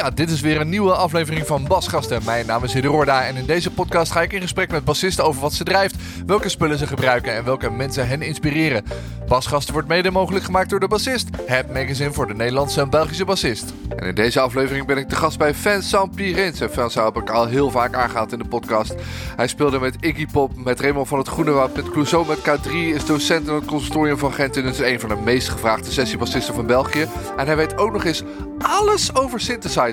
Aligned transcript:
Ja, 0.00 0.10
dit 0.10 0.30
is 0.30 0.40
weer 0.40 0.60
een 0.60 0.68
nieuwe 0.68 0.92
aflevering 0.92 1.46
van 1.46 1.66
Basgasten. 1.66 2.24
Mijn 2.24 2.46
naam 2.46 2.64
is 2.64 2.72
Hidde 2.72 3.10
en 3.10 3.36
in 3.36 3.46
deze 3.46 3.70
podcast 3.70 4.12
ga 4.12 4.22
ik 4.22 4.32
in 4.32 4.40
gesprek 4.40 4.70
met 4.70 4.84
bassisten 4.84 5.24
over 5.24 5.40
wat 5.40 5.52
ze 5.52 5.64
drijft, 5.64 5.96
welke 6.26 6.48
spullen 6.48 6.78
ze 6.78 6.86
gebruiken 6.86 7.34
en 7.34 7.44
welke 7.44 7.70
mensen 7.70 8.08
hen 8.08 8.22
inspireren. 8.22 8.84
Basgasten 9.28 9.72
wordt 9.72 9.88
mede 9.88 10.10
mogelijk 10.10 10.44
gemaakt 10.44 10.70
door 10.70 10.80
de 10.80 10.88
bassist, 10.88 11.28
het 11.44 11.72
magazine 11.72 12.12
voor 12.12 12.26
de 12.26 12.34
Nederlandse 12.34 12.80
en 12.80 12.90
Belgische 12.90 13.24
bassist. 13.24 13.72
En 13.96 14.06
in 14.06 14.14
deze 14.14 14.40
aflevering 14.40 14.86
ben 14.86 14.96
ik 14.96 15.08
te 15.08 15.16
gast 15.16 15.38
bij 15.38 15.54
Vincent 15.54 16.14
Pirins. 16.14 16.60
En 16.60 16.70
Vincent 16.70 17.14
heb 17.14 17.22
ik 17.22 17.30
al 17.30 17.46
heel 17.46 17.70
vaak 17.70 17.94
aangehaald 17.94 18.32
in 18.32 18.38
de 18.38 18.48
podcast. 18.48 18.94
Hij 19.36 19.46
speelde 19.46 19.78
met 19.78 19.96
Iggy 20.00 20.26
Pop, 20.26 20.64
met 20.64 20.80
Raymond 20.80 21.08
van 21.08 21.18
het 21.18 21.28
Groenewoud, 21.28 21.76
met 21.76 21.90
Clouseau, 21.90 22.26
met 22.26 22.38
K3, 22.38 22.70
is 22.72 23.04
docent 23.04 23.48
in 23.48 23.54
het 23.54 23.64
conservatorium 23.64 24.18
van 24.18 24.32
Gent 24.32 24.56
en 24.56 24.64
is 24.64 24.78
een 24.78 25.00
van 25.00 25.08
de 25.08 25.16
meest 25.16 25.48
gevraagde 25.48 25.90
sessiebassisten 25.90 26.54
van 26.54 26.66
België. 26.66 27.06
En 27.36 27.46
hij 27.46 27.56
weet 27.56 27.78
ook 27.78 27.92
nog 27.92 28.04
eens 28.04 28.22
alles 28.58 29.14
over 29.14 29.40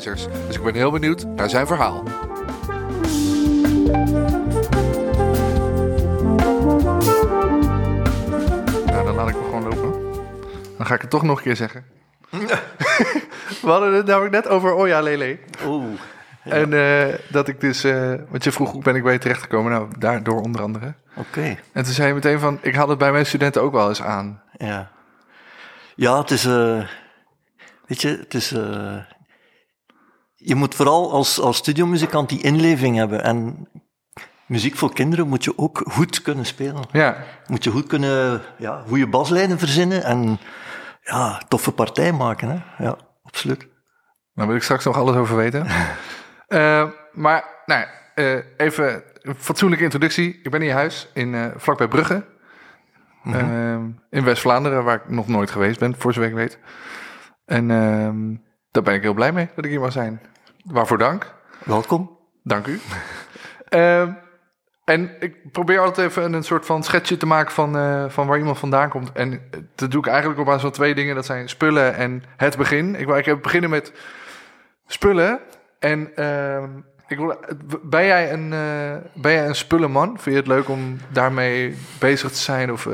Dus 0.03 0.27
ik 0.49 0.63
ben 0.63 0.73
heel 0.73 0.91
benieuwd 0.91 1.25
naar 1.35 1.49
zijn 1.49 1.67
verhaal. 1.67 2.03
Nou, 8.85 9.05
dan 9.05 9.15
laat 9.15 9.29
ik 9.29 9.35
me 9.35 9.43
gewoon 9.43 9.63
lopen. 9.63 9.91
Dan 10.77 10.85
ga 10.85 10.93
ik 10.93 11.01
het 11.01 11.09
toch 11.09 11.23
nog 11.23 11.37
een 11.37 11.43
keer 11.43 11.55
zeggen. 11.55 11.85
We 13.61 13.69
hadden 13.69 13.93
het 13.93 14.05
namelijk 14.05 14.33
net 14.33 14.47
over 14.47 14.73
Oja 14.73 15.01
Lele. 15.01 15.39
Oeh. 15.65 15.99
En 16.43 16.71
uh, 16.71 17.15
dat 17.29 17.47
ik 17.47 17.59
dus, 17.59 17.85
uh, 17.85 18.13
want 18.29 18.43
je 18.43 18.51
vroeg 18.51 18.71
hoe 18.71 18.83
ben 18.83 18.95
ik 18.95 19.03
bij 19.03 19.13
je 19.13 19.19
terechtgekomen? 19.19 19.71
Nou, 19.71 19.87
daardoor 19.99 20.41
onder 20.41 20.61
andere. 20.61 20.93
Oké. 21.15 21.27
Okay. 21.27 21.59
En 21.71 21.83
toen 21.83 21.93
zei 21.93 22.07
je 22.07 22.13
meteen 22.13 22.39
van, 22.39 22.59
ik 22.61 22.75
had 22.75 22.87
het 22.87 22.97
bij 22.97 23.11
mijn 23.11 23.25
studenten 23.25 23.61
ook 23.61 23.71
wel 23.71 23.89
eens 23.89 24.01
aan. 24.01 24.41
Ja. 24.57 24.91
Ja, 25.95 26.17
het 26.17 26.31
is, 26.31 26.45
uh, 26.45 26.87
weet 27.85 28.01
je, 28.01 28.07
het 28.07 28.33
is, 28.33 28.55
je 30.47 30.55
moet 30.55 30.75
vooral 30.75 31.11
als, 31.11 31.39
als 31.39 31.57
studiomuzikant 31.57 32.29
die 32.29 32.41
inleving 32.41 32.95
hebben. 32.95 33.23
En 33.23 33.67
muziek 34.45 34.75
voor 34.75 34.93
kinderen 34.93 35.27
moet 35.27 35.43
je 35.43 35.57
ook 35.57 35.81
goed 35.89 36.21
kunnen 36.21 36.45
spelen. 36.45 36.83
Ja. 36.91 37.23
Moet 37.47 37.63
je 37.63 37.71
goed 37.71 37.87
kunnen, 37.87 38.41
ja, 38.57 38.83
goede 38.87 39.07
baslijnen 39.07 39.59
verzinnen 39.59 40.03
en 40.03 40.39
ja, 41.01 41.41
toffe 41.47 41.71
partij 41.71 42.11
maken. 42.11 42.49
Hè? 42.49 42.83
Ja, 42.83 42.97
absoluut. 43.23 43.67
Daar 44.33 44.47
wil 44.47 44.55
ik 44.55 44.63
straks 44.63 44.85
nog 44.85 44.97
alles 44.97 45.15
over 45.15 45.35
weten. 45.35 45.65
uh, 46.47 46.89
maar, 47.25 47.43
nou, 47.65 47.85
uh, 48.15 48.39
even 48.57 49.03
een 49.21 49.35
fatsoenlijke 49.35 49.83
introductie. 49.83 50.39
Ik 50.43 50.51
ben 50.51 50.61
in 50.61 50.67
je 50.67 50.73
huis, 50.73 51.09
in, 51.13 51.33
uh, 51.33 51.45
vlakbij 51.55 51.87
Brugge. 51.87 52.25
Mm 53.23 53.33
-hmm. 53.33 53.99
in 54.09 54.23
West-Vlaanderen, 54.23 54.83
waar 54.83 54.95
ik 54.95 55.09
nog 55.09 55.27
nooit 55.27 55.51
geweest 55.51 55.79
ben, 55.79 55.95
voor 55.97 56.13
zover 56.13 56.29
ik 56.29 56.35
weet. 56.35 56.59
En 57.45 57.71
ehm, 57.71 58.35
daar 58.71 58.83
ben 58.83 58.93
ik 58.93 59.01
heel 59.01 59.13
blij 59.13 59.31
mee 59.31 59.49
dat 59.55 59.65
ik 59.65 59.71
hier 59.71 59.79
mag 59.79 59.91
zijn. 59.91 60.21
Waarvoor 60.67 60.97
dank. 60.97 61.33
Welkom. 61.63 62.17
Dank 62.43 62.67
u. 62.67 62.79
uh, 63.69 64.01
en 64.93 65.15
ik 65.19 65.51
probeer 65.51 65.79
altijd 65.79 66.09
even 66.09 66.33
een 66.33 66.43
soort 66.43 66.65
van 66.65 66.83
schetsje 66.83 67.17
te 67.17 67.25
maken 67.25 67.53
van, 67.53 67.77
uh, 67.77 68.09
van 68.09 68.27
waar 68.27 68.37
iemand 68.37 68.57
vandaan 68.57 68.89
komt. 68.89 69.11
En 69.11 69.41
dat 69.75 69.91
doe 69.91 69.99
ik 69.99 70.07
eigenlijk 70.07 70.39
op 70.39 70.45
basis 70.45 70.61
van 70.61 70.71
twee 70.71 70.95
dingen. 70.95 71.15
Dat 71.15 71.25
zijn 71.25 71.49
spullen 71.49 71.95
en 71.95 72.23
het 72.37 72.57
begin. 72.57 72.95
Ik 72.95 73.05
wil 73.05 73.13
eigenlijk 73.13 73.43
beginnen 73.43 73.69
met 73.69 73.93
spullen. 74.87 75.39
En 75.79 76.11
uh, 76.15 76.63
ik 77.07 77.17
wil, 77.17 77.35
ben, 77.83 78.05
jij 78.05 78.33
een, 78.33 78.51
uh, 78.51 79.21
ben 79.21 79.31
jij 79.31 79.47
een 79.47 79.55
spullenman? 79.55 80.07
Vind 80.07 80.35
je 80.35 80.41
het 80.41 80.47
leuk 80.47 80.69
om 80.69 80.97
daarmee 81.09 81.77
bezig 81.99 82.31
te 82.31 82.37
zijn? 82.37 82.71
Of. 82.71 82.87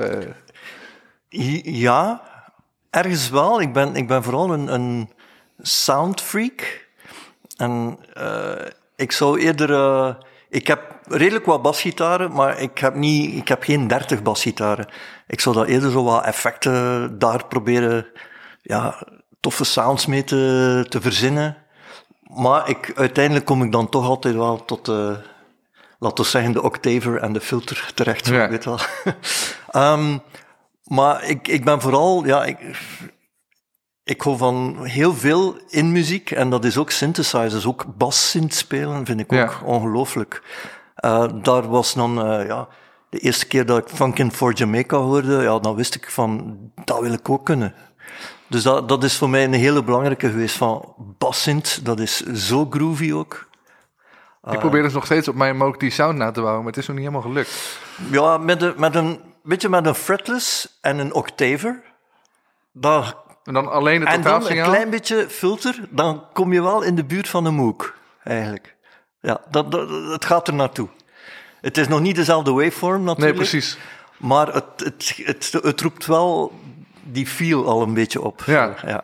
Ja, 1.63 2.22
ergens 2.89 3.29
wel. 3.29 3.62
Ik 3.62 3.73
ben, 3.73 3.95
ik 3.95 4.07
ben 4.07 4.23
vooral 4.23 4.53
een, 4.53 4.73
een 4.73 5.09
soundfreak. 5.59 6.83
En 7.58 8.00
uh, 8.18 8.52
ik 8.96 9.12
zou 9.12 9.40
eerder. 9.40 9.69
Uh, 9.69 10.14
ik 10.50 10.68
heb 10.68 11.00
redelijk 11.08 11.46
wat 11.46 11.62
basgitaren, 11.62 12.31
maar 12.31 12.59
ik 12.59 12.78
heb, 12.78 12.96
niet, 12.96 13.36
ik 13.36 13.47
heb 13.47 13.64
geen 13.64 13.88
30 13.88 14.22
basgitaren. 14.22 14.88
Ik 15.28 15.40
zou 15.40 15.56
dat 15.56 15.68
eerder 15.68 15.92
zo 15.92 16.03
wat 16.03 16.24
effecten 16.24 17.19
daar 17.19 17.46
proberen. 17.46 18.06
Ja, 18.62 19.08
toffe 19.40 19.63
sounds 19.63 20.06
mee 20.06 20.24
te, 20.24 20.86
te 20.90 21.02
verzinnen. 21.02 21.58
Maar 22.34 22.69
ik, 22.69 22.92
uiteindelijk 22.96 23.46
kom 23.46 23.63
ik 23.63 23.72
dan 23.72 23.90
toch 23.90 24.06
altijd 24.06 24.36
wel 24.36 24.66
tot 24.66 24.86
de, 24.86 25.18
laten 26.00 26.24
we 26.24 26.30
zeggen, 26.30 26.52
de 26.52 26.62
octaver 26.62 27.18
en 27.18 27.34
de 27.34 27.42
filter 27.42 27.92
terecht. 27.96 28.28
Ja. 28.28 28.50
Weet 28.50 28.66
wel. 28.66 28.80
um, 29.72 30.22
maar 30.97 31.24
ik, 31.24 31.47
ik 31.47 31.66
ben 31.66 31.81
vooral, 31.81 32.25
ja, 32.25 32.46
ik, 32.46 32.58
ik 34.03 34.22
hou 34.22 34.38
van 34.38 34.86
heel 34.86 35.14
veel 35.14 35.58
in 35.69 35.91
muziek 35.91 36.31
en 36.31 36.50
dat 36.50 36.66
is 36.66 36.78
ook 36.78 36.91
synthesizers, 36.91 37.66
ook 37.66 37.86
bassynth 37.97 38.53
spelen 38.53 39.06
vind 39.06 39.19
ik 39.19 39.34
ook 39.34 39.62
ongelooflijk. 39.64 40.41
Uh, 41.06 41.25
daar 41.41 41.69
was 41.69 41.94
dan, 41.94 42.31
uh, 42.31 42.47
ja, 42.47 42.68
de 43.09 43.19
eerste 43.19 43.47
keer 43.47 43.66
dat 43.66 43.78
ik 43.78 43.96
Funkin' 43.96 44.31
for 44.31 44.53
Jamaica 44.53 44.97
hoorde, 44.97 45.42
ja, 45.42 45.59
dan 45.59 45.75
wist 45.75 45.96
ik 45.96 46.12
van, 46.12 46.58
dat 46.86 47.00
wil 47.00 47.13
ik 47.13 47.30
ook 47.30 47.46
kunnen. 47.46 47.74
Dus 48.47 48.63
dat, 48.63 48.90
dat 48.90 49.03
is 49.03 49.18
voor 49.18 49.30
mij 49.30 49.44
een 49.44 49.53
hele 49.53 49.84
belangrijke 49.84 50.30
geweest 50.30 50.56
van 50.56 50.94
bassynth, 50.97 51.86
dat 51.86 52.00
is 52.00 52.19
zo 52.19 52.68
groovy 52.69 53.12
ook. 53.12 53.47
Ik 54.52 54.59
probeer 54.59 54.84
dus 54.84 54.94
nog 54.94 55.06
steeds 55.06 55.28
op 55.28 55.36
mijn 55.36 55.58
Moog 55.58 55.78
die 55.78 55.90
sound 55.90 56.18
na 56.18 56.31
te 56.31 56.42
bouwen, 56.42 56.63
maar 56.63 56.72
het 56.72 56.81
is 56.81 56.88
nog 56.88 56.96
niet 56.97 57.06
helemaal 57.06 57.30
gelukt. 57.30 57.80
Ja, 58.12 58.38
met, 58.38 58.59
de, 58.59 58.74
met 58.78 58.96
een, 58.96 59.19
beetje 59.44 59.69
met 59.69 59.86
een 59.86 59.96
fretless 59.96 60.78
en 60.81 60.97
een 60.97 61.13
octaver, 61.13 61.81
daar 62.72 63.16
en 63.44 63.54
dan 63.54 63.72
alleen 63.72 64.02
het 64.02 64.09
En 64.09 64.22
dan 64.22 64.50
een 64.50 64.64
klein 64.64 64.90
beetje 64.90 65.30
filter, 65.30 65.80
dan 65.90 66.24
kom 66.34 66.54
je 66.54 66.62
wel 66.62 66.81
in 66.81 66.96
de 66.96 67.04
buurt 67.04 67.30
van 67.30 67.46
een 67.46 67.54
MOOC, 67.54 67.98
eigenlijk. 68.24 68.76
Ja, 69.20 69.42
dat, 69.50 69.72
dat, 69.72 69.90
het 69.90 70.26
gaat 70.26 70.48
er 70.48 70.54
naartoe. 70.54 70.88
Het 71.62 71.78
is 71.78 71.88
nog 71.88 72.00
niet 72.00 72.16
dezelfde 72.16 72.52
waveform 72.52 73.04
natuurlijk. 73.04 73.38
Nee, 73.38 73.50
precies. 73.50 73.78
Maar 74.18 74.54
het, 74.54 74.64
het, 74.76 75.14
het, 75.24 75.52
het, 75.62 75.81
roept 75.81 76.06
wel 76.06 76.52
die 77.04 77.28
feel 77.28 77.68
al 77.68 77.81
een 77.81 77.94
beetje 77.94 78.22
op. 78.22 78.44
Ja. 78.46 78.76
ja. 78.86 79.04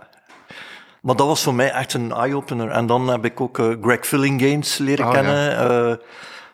Maar 1.01 1.15
dat 1.15 1.27
was 1.27 1.43
voor 1.43 1.53
mij 1.53 1.71
echt 1.71 1.93
een 1.93 2.11
eye-opener. 2.11 2.69
En 2.69 2.85
dan 2.85 3.07
heb 3.07 3.25
ik 3.25 3.41
ook 3.41 3.57
uh, 3.57 3.75
Greg 3.81 4.05
Fillinganes 4.05 4.77
leren 4.77 5.05
oh, 5.05 5.11
kennen. 5.11 5.51
Ja. 5.51 5.89
Uh, 5.89 5.95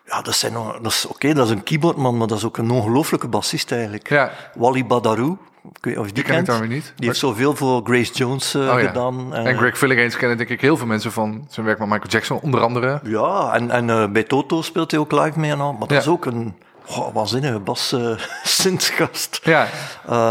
ja, 0.04 0.22
dat, 0.22 0.34
zijn 0.34 0.52
nog, 0.52 0.78
dat 0.80 0.92
is 0.92 1.04
oké, 1.04 1.14
okay, 1.14 1.32
dat 1.32 1.46
is 1.46 1.52
een 1.52 1.62
keyboardman, 1.62 2.16
maar 2.16 2.26
dat 2.26 2.38
is 2.38 2.44
ook 2.44 2.56
een 2.56 2.70
ongelooflijke 2.70 3.28
bassist 3.28 3.72
eigenlijk. 3.72 4.08
Ja. 4.08 4.30
Wally 4.54 4.86
Badarou, 4.86 5.36
ik 5.72 5.84
weet 5.84 5.98
of 5.98 6.06
je 6.06 6.12
die, 6.12 6.22
die 6.22 6.32
ken 6.32 6.38
ik 6.38 6.46
dan 6.46 6.58
weer 6.58 6.68
niet. 6.68 6.92
Die 6.96 7.06
heeft 7.06 7.18
zoveel 7.18 7.56
voor 7.56 7.80
Grace 7.84 8.12
Jones 8.12 8.54
uh, 8.54 8.62
oh, 8.62 8.80
ja. 8.80 8.86
gedaan. 8.86 9.34
En, 9.34 9.46
en 9.46 9.56
Greg 9.56 9.78
Filliganes 9.78 10.16
kennen 10.16 10.36
denk 10.36 10.48
ik 10.48 10.60
heel 10.60 10.76
veel 10.76 10.86
mensen 10.86 11.12
van 11.12 11.46
zijn 11.50 11.66
werk 11.66 11.78
met 11.78 11.88
Michael 11.88 12.10
Jackson, 12.10 12.40
onder 12.40 12.60
andere. 12.60 13.00
Ja, 13.02 13.54
en, 13.54 13.70
en 13.70 13.88
uh, 13.88 14.08
bij 14.08 14.22
Toto 14.22 14.62
speelt 14.62 14.90
hij 14.90 15.00
ook 15.00 15.12
live 15.12 15.38
mee 15.38 15.50
en 15.50 15.60
al. 15.60 15.72
Maar 15.72 15.88
dat 15.88 15.98
is 15.98 16.08
ook 16.08 16.24
een 16.24 16.54
oh, 16.86 17.14
waanzinnige 17.14 17.58
bas 17.58 17.92
uh, 17.92 18.18
Ja. 19.42 19.68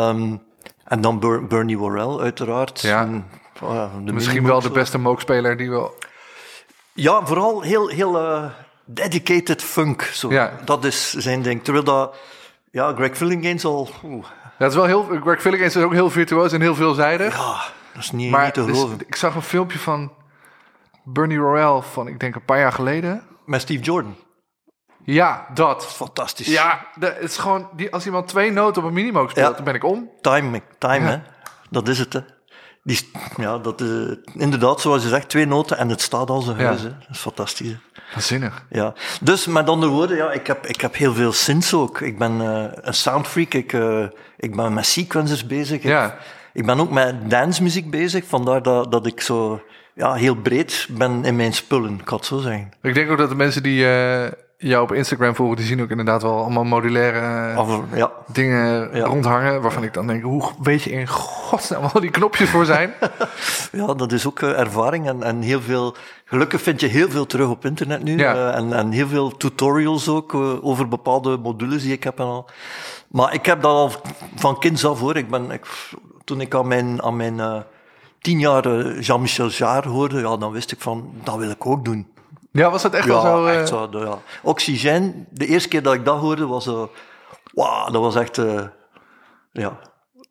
Um, 0.10 0.42
en 0.84 1.02
dan 1.02 1.20
Ber 1.20 1.48
Bernie 1.48 1.78
Worrell, 1.78 2.20
uiteraard. 2.24 2.82
Ja. 2.82 3.02
En, 3.02 3.26
oh, 3.62 3.96
Misschien 3.96 4.46
wel 4.46 4.62
de 4.62 4.70
beste 4.70 4.98
mookspeler 4.98 5.58
die 5.58 5.70
wel... 5.70 5.94
Ja, 6.94 7.26
vooral 7.26 7.62
heel, 7.62 7.88
heel 7.88 8.42
dedicated 8.86 9.64
funk. 9.64 10.02
Zo. 10.02 10.32
Ja. 10.32 10.52
Dat 10.66 10.86
is 10.86 11.14
zijn 11.14 11.42
ding. 11.42 11.64
Terwijl 11.64 11.86
dat... 11.86 12.16
Ja, 12.72 12.94
Greg 12.94 13.18
Filliganes 13.18 13.66
al... 13.66 13.90
Oeh, 14.04 14.26
dat 14.58 14.70
is 14.70 14.76
wel 14.76 14.86
heel. 14.86 15.04
Greg 15.22 15.42
Filliganes 15.42 15.76
is 15.76 15.84
ook 15.84 15.92
heel 15.94 16.10
virtuoos 16.10 16.52
en 16.54 16.62
heel 16.62 16.76
veelzijdig. 16.76 17.36
Ja, 17.38 17.62
dat 17.94 18.04
is 18.04 18.12
niet, 18.12 18.32
maar 18.32 18.44
niet 18.46 18.54
te 18.54 18.64
geloven. 18.64 18.98
Dus, 18.98 19.08
ik 19.08 19.16
zag 19.16 19.36
een 19.36 19.42
filmpje 19.42 19.80
van 19.80 20.12
Bernie 21.04 21.38
Royale 21.38 21.82
van, 21.82 22.08
ik 22.08 22.20
denk 22.20 22.36
een 22.36 22.46
paar 22.46 22.60
jaar 22.60 22.72
geleden. 22.72 23.24
Met 23.46 23.62
Steve 23.62 23.84
Jordan. 23.84 24.16
Ja, 25.04 25.48
dat. 25.54 25.86
Fantastisch. 25.86 26.48
Ja, 26.48 26.88
het 27.00 27.18
is 27.20 27.38
gewoon, 27.38 27.70
die, 27.76 27.94
als 27.94 28.06
iemand 28.06 28.28
twee 28.28 28.52
noten 28.52 28.82
op 28.82 28.88
een 28.88 28.94
minimoog 28.94 29.30
speelt, 29.30 29.48
Ja. 29.48 29.54
dan 29.56 29.64
ben 29.64 29.74
ik 29.76 29.84
om. 29.84 30.10
Time, 30.22 30.62
time 30.78 31.06
Ja. 31.06 31.12
hè. 31.12 31.22
Dat 31.70 31.88
is 31.88 32.00
het, 32.00 32.14
hè. 32.14 32.20
Die, 32.88 33.00
ja, 33.38 33.58
dat 33.58 33.82
is 33.82 34.16
inderdaad, 34.34 34.82
zoals 34.82 35.04
je 35.04 35.10
zegt, 35.10 35.30
twee 35.30 35.46
noten 35.46 35.78
en 35.78 35.90
het 35.90 36.02
staat 36.02 36.30
al 36.30 36.44
Ja. 36.44 36.54
huis. 36.54 36.82
Hè. 36.82 36.90
Dat 36.90 37.10
is 37.12 37.18
fantastisch. 37.20 37.68
Hè. 37.68 37.76
Waanzinnig. 38.14 38.66
Ja. 38.70 38.94
Dus 39.22 39.46
met 39.46 39.70
andere 39.70 39.92
woorden, 39.92 40.18
ja, 40.18 40.32
ik, 40.32 40.48
heb, 40.48 40.68
ik 40.68 40.82
heb 40.82 40.96
heel 40.96 41.14
veel 41.14 41.32
synths 41.32 41.74
ook. 41.74 42.02
Ik 42.02 42.18
ben 42.18 42.42
eh, 42.42 42.72
een 42.82 42.94
soundfreak. 42.94 43.54
Ik, 43.54 43.74
eh, 43.74 44.04
ik 44.38 44.56
ben 44.56 44.74
met 44.74 44.86
sequencers 44.86 45.46
bezig. 45.46 45.84
Ja. 45.84 46.18
Ik, 46.54 46.66
ben 46.66 46.80
ook 46.80 46.92
met 46.92 47.30
dancemuziek 47.30 47.92
bezig. 47.92 48.26
Vandaar 48.28 48.62
dat, 48.62 48.92
dat 48.92 49.06
ik 49.06 49.22
zo 49.22 49.62
ja, 49.94 50.14
heel 50.14 50.36
breed 50.36 50.88
ben 50.92 51.26
in 51.26 51.36
mijn 51.36 51.54
spullen, 51.54 51.94
ik 52.00 52.06
kan 52.06 52.18
het 52.18 52.26
zo 52.26 52.40
zeggen. 52.40 52.72
Ik 52.82 52.94
denk 52.94 53.12
ook 53.12 53.18
dat 53.18 53.30
de 53.30 53.36
mensen 53.36 53.64
die 53.64 53.88
eh, 53.88 54.32
jou 54.70 54.84
op 54.84 54.92
Instagram 54.92 55.36
volgen, 55.36 55.56
die 55.56 55.66
zien 55.66 55.82
ook 55.82 55.90
inderdaad 55.90 56.22
wel 56.22 56.42
allemaal 56.42 56.64
modulaire 56.64 57.52
eh, 57.52 57.60
Of, 57.60 57.80
ja, 57.94 58.12
dingen 58.28 58.90
Ja. 58.98 59.06
rondhangen. 59.06 59.62
Waarvan 59.62 59.84
ik 59.84 59.94
dan 59.94 60.08
denk, 60.08 60.24
hoe 60.24 60.52
weet 60.62 60.82
je 60.84 60.92
in 60.92 61.08
godsnaam 61.08 61.84
al 61.94 62.02
die 62.02 62.10
knopjes 62.10 62.50
voor 62.50 62.66
zijn? 62.66 62.94
ja, 63.72 63.94
dat 63.94 64.12
is 64.12 64.28
ook 64.28 64.40
eh, 64.42 64.60
ervaring. 64.60 65.08
En, 65.08 65.24
en 65.24 65.42
heel 65.42 65.62
veel, 65.62 65.96
gelukkig 66.26 66.62
vind 66.62 66.80
je 66.82 66.88
heel 66.88 67.10
veel 67.10 67.26
terug 67.26 67.50
op 67.50 67.66
internet 67.66 68.04
nu. 68.04 68.18
Ja. 68.18 68.34
eh, 68.34 68.58
en, 68.58 68.74
en 68.74 68.92
heel 68.92 69.08
veel 69.08 69.38
tutorials 69.38 70.08
ook 70.10 70.34
over 70.62 70.88
bepaalde 70.88 71.38
modules 71.38 71.82
die 71.84 71.94
ik 71.94 72.04
heb 72.04 72.20
en 72.20 72.26
al. 72.26 72.50
Maar 73.08 73.34
ik 73.34 73.46
heb 73.46 73.62
dat 73.62 73.72
al 73.72 73.92
van 74.36 74.60
kinds 74.60 74.86
af 74.86 75.00
hoor. 75.00 75.16
Ik 75.16 75.30
ben, 75.30 75.52
ik, 75.52 75.66
toen 76.24 76.42
ik 76.42 76.56
aan 76.56 76.68
mijn, 76.68 77.02
aan 77.04 77.16
mijn 77.16 77.64
tien 78.26 78.40
jaar 78.40 78.66
eh, 78.66 79.02
Jean-Michel 79.02 79.48
Jarre 79.50 79.90
hoorde, 79.90 80.20
ja, 80.20 80.38
dan 80.38 80.52
wist 80.52 80.72
ik 80.72 80.80
van, 80.82 81.14
dat 81.24 81.36
wil 81.36 81.50
ik 81.50 81.66
ook 81.66 81.86
doen. 81.86 82.08
Ja, 82.56 82.70
was 82.72 82.82
dat 82.82 82.94
echt 82.94 83.06
wel 83.08 83.22
zo? 83.22 83.46
eh, 83.46 83.60
echt 83.60 83.68
zo. 83.68 83.90
de- 83.90 83.98
Ja. 83.98 84.20
Oxygène, 84.42 85.14
de 85.30 85.46
eerste 85.46 85.70
keer 85.70 85.84
dat 85.84 85.94
ik 85.94 86.06
dat 86.06 86.20
hoorde, 86.20 86.46
was 86.48 86.68
uh, 86.68 86.84
wow, 87.54 87.92
dat 87.94 88.02
was 88.02 88.16
echt 88.16 88.38
eh, 88.38 88.64
ja, 89.52 89.80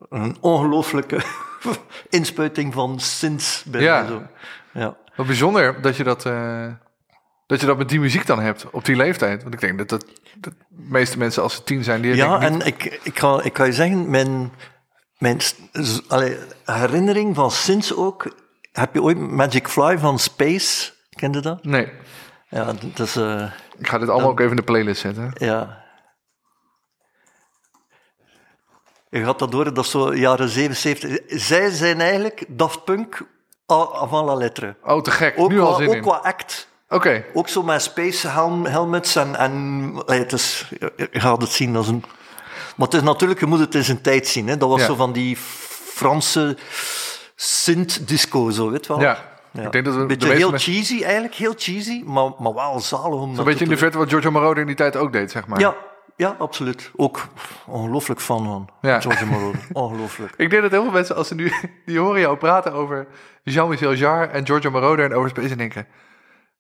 een 0.09 0.37
ongelooflijke 0.41 1.21
inspuiting 2.09 2.75
van 2.75 3.01
sinds 3.01 3.63
bij 3.67 3.81
Ja. 3.83 4.07
zo. 4.07 4.23
Ja. 4.73 4.97
Wat 5.17 5.27
bijzonder 5.27 5.83
dat 5.83 5.97
je 5.97 6.05
dat, 6.05 6.27
eh, 6.27 6.67
dat 7.47 7.61
je 7.61 7.67
dat 7.67 7.77
met 7.77 7.89
die 7.89 8.01
muziek 8.01 8.27
dan 8.27 8.41
hebt 8.41 8.71
op 8.71 8.85
die 8.85 8.97
leeftijd. 8.97 9.43
Want 9.43 9.55
ik 9.55 9.61
denk 9.61 9.79
dat, 9.79 9.89
dat, 9.89 10.05
dat 10.37 10.53
de 10.53 10.85
meeste 10.89 11.19
mensen 11.19 11.43
als 11.43 11.55
ze 11.55 11.63
tien 11.65 11.85
zijn, 11.85 12.01
die 12.03 12.15
Ja, 12.17 12.37
ik 12.37 12.43
en 12.43 12.61
ik, 12.61 12.99
ik, 13.03 13.19
ga, 13.19 13.43
ik 13.43 13.57
ga 13.57 13.65
je 13.65 13.73
zeggen, 13.73 14.11
mijn, 14.11 14.53
mijn 15.19 15.41
allee, 16.09 16.37
herinnering 16.65 17.35
van 17.35 17.51
sinds 17.51 17.95
ook. 17.95 18.35
Heb 18.73 18.95
je 18.95 19.03
ooit 19.03 19.19
Magic 19.19 19.69
Fly 19.69 19.99
van 19.99 20.19
Space? 20.19 20.93
Kende 21.15 21.41
dat? 21.41 21.65
Nee, 21.65 21.93
Ja, 22.49 22.65
dat 22.95 23.07
is. 23.07 23.17
eh, 23.17 23.51
ik 23.79 23.89
ga 23.89 23.99
dit 23.99 24.09
allemaal 24.09 24.31
ook 24.31 24.39
even 24.41 24.51
in 24.51 24.57
de 24.57 24.63
playlist 24.63 25.01
zetten. 25.01 25.31
Ja. 25.35 25.83
Je 29.11 29.25
gaat 29.25 29.39
dat 29.39 29.51
door, 29.53 29.65
dat 29.75 29.85
is 29.85 29.91
zo 29.91 30.15
jaren 30.15 30.49
77. 30.49 31.19
Zij 31.41 31.71
zijn 31.71 32.01
eigenlijk 32.01 32.45
Daft 32.49 32.85
Punk 32.85 33.21
avant 33.67 34.27
la 34.27 34.35
lettre. 34.35 34.77
Oh, 34.83 35.03
te 35.03 35.11
gek. 35.11 35.35
Ook, 35.39 35.51
nu 35.51 35.61
al 35.61 35.67
qua, 35.69 35.77
zin 35.79 35.89
ook 35.89 35.95
in. 35.95 36.01
qua 36.03 36.17
act. 36.17 36.69
Oké, 36.89 37.25
Ook 37.35 37.49
zo 37.49 37.63
met 37.63 37.83
space 37.83 38.29
helm, 38.29 38.67
helmets 38.67 39.17
en... 39.17 39.37
en 39.37 39.93
het 40.07 40.33
is, 40.33 40.69
je 40.97 41.09
gaat 41.21 41.41
het 41.41 41.51
zien 41.51 41.77
als 41.77 41.89
een... 41.89 42.05
Maar 42.77 42.87
het 42.87 42.97
is 42.97 43.03
natuurlijk, 43.03 43.41
je 43.41 43.47
moet 43.47 43.59
het 43.59 43.75
in 43.75 43.85
zijn 43.85 44.01
tijd 44.01 44.27
zien. 44.27 44.49
Hè. 44.49 44.57
Dat 44.57 44.69
was 44.69 44.81
Ja. 44.81 44.87
zo 44.87 44.95
van 44.95 45.13
die 45.13 45.37
Franse 45.95 46.57
synth-disco, 47.35 48.51
zo, 48.51 48.71
weet 48.71 48.87
je 48.87 48.93
wel. 48.93 49.03
ja. 49.03 49.33
Ik 49.63 49.73
denk 49.73 49.85
dat 49.85 49.95
we 49.95 50.07
beetje 50.07 50.33
heel 50.33 50.51
mensen... 50.51 50.73
cheesy, 50.73 51.03
eigenlijk. 51.03 51.35
Heel 51.35 51.55
cheesy, 51.57 52.03
maar, 52.07 52.31
maar 52.39 52.55
wel 52.55 52.81
zalig 52.81 53.21
om 53.21 53.31
Een 53.31 53.37
dat 53.37 53.45
beetje 53.45 53.65
in 53.65 53.71
de 53.71 53.77
verte 53.77 53.99
wat 53.99 54.09
Giorgio 54.09 54.31
Moroder 54.31 54.59
in 54.61 54.67
die 54.67 54.77
tijd 54.77 54.97
ook 54.97 55.13
deed, 55.13 55.31
zeg 55.31 55.47
maar. 55.47 55.61
ja, 55.61 55.75
ja, 56.17 56.37
absoluut. 56.39 56.91
Ook 56.97 57.27
ongelooflijk 57.67 58.21
fan 58.21 58.45
van 58.45 58.69
Ja. 58.81 59.01
George 59.01 59.27
Moroder. 59.27 59.61
Ongelooflijk. 59.73 60.35
Ik 60.37 60.51
denk 60.51 60.63
dat 60.63 60.71
heel 60.71 60.83
veel 60.83 60.93
mensen, 60.93 61.17
als 61.17 61.29
ze 61.29 61.35
nu... 61.35 61.53
Die 61.87 61.99
horen 61.99 62.21
jou 62.21 62.37
praten 62.37 62.73
over 62.73 63.07
Jean-Michel 63.43 63.95
Jarre 63.95 64.27
en 64.27 64.47
Giorgio 64.47 64.71
Moroder 64.71 65.05
en 65.05 65.15
over 65.15 65.29
Space 65.31 65.51
en 65.51 65.59
denken... 65.59 65.87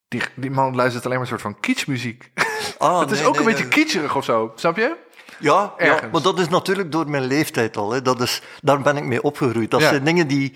Die, 0.09 0.23
die 0.35 0.51
man 0.51 0.75
luistert 0.75 1.05
alleen 1.05 1.19
maar 1.19 1.27
een 1.27 1.39
soort 1.39 1.55
van 1.55 1.61
kitschmuziek. 1.61 2.31
Ah, 2.79 3.01
het 3.01 3.11
is 3.11 3.25
ook 3.25 3.33
nee, 3.33 3.41
een 3.41 3.47
beetje 3.51 3.69
kitscherig 3.69 4.17
of 4.17 4.25
zo, 4.25 4.53
snap 4.55 4.77
je? 4.77 4.97
Ja, 5.39 5.73
ja, 5.79 5.99
maar 6.13 6.23
dat 6.23 6.39
is 6.39 6.49
natuurlijk 6.49 6.93
door 6.93 7.11
mijn 7.11 7.25
leeftijd 7.25 7.77
al. 7.77 7.93
Hè. 7.93 8.03
Dat 8.03 8.21
is, 8.21 8.43
daar 8.63 8.81
ben 8.81 8.97
ik 8.97 9.05
mee 9.05 9.23
opgegroeid. 9.23 9.71
Dat 9.71 9.81
Ja. 9.81 9.89
zijn 9.89 10.05
dingen 10.05 10.27
die... 10.27 10.53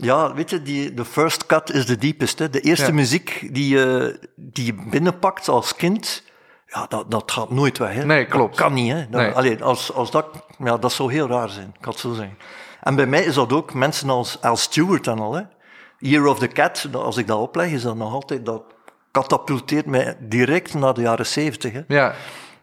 Ja, 0.00 0.34
weet 0.34 0.50
je, 0.50 0.62
die, 0.62 0.94
de 0.94 1.04
first 1.04 1.46
cut 1.46 1.70
is 1.72 1.86
the 1.86 1.96
deepest. 1.98 2.38
Hè. 2.38 2.50
De 2.50 2.60
eerste 2.60 2.86
Ja. 2.86 2.92
muziek 2.92 3.48
die 3.52 3.68
je, 3.68 4.18
die 4.36 4.66
je 4.66 4.74
binnenpakt 4.90 5.48
als 5.48 5.76
kind... 5.76 6.22
Ja, 6.66 6.86
dat, 6.88 7.10
dat 7.10 7.32
gaat 7.32 7.50
nooit 7.50 7.78
weg. 7.78 7.94
Hè. 7.94 8.04
Nee, 8.04 8.26
klopt. 8.26 8.56
Dat 8.56 8.64
kan 8.64 8.72
niet. 8.74 8.92
Hè. 8.92 9.06
Dat, 9.10 9.20
Nee. 9.20 9.30
allee, 9.30 9.62
als, 9.64 9.92
als 9.92 10.10
dat, 10.10 10.26
ja, 10.58 10.76
dat 10.76 10.92
zou 10.92 11.12
heel 11.12 11.28
raar 11.28 11.48
zijn, 11.48 11.66
ik 11.74 11.80
kan 11.80 11.92
het 11.92 12.00
zo 12.00 12.12
zeggen. 12.12 12.36
En 12.80 12.94
bij 12.94 13.06
mij 13.06 13.22
is 13.24 13.34
dat 13.34 13.52
ook 13.52 13.74
mensen 13.74 14.10
als 14.10 14.40
Al 14.42 14.56
Stewart 14.56 15.06
en 15.06 15.18
al. 15.18 15.32
Hè. 15.34 15.42
Year 15.98 16.26
of 16.26 16.38
the 16.38 16.46
Cat, 16.48 16.88
als 16.92 17.16
ik 17.16 17.26
dat 17.26 17.38
opleg, 17.38 17.70
is 17.70 17.82
dat 17.82 17.96
nog 17.96 18.12
altijd... 18.12 18.46
Dat 18.46 18.62
katapulteert 19.10 19.86
mij 19.86 20.16
direct 20.20 20.74
naar 20.74 20.94
de 20.94 21.00
jaren 21.00 21.26
zeventig. 21.26 21.72
hè. 21.72 21.80
Ja. 21.88 22.14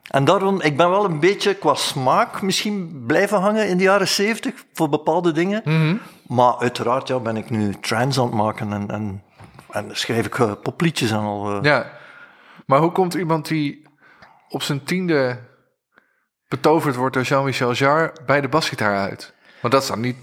En 0.08 0.26
daarom, 0.26 0.62
ik 0.62 0.78
ben 0.78 0.90
wel 0.90 1.06
een 1.06 1.20
beetje 1.20 1.54
qua 1.54 1.74
smaak 1.74 2.42
misschien 2.42 3.04
blijven 3.08 3.40
hangen 3.40 3.68
in 3.68 3.78
de 3.78 3.84
jaren 3.84 4.08
zeventig 4.08 4.54
voor 4.74 4.90
bepaalde 4.90 5.32
dingen. 5.32 5.62
Mhm. 5.66 5.96
Maar 6.28 6.58
uiteraard 6.58 7.08
ja, 7.08 7.20
ben 7.20 7.38
ik 7.38 7.50
nu 7.50 7.74
trance 7.82 8.20
aan 8.20 8.26
het 8.26 8.36
maken 8.36 8.74
en, 8.74 8.90
en, 8.90 9.24
en 9.70 9.90
schrijf 9.92 10.26
ik 10.26 10.40
eh, 10.40 10.52
popliedjes 10.64 11.12
en 11.12 11.18
al. 11.18 11.52
eh. 11.56 11.58
Ja. 11.62 11.86
Maar 12.66 12.80
hoe 12.80 12.92
komt 12.92 13.14
iemand 13.14 13.48
die 13.48 13.86
op 14.50 14.62
zijn 14.64 14.84
tiende 14.84 15.40
betoverd 16.48 16.96
wordt 16.96 17.14
door 17.14 17.24
Jean-Michel 17.24 17.74
Jarre 17.74 18.14
bij 18.26 18.42
de 18.42 18.48
basgitaar 18.48 18.98
uit? 18.98 19.34
Want 19.62 19.74
dat 19.74 19.82
is 19.82 19.88
dan 19.90 20.00
niet 20.00 20.18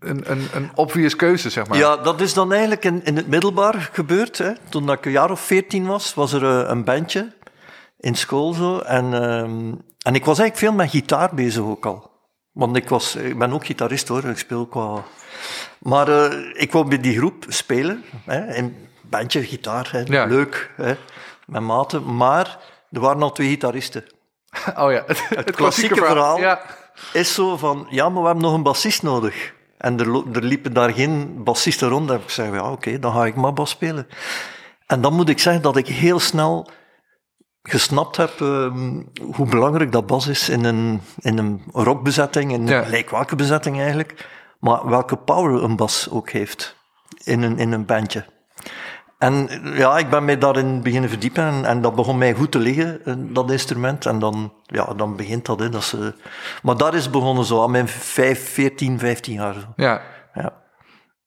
een, 0.00 0.30
een, 0.30 0.48
een 0.52 0.70
obvious 0.74 1.16
keuze, 1.16 1.50
zeg 1.50 1.66
maar. 1.66 1.78
Ja, 1.78 1.96
dat 1.96 2.20
is 2.20 2.34
dan 2.34 2.52
eigenlijk 2.52 2.84
in, 2.84 3.04
in 3.04 3.16
het 3.16 3.26
middelbaar 3.26 3.90
gebeurd. 3.92 4.38
Hè. 4.38 4.52
Toen 4.68 4.86
dat 4.86 4.98
ik 4.98 5.04
een 5.04 5.12
jaar 5.12 5.30
of 5.30 5.40
veertien 5.40 5.86
was, 5.86 6.14
was 6.14 6.32
er 6.32 6.44
eh, 6.44 6.68
een 6.68 6.84
bandje 6.84 7.32
in 8.02 8.14
school 8.14 8.52
zo. 8.52 8.78
En, 8.78 9.14
ehm, 9.14 9.74
en 10.02 10.14
ik 10.14 10.24
was 10.24 10.38
eigenlijk 10.38 10.56
veel 10.56 10.72
met 10.72 10.90
gitaar 10.90 11.34
bezig 11.34 11.62
ook 11.62 11.86
al. 11.86 12.10
Want 12.52 12.76
ik, 12.76 12.88
was, 12.88 13.16
ik 13.16 13.38
ben 13.38 13.52
ook 13.52 13.66
gitarist 13.66 14.08
hoor, 14.08 14.24
ik 14.24 14.38
speel 14.38 14.66
qua... 14.66 15.02
Maar 15.78 16.08
eh, 16.08 16.38
ik 16.52 16.72
wou 16.72 16.88
bij 16.88 17.00
die 17.00 17.16
groep 17.16 17.44
spelen, 17.48 18.04
hè, 18.24 18.54
in 18.54 18.76
bandje, 19.02 19.42
gitaar, 19.42 19.88
hè, 19.92 20.00
Ja. 20.06 20.24
leuk, 20.24 20.70
hè, 20.76 20.94
met 21.46 21.62
maten. 21.62 22.16
Maar 22.16 22.58
er 22.90 23.00
waren 23.00 23.22
al 23.22 23.32
twee 23.32 23.48
gitaristen. 23.48 24.04
Oh 24.76 24.92
ja, 24.92 25.02
het, 25.06 25.28
het 25.44 25.56
klassieke 25.56 25.94
verhaal. 25.94 26.38
Ja. 26.38 26.60
Is 27.12 27.34
zo 27.34 27.56
van, 27.56 27.86
ja, 27.90 28.08
maar 28.08 28.20
we 28.20 28.26
hebben 28.26 28.44
nog 28.44 28.54
een 28.54 28.62
bassist 28.62 29.02
nodig. 29.02 29.54
En 29.78 30.00
er, 30.00 30.36
er 30.36 30.42
liepen 30.42 30.72
daar 30.72 30.92
geen 30.92 31.44
bassisten 31.44 31.88
rond. 31.88 32.10
En 32.10 32.20
ik 32.20 32.30
zei, 32.30 32.52
ja, 32.52 32.70
oké, 32.70 32.98
dan 32.98 33.12
ga 33.12 33.26
ik 33.26 33.34
maar 33.34 33.52
bas 33.52 33.70
spelen. 33.70 34.06
En 34.86 35.00
dan 35.00 35.14
moet 35.14 35.28
ik 35.28 35.38
zeggen 35.38 35.62
dat 35.62 35.76
ik 35.76 35.86
heel 35.86 36.20
snel 36.20 36.68
gesnapt 37.62 38.16
heb 38.16 38.40
ehm, 38.40 39.02
hoe 39.32 39.48
belangrijk 39.48 39.92
dat 39.92 40.06
bas 40.06 40.26
is 40.26 40.48
in 40.48 40.64
een, 40.64 41.00
in 41.20 41.38
een 41.38 41.62
rockbezetting, 41.72 42.52
in 42.52 42.66
Ja. 42.66 42.82
gelijk 42.82 43.10
welke 43.10 43.36
bezetting 43.36 43.80
eigenlijk, 43.80 44.28
maar 44.60 44.88
welke 44.88 45.16
power 45.16 45.62
een 45.62 45.76
bas 45.76 46.08
ook 46.10 46.30
heeft 46.30 46.76
in 47.24 47.42
een, 47.42 47.58
in 47.58 47.72
een 47.72 47.84
bandje. 47.86 48.24
En 49.18 49.48
ja, 49.74 49.98
ik 49.98 50.10
ben 50.10 50.24
mij 50.24 50.38
daarin 50.38 50.82
beginnen 50.82 51.10
verdiepen 51.10 51.44
en, 51.44 51.64
en 51.64 51.80
dat 51.80 51.94
begon 51.94 52.18
mij 52.18 52.34
goed 52.34 52.52
te 52.52 52.58
liggen, 52.58 53.04
eh, 53.04 53.14
dat 53.18 53.50
instrument. 53.50 54.06
En 54.06 54.18
dan, 54.18 54.52
ja, 54.62 54.84
dan 54.94 55.16
begint 55.16 55.46
dat. 55.46 55.58
Hè, 55.58 55.68
dat 55.68 55.80
is, 55.80 55.94
maar 56.62 56.76
daar 56.76 56.94
is 56.94 57.10
begonnen 57.10 57.44
zo, 57.44 57.62
aan 57.62 57.70
mijn 57.70 57.88
5, 57.88 58.52
14, 58.52 58.98
15 58.98 59.34
jaar. 59.34 59.54
Zo. 59.54 59.66
ja. 59.76 60.02
Ja. 60.34 60.52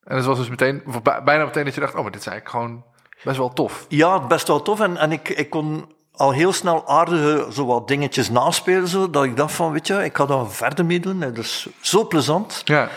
En 0.04 0.15
het 0.15 0.25
was 0.25 0.38
dus 0.38 0.50
meteen, 0.50 0.84
bijna 1.24 1.46
meteen 1.46 1.65
dat 1.65 1.74
je 1.74 1.80
dacht, 1.80 1.96
oh, 1.96 2.01
maar 2.01 2.12
dit 2.12 2.22
is 2.22 2.27
eigenlijk 2.27 2.50
gewoon 2.58 2.84
best 3.24 3.38
wel 3.38 3.54
tof. 3.54 3.86
Ja, 3.89 4.27
best 4.27 4.48
wel 4.48 4.62
tof. 4.62 4.80
En, 4.80 4.98
en 4.98 5.12
ik, 5.12 5.30
ik 5.30 5.50
kon 5.50 5.95
al 6.17 6.31
heel 6.31 6.53
snel 6.53 6.88
aardige 6.88 7.48
zo 7.53 7.65
wat 7.65 7.88
dingetjes 7.88 8.29
naspelen, 8.29 8.88
zo, 8.88 9.10
dat 9.10 9.24
ik 9.24 9.38
dacht 9.38 9.53
van, 9.53 9.72
weet 9.72 9.88
je, 9.88 10.03
ik 10.03 10.17
ga 10.17 10.25
daar 10.25 10.48
verder 10.50 10.86
mee 10.86 11.00
doen. 11.00 11.24
En 11.24 11.34
Dat 11.34 11.43
is 11.43 11.67
zo 11.81 12.07
plezant, 12.07 12.62
Ja. 12.65 12.89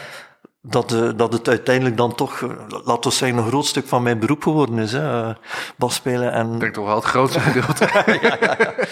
dat, 0.63 0.93
eh, 0.93 1.09
dat 1.17 1.33
het 1.33 1.49
uiteindelijk 1.49 1.97
dan 1.97 2.15
toch, 2.15 2.43
eh, 2.43 2.49
laten 2.69 3.11
we 3.11 3.17
zeggen, 3.17 3.39
een 3.39 3.47
groot 3.49 3.67
stuk 3.67 3.87
van 3.89 4.03
mijn 4.03 4.19
beroep 4.19 4.43
geworden 4.43 4.79
is. 4.79 4.93
Hè, 4.93 5.29
eh, 5.29 5.35
bas 5.77 5.95
spelen 5.95 6.33
en... 6.33 6.53
Ik 6.55 6.61
denk 6.61 6.75
toch 6.75 6.87
wel 6.87 6.95
het 6.95 7.05
grootste 7.05 7.41
gedeelte. 7.41 7.87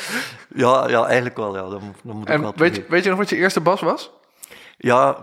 Ja, 0.55 0.89
ja, 0.89 1.05
eigenlijk 1.05 1.37
wel, 1.37 1.57
ja. 1.57 1.69
Dat, 1.69 1.81
moet- 1.81 1.95
dat 2.05 2.15
moet 2.15 2.29
ik 2.29 2.39
wel 2.39 2.53
weet 2.57 2.77
je, 2.77 2.85
weet 2.89 3.03
je 3.05 3.09
nog 3.09 3.19
wat 3.19 3.29
je 3.29 3.37
eerste 3.37 3.61
bas 3.61 3.81
was? 3.81 4.11
Ja, 4.77 5.17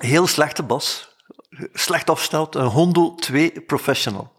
heel 0.00 0.26
slechte 0.26 0.62
bas. 0.62 1.16
Slecht 1.72 2.10
afgesteld. 2.10 2.54
Een 2.54 2.64
Hondo 2.66 3.14
2 3.14 3.60
Professional. 3.66 4.32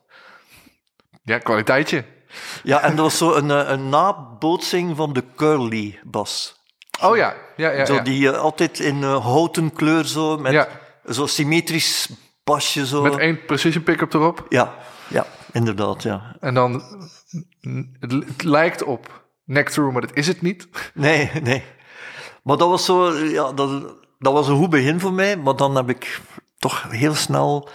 Ja, 1.23 1.37
kwaliteitje. 1.37 2.05
Ja, 2.63 2.81
en 2.81 2.95
dat 2.95 3.05
was 3.05 3.17
zo 3.17 3.33
een, 3.33 3.51
eh, 3.51 3.69
een 3.69 3.89
nabootsing 3.89 4.95
van 4.95 5.13
de 5.13 5.23
Curly 5.35 5.99
bas. 6.03 6.63
Oh 7.01 7.15
ja, 7.17 7.33
ja, 7.55 7.69
ja. 7.71 7.85
Zo 7.85 8.01
die 8.01 8.31
eh, 8.31 8.37
altijd 8.39 8.79
in 8.79 9.03
eh, 9.03 9.25
houten 9.25 9.73
kleur 9.73 10.05
zo, 10.05 10.37
met 10.37 10.51
Ja. 10.51 10.67
zo 11.09 11.25
symmetrisch 11.25 12.09
basje 12.43 12.85
zo. 12.85 13.01
Met 13.01 13.17
één 13.17 13.45
precision 13.45 13.83
pick-up 13.83 14.13
erop. 14.13 14.45
Ja, 14.49 14.73
ja, 15.07 15.25
inderdaad, 15.51 16.03
ja. 16.03 16.35
En 16.39 16.53
dan, 16.53 16.73
het, 17.99 18.11
het 18.11 18.43
lijkt 18.43 18.83
op 18.83 19.23
neck 19.45 19.69
through, 19.69 19.91
maar 19.93 20.01
dat 20.01 20.15
is 20.15 20.27
het 20.27 20.41
niet. 20.41 20.67
Nee, 20.93 21.31
nee. 21.43 21.63
Maar 22.43 22.57
dat 22.57 22.69
was 22.69 22.85
zo, 22.85 23.13
ja, 23.13 23.51
dat, 23.51 23.69
dat 24.19 24.33
was 24.33 24.47
een 24.47 24.57
goed 24.57 24.69
begin 24.69 24.99
voor 24.99 25.13
mij. 25.13 25.37
Maar 25.37 25.55
dan 25.55 25.75
heb 25.75 25.89
ik 25.89 26.21
toch 26.57 26.85
heel 26.89 27.15
snel, 27.15 27.69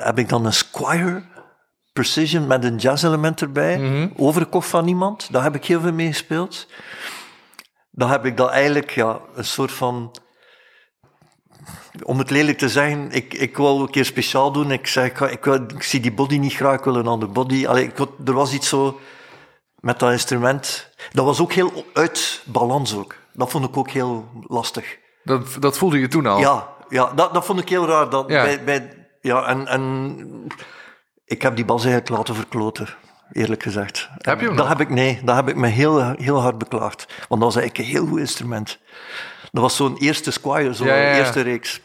heb 0.00 0.18
ik 0.18 0.28
dan 0.28 0.44
een 0.46 0.52
Squire 0.52 1.22
Precision 2.00 2.46
met 2.46 2.64
een 2.64 2.76
jazz 2.76 3.04
element 3.04 3.40
erbij, 3.40 3.78
Mhm. 3.78 4.08
overgekocht 4.16 4.68
van 4.68 4.88
iemand. 4.88 5.32
Daar 5.32 5.42
heb 5.42 5.54
ik 5.54 5.64
heel 5.64 5.80
veel 5.80 5.92
mee 5.92 6.06
gespeeld. 6.06 6.66
Dan 7.90 8.10
heb 8.10 8.24
ik 8.24 8.36
dat 8.36 8.50
eigenlijk, 8.50 8.90
ja, 8.90 9.20
een 9.34 9.44
soort 9.44 9.72
van, 9.72 10.14
om 12.02 12.18
het 12.18 12.30
lelijk 12.30 12.58
te 12.58 12.68
zeggen, 12.68 13.10
ik, 13.10 13.34
ik 13.34 13.56
wou 13.56 13.80
een 13.80 13.90
keer 13.90 14.04
speciaal 14.04 14.52
doen. 14.52 14.70
Ik 14.70 14.86
zei, 14.86 15.06
ik, 15.06 15.20
ik, 15.20 15.44
wil- 15.44 15.54
ik 15.74 15.82
zie 15.82 16.00
die 16.00 16.12
body 16.12 16.38
niet 16.38 16.52
graag, 16.54 16.78
ik 16.78 16.84
wil 16.84 16.96
een 16.96 17.06
andere 17.06 17.32
body. 17.32 17.66
Allee, 17.66 17.84
ik, 17.84 17.96
had- 17.96 18.10
er 18.24 18.32
was 18.32 18.52
iets 18.52 18.68
zo 18.68 19.00
met 19.80 19.98
dat 19.98 20.10
instrument. 20.12 20.90
Dat 21.12 21.24
was 21.24 21.40
ook 21.40 21.52
heel 21.52 21.84
uit 21.92 22.42
balans 22.44 22.96
ook. 22.96 23.14
Dat 23.32 23.50
vond 23.50 23.64
ik 23.64 23.76
ook 23.76 23.90
heel 23.90 24.28
lastig. 24.46 24.96
Dat, 25.24 25.56
dat 25.60 25.78
voelde 25.78 25.98
je 25.98 26.08
toen 26.08 26.26
al. 26.26 26.38
Ja, 26.38 26.68
ja 26.88 27.12
dat, 27.14 27.34
dat 27.34 27.44
vond 27.44 27.60
ik 27.60 27.68
heel 27.68 27.86
raar. 27.86 28.10
Dat. 28.10 28.28
Ja. 28.30 28.42
bij, 28.42 28.64
bij, 28.64 29.06
ja 29.20 29.44
en, 29.44 29.66
en 29.66 30.46
ik 31.26 31.42
heb 31.42 31.56
die 31.56 31.64
bas 31.64 31.84
eigenlijk 31.84 32.16
laten 32.16 32.34
verkloten, 32.34 32.88
eerlijk 33.32 33.62
gezegd. 33.62 34.08
Heb 34.18 34.40
je 34.40 34.46
hem 34.46 34.56
dat 34.56 34.68
nog? 34.68 34.78
heb 34.78 34.88
ik, 34.88 34.94
Nee, 34.94 35.20
dat 35.24 35.36
heb 35.36 35.48
ik 35.48 35.56
me 35.56 35.66
heel, 35.66 36.10
heel 36.10 36.40
hard 36.40 36.58
beklaagd. 36.58 37.06
Want 37.28 37.40
dat 37.40 37.52
was 37.52 37.56
eigenlijk 37.56 37.78
een 37.78 37.94
heel 37.94 38.06
goed 38.06 38.18
instrument. 38.18 38.78
Dat 39.52 39.62
was 39.62 39.76
zo'n 39.76 39.96
eerste 39.96 40.30
Squire, 40.30 40.72
zo'n 40.72 40.86
Ja, 40.86 40.94
ja, 40.94 41.10
ja. 41.10 41.16
eerste 41.16 41.40
reeks. 41.40 41.80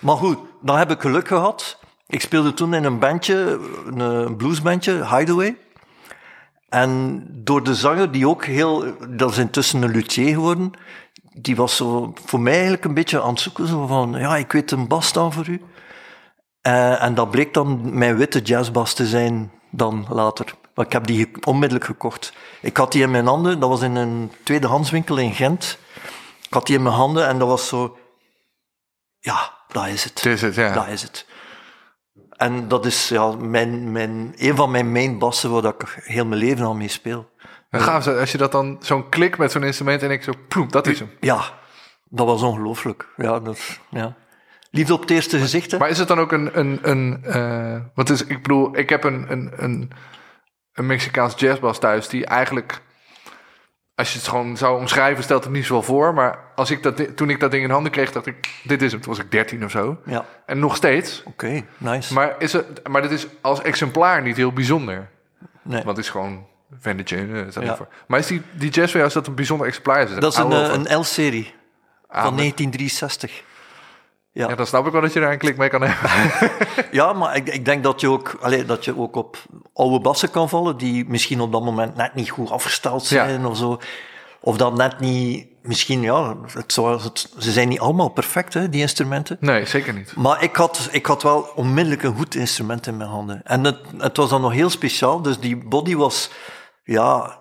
Maar 0.00 0.16
goed, 0.16 0.38
dan 0.62 0.78
heb 0.78 0.90
ik 0.90 1.00
geluk 1.00 1.28
gehad. 1.28 1.78
Ik 2.06 2.20
speelde 2.20 2.54
toen 2.54 2.74
in 2.74 2.84
een 2.84 2.98
bandje, 2.98 3.60
een, 3.86 4.00
een 4.00 4.36
bluesbandje, 4.36 5.16
Hideaway. 5.16 5.56
En 6.68 7.24
door 7.30 7.62
de 7.62 7.74
zanger, 7.74 8.12
die 8.12 8.28
ook 8.28 8.44
heel... 8.44 8.84
Dat 9.08 9.30
is 9.30 9.38
intussen 9.38 9.82
een 9.82 9.90
luthier 9.90 10.34
geworden. 10.34 10.70
Die 11.34 11.56
was 11.56 11.76
zo 11.76 12.12
voor 12.24 12.40
mij 12.40 12.52
eigenlijk 12.52 12.84
een 12.84 12.94
beetje 12.94 13.22
aan 13.22 13.30
het 13.30 13.40
zoeken. 13.40 13.66
Zo 13.66 13.86
van, 13.86 14.14
ja, 14.18 14.36
ik 14.36 14.52
weet 14.52 14.70
een 14.70 14.88
bas 14.88 15.12
dan 15.12 15.32
voor 15.32 15.48
u. 15.48 15.60
Eh, 16.62 17.02
en 17.02 17.14
dat 17.14 17.30
bleek 17.30 17.54
dan 17.54 17.98
mijn 17.98 18.16
witte 18.16 18.40
jazzbas 18.40 18.94
te 18.94 19.06
zijn 19.06 19.52
dan 19.70 20.06
later. 20.08 20.54
Maar 20.74 20.86
ik 20.86 20.92
heb 20.92 21.06
die 21.06 21.30
onmiddellijk 21.46 21.86
gekocht. 21.86 22.32
Ik 22.60 22.76
had 22.76 22.92
die 22.92 23.02
in 23.02 23.10
mijn 23.10 23.26
handen. 23.26 23.60
Dat 23.60 23.68
was 23.68 23.82
in 23.82 23.94
een 23.94 24.32
tweedehandswinkel 24.44 25.16
in 25.16 25.34
Gent. 25.34 25.78
Ik 26.42 26.54
had 26.54 26.66
die 26.66 26.76
in 26.76 26.82
mijn 26.82 26.94
handen 26.94 27.26
en 27.26 27.38
dat 27.38 27.48
was 27.48 27.68
zo... 27.68 27.98
Ja, 29.18 29.52
dat 29.68 29.86
is 29.86 30.04
het. 30.04 30.22
Het 30.22 30.32
is 30.32 30.42
het, 30.42 30.54
ja. 30.54 30.72
Dat 30.72 30.88
is 30.88 31.02
het. 31.02 31.26
En 32.30 32.68
dat 32.68 32.86
is 32.86 33.08
ja, 33.08 33.36
mijn, 33.36 33.92
mijn, 33.92 34.32
een 34.36 34.56
van 34.56 34.70
mijn 34.70 34.92
main 34.92 35.18
bassen 35.18 35.50
waar 35.50 35.62
dat 35.62 35.82
ik 35.82 36.02
heel 36.04 36.26
mijn 36.26 36.40
leven 36.40 36.64
al 36.64 36.74
mee 36.74 36.88
speel. 36.88 37.30
En 37.70 37.80
gaaf 37.80 38.06
als 38.06 38.32
je 38.32 38.38
dat 38.38 38.52
dan 38.52 38.76
zo'n 38.80 39.08
klik 39.08 39.38
met 39.38 39.52
zo'n 39.52 39.62
instrument 39.62 40.02
en 40.02 40.10
ik 40.10 40.22
zo, 40.22 40.32
ploem, 40.48 40.70
dat 40.70 40.86
is 40.86 40.98
hem. 40.98 41.10
Ja, 41.20 41.42
dat 42.04 42.26
was 42.26 42.42
ongelooflijk. 42.42 43.08
Ja, 43.16 43.40
dat, 43.40 43.78
ja. 43.90 44.16
Liefde 44.74 44.92
op 44.94 45.00
het 45.00 45.10
eerste 45.10 45.38
gezicht, 45.38 45.70
hè? 45.70 45.78
Maar 45.78 45.88
is 45.88 45.98
het 45.98 46.08
dan 46.08 46.18
ook 46.20 46.32
een, 46.32 46.58
een, 46.58 46.78
een 46.82 47.90
wat 47.94 48.10
is, 48.10 48.24
ik 48.24 48.42
bedoel, 48.42 48.76
ik 48.78 48.88
heb 48.88 49.04
een, 49.04 49.26
een, 49.32 49.52
een, 49.56 49.90
een 50.72 50.86
Mexicaans 50.86 51.34
jazzbas 51.36 51.78
thuis 51.78 52.08
die 52.08 52.26
eigenlijk, 52.26 52.80
als 53.94 54.12
je 54.12 54.18
het 54.18 54.28
gewoon 54.28 54.56
zou 54.56 54.78
omschrijven, 54.80 55.24
stelt 55.24 55.44
het 55.44 55.52
niet 55.52 55.64
zoveel 55.64 55.82
voor. 55.94 56.14
Maar 56.14 56.38
als 56.54 56.70
ik 56.70 56.82
dat, 56.82 57.16
toen 57.16 57.30
ik 57.30 57.40
dat 57.40 57.50
ding 57.50 57.64
in 57.64 57.70
handen 57.70 57.92
kreeg, 57.92 58.12
dacht 58.12 58.26
ik, 58.26 58.48
dit 58.64 58.82
is 58.82 58.92
hem. 58.92 59.00
Toen 59.00 59.14
was 59.14 59.24
ik 59.24 59.30
13 59.30 59.64
of 59.64 59.70
zo. 59.70 59.98
Ja, 60.04 60.24
En 60.46 60.58
nog 60.58 60.76
steeds. 60.76 61.22
oké, 61.24 61.62
nice. 61.78 62.12
Maar, 62.14 62.34
is 62.38 62.52
het, 62.52 62.88
maar 62.88 63.02
dit 63.02 63.10
is 63.10 63.26
als 63.40 63.62
exemplaar 63.62 64.22
niet 64.22 64.36
heel 64.36 64.52
bijzonder. 64.52 65.08
nee. 65.62 65.82
Want 65.84 65.96
het 65.96 66.06
is 66.06 66.10
gewoon 66.10 66.46
vintage. 66.80 67.16
eh, 67.56 67.64
Ja. 67.64 67.78
Maar 68.06 68.18
is 68.18 68.26
die, 68.26 68.42
die 68.52 68.70
jazz 68.70 68.90
van 68.90 69.00
jou, 69.00 69.06
is 69.06 69.12
dat 69.12 69.26
een 69.26 69.34
bijzonder 69.34 69.66
exemplaar? 69.66 70.02
Is 70.02 70.14
dat 70.14 70.32
is 70.32 70.38
een, 70.38 70.52
eh, 70.52 70.72
een 70.72 70.98
L-serie 71.00 71.54
Ah, 72.08 72.22
van 72.22 72.34
maar- 72.34 72.40
1963. 72.42 73.42
Ja. 74.34 74.48
Ja, 74.48 74.54
dan 74.54 74.66
snap 74.66 74.86
ik 74.86 74.92
wel 74.92 75.00
dat 75.00 75.12
je 75.12 75.20
daar 75.20 75.32
een 75.32 75.38
klik 75.38 75.56
mee 75.56 75.68
kan 75.68 75.82
hebben. 75.82 76.50
Ja, 76.90 77.12
maar 77.12 77.36
ik, 77.36 77.48
ik 77.48 77.64
denk 77.64 77.82
dat 77.82 78.00
je, 78.00 78.08
ook, 78.08 78.38
allee, 78.40 78.64
dat 78.64 78.84
je 78.84 78.98
ook 78.98 79.16
op 79.16 79.36
oude 79.74 80.00
bassen 80.00 80.30
kan 80.30 80.48
vallen 80.48 80.76
die 80.76 81.04
misschien 81.08 81.40
op 81.40 81.52
dat 81.52 81.64
moment 81.64 81.96
net 81.96 82.14
niet 82.14 82.30
goed 82.30 82.50
afgesteld 82.50 83.08
Ja. 83.08 83.24
zijn 83.26 83.46
of 83.46 83.56
zo. 83.56 83.78
Of 84.40 84.56
dat 84.56 84.76
net 84.76 85.00
niet, 85.00 85.46
misschien, 85.62 86.02
ja, 86.02 86.36
het, 86.52 87.28
ze 87.38 87.52
zijn 87.52 87.68
niet 87.68 87.80
allemaal 87.80 88.08
perfect, 88.08 88.54
hè, 88.54 88.68
die 88.68 88.80
instrumenten. 88.80 89.36
Nee, 89.40 89.66
zeker 89.66 89.92
niet. 89.94 90.16
Maar 90.16 90.42
ik 90.42 90.56
had, 90.56 90.88
ik 90.90 91.06
had 91.06 91.22
wel 91.22 91.40
onmiddellijk 91.54 92.02
een 92.02 92.16
goed 92.16 92.34
instrument 92.34 92.86
in 92.86 92.96
mijn 92.96 93.10
handen. 93.10 93.40
En 93.44 93.64
het, 93.64 93.78
het 93.98 94.16
was 94.16 94.28
dan 94.30 94.40
nog 94.40 94.52
heel 94.52 94.70
speciaal. 94.70 95.22
Dus 95.22 95.38
die 95.38 95.56
body 95.56 95.96
was, 95.96 96.30
ja, 96.84 97.38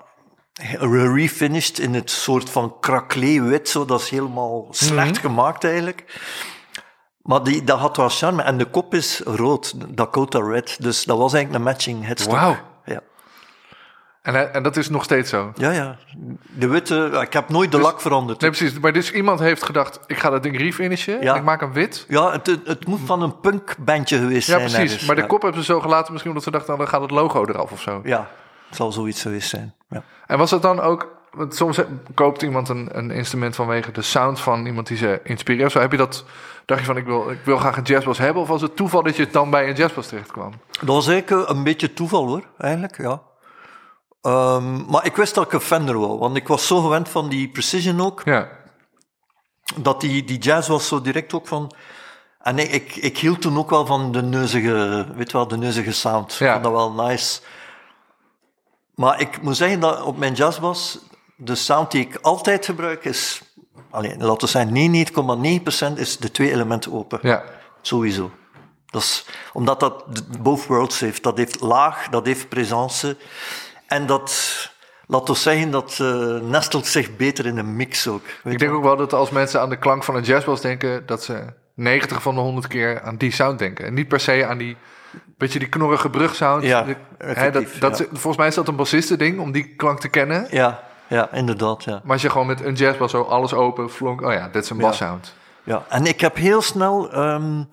refinished 0.79 1.79
in 1.79 1.93
het 1.93 2.11
soort 2.11 2.49
van 2.49 2.75
craquelé 2.79 3.41
wit. 3.41 3.69
Zo. 3.69 3.85
Dat 3.85 4.01
is 4.01 4.09
helemaal 4.09 4.67
slecht 4.69 5.17
gemaakt 5.17 5.63
eigenlijk. 5.63 6.21
Maar 7.23 7.43
die, 7.43 7.63
dat 7.63 7.79
had 7.79 7.97
wel 7.97 8.09
charme. 8.09 8.41
En 8.41 8.57
de 8.57 8.65
kop 8.65 8.93
is 8.93 9.21
rood, 9.25 9.73
Dakota 9.97 10.39
Red. 10.39 10.77
Dus 10.79 11.03
dat 11.03 11.17
was 11.17 11.33
eigenlijk 11.33 11.63
een 11.63 11.71
matching 11.71 12.05
headstock. 12.05 12.33
Wauw. 12.33 12.57
Ja. 12.85 12.99
En, 14.21 14.33
hij- 14.33 14.51
en 14.51 14.63
dat 14.63 14.77
is 14.77 14.89
nog 14.89 15.03
steeds 15.03 15.29
zo. 15.29 15.51
ja, 15.55 15.71
ja. 15.71 15.97
De 16.49 16.67
witte, 16.67 17.19
ik 17.21 17.33
heb 17.33 17.49
nooit 17.49 17.71
de 17.71 17.79
lak 17.79 18.01
veranderd. 18.01 18.41
Nee, 18.41 18.49
precies. 18.51 18.79
Maar 18.79 18.93
dus 18.93 19.11
iemand 19.11 19.39
heeft 19.39 19.63
gedacht, 19.63 19.99
ik 20.07 20.17
ga 20.19 20.29
dat 20.29 20.43
ding 20.43 20.57
refinishen. 20.57 21.21
Ja. 21.21 21.35
Ik 21.35 21.43
maak 21.43 21.59
hem 21.59 21.73
wit. 21.73 22.05
Ja, 22.07 22.31
het, 22.31 22.45
het, 22.65 22.87
moet 22.87 22.99
van 23.05 23.21
een 23.21 23.39
punkbandje 23.39 24.17
geweest 24.17 24.47
Ja, 24.47 24.53
zijn. 24.57 24.59
precies. 24.69 24.79
ergens. 24.89 25.05
Maar 25.05 25.15
de 25.15 25.21
Ja. 25.21 25.27
kop 25.27 25.41
hebben 25.41 25.63
ze 25.63 25.71
zo 25.71 25.79
gelaten 25.79 26.11
misschien 26.11 26.31
omdat 26.31 26.43
ze 26.43 26.51
dachten, 26.51 26.73
nou, 26.75 26.83
dan 26.83 26.93
gaat 26.93 27.01
het 27.09 27.11
logo 27.19 27.45
eraf 27.45 27.71
of 27.71 27.81
zo. 27.81 28.01
Ja, 28.03 28.27
het 28.67 28.75
zal 28.75 28.91
zoiets 28.91 29.21
geweest 29.21 29.49
zijn. 29.49 29.73
Ja. 29.89 30.03
En 30.27 30.37
was 30.37 30.51
het 30.51 30.61
dan 30.61 30.79
ook... 30.81 31.19
Want 31.31 31.55
soms 31.55 31.77
he- 31.77 31.85
koopt 32.13 32.41
iemand 32.41 32.69
een, 32.69 32.89
een 32.91 33.11
instrument 33.11 33.55
vanwege 33.55 33.91
de 33.91 34.01
sound 34.01 34.39
van 34.39 34.65
iemand 34.65 34.87
die 34.87 34.97
ze 34.97 35.19
inspireert. 35.23 35.71
Zo 35.71 35.79
heb 35.79 35.91
je 35.91 35.97
dat... 35.97 36.25
Dacht 36.71 36.83
je 36.83 36.89
van, 36.89 36.97
ik 36.97 37.05
wil, 37.05 37.29
ik 37.29 37.45
wil 37.45 37.57
graag 37.57 37.77
een 37.77 37.83
jazzbas 37.83 38.17
hebben? 38.17 38.41
Of 38.41 38.47
was 38.47 38.61
het 38.61 38.75
toeval 38.75 39.03
dat 39.03 39.15
je 39.15 39.27
dan 39.27 39.49
bij 39.49 39.69
een 39.69 39.75
jazzbas 39.75 40.07
terecht 40.07 40.31
kwam? 40.31 40.51
Dat 40.71 40.87
was 40.95 41.07
eigenlijk 41.07 41.47
eh, 41.49 41.55
een 41.55 41.63
beetje 41.63 41.93
toeval 41.93 42.27
hoor, 42.27 42.43
eigenlijk, 42.57 42.97
ja. 42.97 43.21
Ehm, 44.21 44.85
maar 44.85 45.05
ik 45.05 45.15
wist 45.15 45.35
dat 45.35 45.45
ik 45.45 45.53
een 45.53 45.61
Fender 45.61 45.99
wou, 45.99 46.19
want 46.19 46.35
ik 46.37 46.47
was 46.47 46.67
zo 46.67 46.81
gewend 46.81 47.09
van 47.09 47.29
die 47.29 47.49
Precision 47.49 48.01
ook, 48.01 48.21
Ja. 48.25 48.49
dat 49.75 50.01
die, 50.01 50.23
die 50.23 50.37
jazz 50.37 50.67
was 50.67 50.87
zo 50.87 51.01
direct 51.01 51.33
ook 51.33 51.47
van... 51.47 51.75
En 52.39 52.59
ik, 52.59 52.71
ik, 52.71 52.95
ik 52.95 53.17
hield 53.17 53.41
toen 53.41 53.57
ook 53.57 53.69
wel 53.69 53.85
van 53.85 54.11
de 54.11 54.21
neuzige, 54.21 55.07
weet 55.15 55.31
wel, 55.31 55.47
de 55.47 55.57
neuzige 55.57 55.91
sound. 55.91 56.33
Ja. 56.33 56.45
Ik 56.45 56.51
vond 56.51 56.63
dat 56.63 56.73
wel 56.73 57.07
nice. 57.07 57.41
Maar 58.95 59.19
ik 59.19 59.41
moet 59.41 59.57
zeggen 59.57 59.79
dat 59.79 60.01
op 60.01 60.17
mijn 60.17 60.33
jazzbas, 60.33 60.99
de 61.35 61.55
sound 61.55 61.91
die 61.91 62.01
ik 62.01 62.15
altijd 62.21 62.65
gebruik 62.65 63.05
is... 63.05 63.41
Alleen, 63.89 64.23
laten 64.23 64.47
we 64.47 64.47
zeggen, 64.47 65.93
99,9% 65.95 65.99
is 65.99 66.17
de 66.17 66.31
twee 66.31 66.51
elementen 66.51 66.93
open. 66.93 67.19
Ja. 67.21 67.43
Sowieso. 67.81 68.31
Dat 68.85 69.01
is, 69.01 69.25
omdat 69.53 69.79
dat 69.79 70.03
both 70.41 70.65
worlds 70.65 70.99
heeft. 70.99 71.23
Dat 71.23 71.37
heeft 71.37 71.61
laag, 71.61 72.09
dat 72.09 72.25
heeft 72.25 72.49
presence. 72.49 73.17
En 73.87 74.05
dat, 74.05 74.31
laten 75.07 75.33
we 75.33 75.39
zeggen, 75.39 75.71
dat 75.71 75.97
eh, 76.01 76.39
nestelt 76.39 76.87
zich 76.87 77.15
beter 77.15 77.45
in 77.45 77.57
een 77.57 77.75
mix 77.75 78.07
ook. 78.07 78.23
Ik 78.43 78.59
denk 78.59 78.71
ook 78.71 78.83
wel 78.83 78.97
dat 78.97 79.13
als 79.13 79.29
mensen 79.29 79.61
aan 79.61 79.69
de 79.69 79.79
klank 79.79 80.03
van 80.03 80.15
een 80.15 80.23
jazzbas 80.23 80.61
denken... 80.61 81.05
dat 81.05 81.23
ze 81.23 81.45
90 81.73 82.21
van 82.21 82.35
de 82.35 82.41
100 82.41 82.67
keer 82.67 83.01
aan 83.01 83.17
die 83.17 83.31
sound 83.31 83.59
denken. 83.59 83.85
En 83.85 83.93
niet 83.93 84.07
per 84.07 84.19
se 84.19 84.45
aan 84.45 84.57
die... 84.57 84.77
Beetje 85.37 85.59
die 85.59 85.69
knorrige 85.69 86.09
brugsound. 86.09 86.63
Ja, 86.63 86.85
dat, 87.17 87.67
dat, 87.79 87.97
ja. 87.97 88.05
Volgens 88.11 88.37
mij 88.37 88.47
is 88.47 88.55
dat 88.55 88.67
een 88.67 88.75
bassistending 88.75 89.39
om 89.39 89.51
die 89.51 89.75
klank 89.75 89.99
te 89.99 90.07
kennen. 90.07 90.47
Ja, 90.49 90.83
ja, 91.11 91.31
inderdaad. 91.31 91.83
Ja. 91.83 92.01
Maar 92.03 92.13
als 92.13 92.21
je 92.21 92.29
gewoon 92.29 92.47
met 92.47 92.61
een 92.65 92.73
jazzbas 92.73 93.11
zo 93.11 93.21
alles 93.21 93.53
open 93.53 93.89
flonk... 93.89 94.21
Oh 94.21 94.33
ja, 94.33 94.47
dit 94.47 94.63
is 94.63 94.69
een 94.69 94.77
bassound. 94.77 95.33
Ja. 95.63 95.83
En 95.89 96.05
ik 96.05 96.21
heb 96.21 96.35
heel 96.35 96.61
snel 96.61 97.11
ehm, 97.11 97.63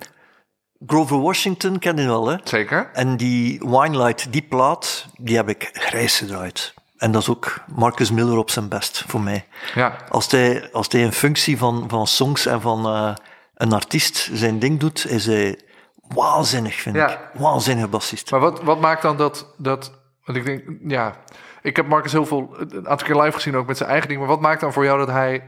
Grover 0.86 1.20
Washington, 1.20 1.78
ken 1.78 1.96
je 1.96 2.06
wel, 2.06 2.26
hè? 2.28 2.36
Zeker. 2.44 2.90
En 2.92 3.16
die 3.16 3.60
Winelight, 3.64 4.32
die 4.32 4.42
plaat, 4.42 5.06
die 5.16 5.36
heb 5.36 5.48
ik 5.48 5.70
grijs 5.72 6.18
gedraaid. 6.18 6.74
En 6.96 7.12
dat 7.12 7.22
is 7.22 7.28
ook 7.28 7.60
Marcus 7.74 8.10
Miller 8.10 8.36
op 8.38 8.50
zijn 8.50 8.68
best 8.68 9.04
voor 9.06 9.20
mij. 9.20 9.46
Ja. 9.74 9.96
Als 10.08 10.30
hij, 10.30 10.68
als 10.72 10.86
hij 10.88 11.00
in 11.00 11.12
functie 11.12 11.58
van, 11.58 11.84
van 11.88 12.06
songs 12.06 12.46
en 12.46 12.60
van 12.60 12.86
eh, 12.86 13.14
een 13.54 13.72
artiest 13.72 14.30
zijn 14.32 14.58
ding 14.58 14.80
doet, 14.80 15.06
is 15.08 15.26
hij 15.26 15.60
waanzinnig, 16.08 16.74
vind 16.74 16.96
Ja. 16.96 17.08
ik. 17.10 17.18
Waanzinnig 17.34 17.90
bassist. 17.90 18.30
Maar 18.30 18.40
wat, 18.40 18.62
wat 18.62 18.80
maakt 18.80 19.02
dan 19.02 19.16
dat, 19.16 19.46
dat... 19.56 19.92
Want 20.24 20.38
ik 20.38 20.44
denk, 20.44 20.62
ja... 20.86 21.14
Ik 21.62 21.76
heb 21.76 21.86
Marcus 21.86 22.12
heel 22.12 22.26
veel, 22.26 22.56
een 22.58 22.88
aantal 22.88 23.06
keer 23.06 23.20
live 23.22 23.32
gezien 23.36 23.56
ook 23.56 23.66
met 23.66 23.76
zijn 23.76 23.88
eigen 23.88 24.08
ding. 24.08 24.20
Maar 24.20 24.28
wat 24.28 24.40
maakt 24.40 24.60
dan 24.60 24.72
voor 24.72 24.84
jou 24.84 24.98
dat 24.98 25.08
hij... 25.08 25.44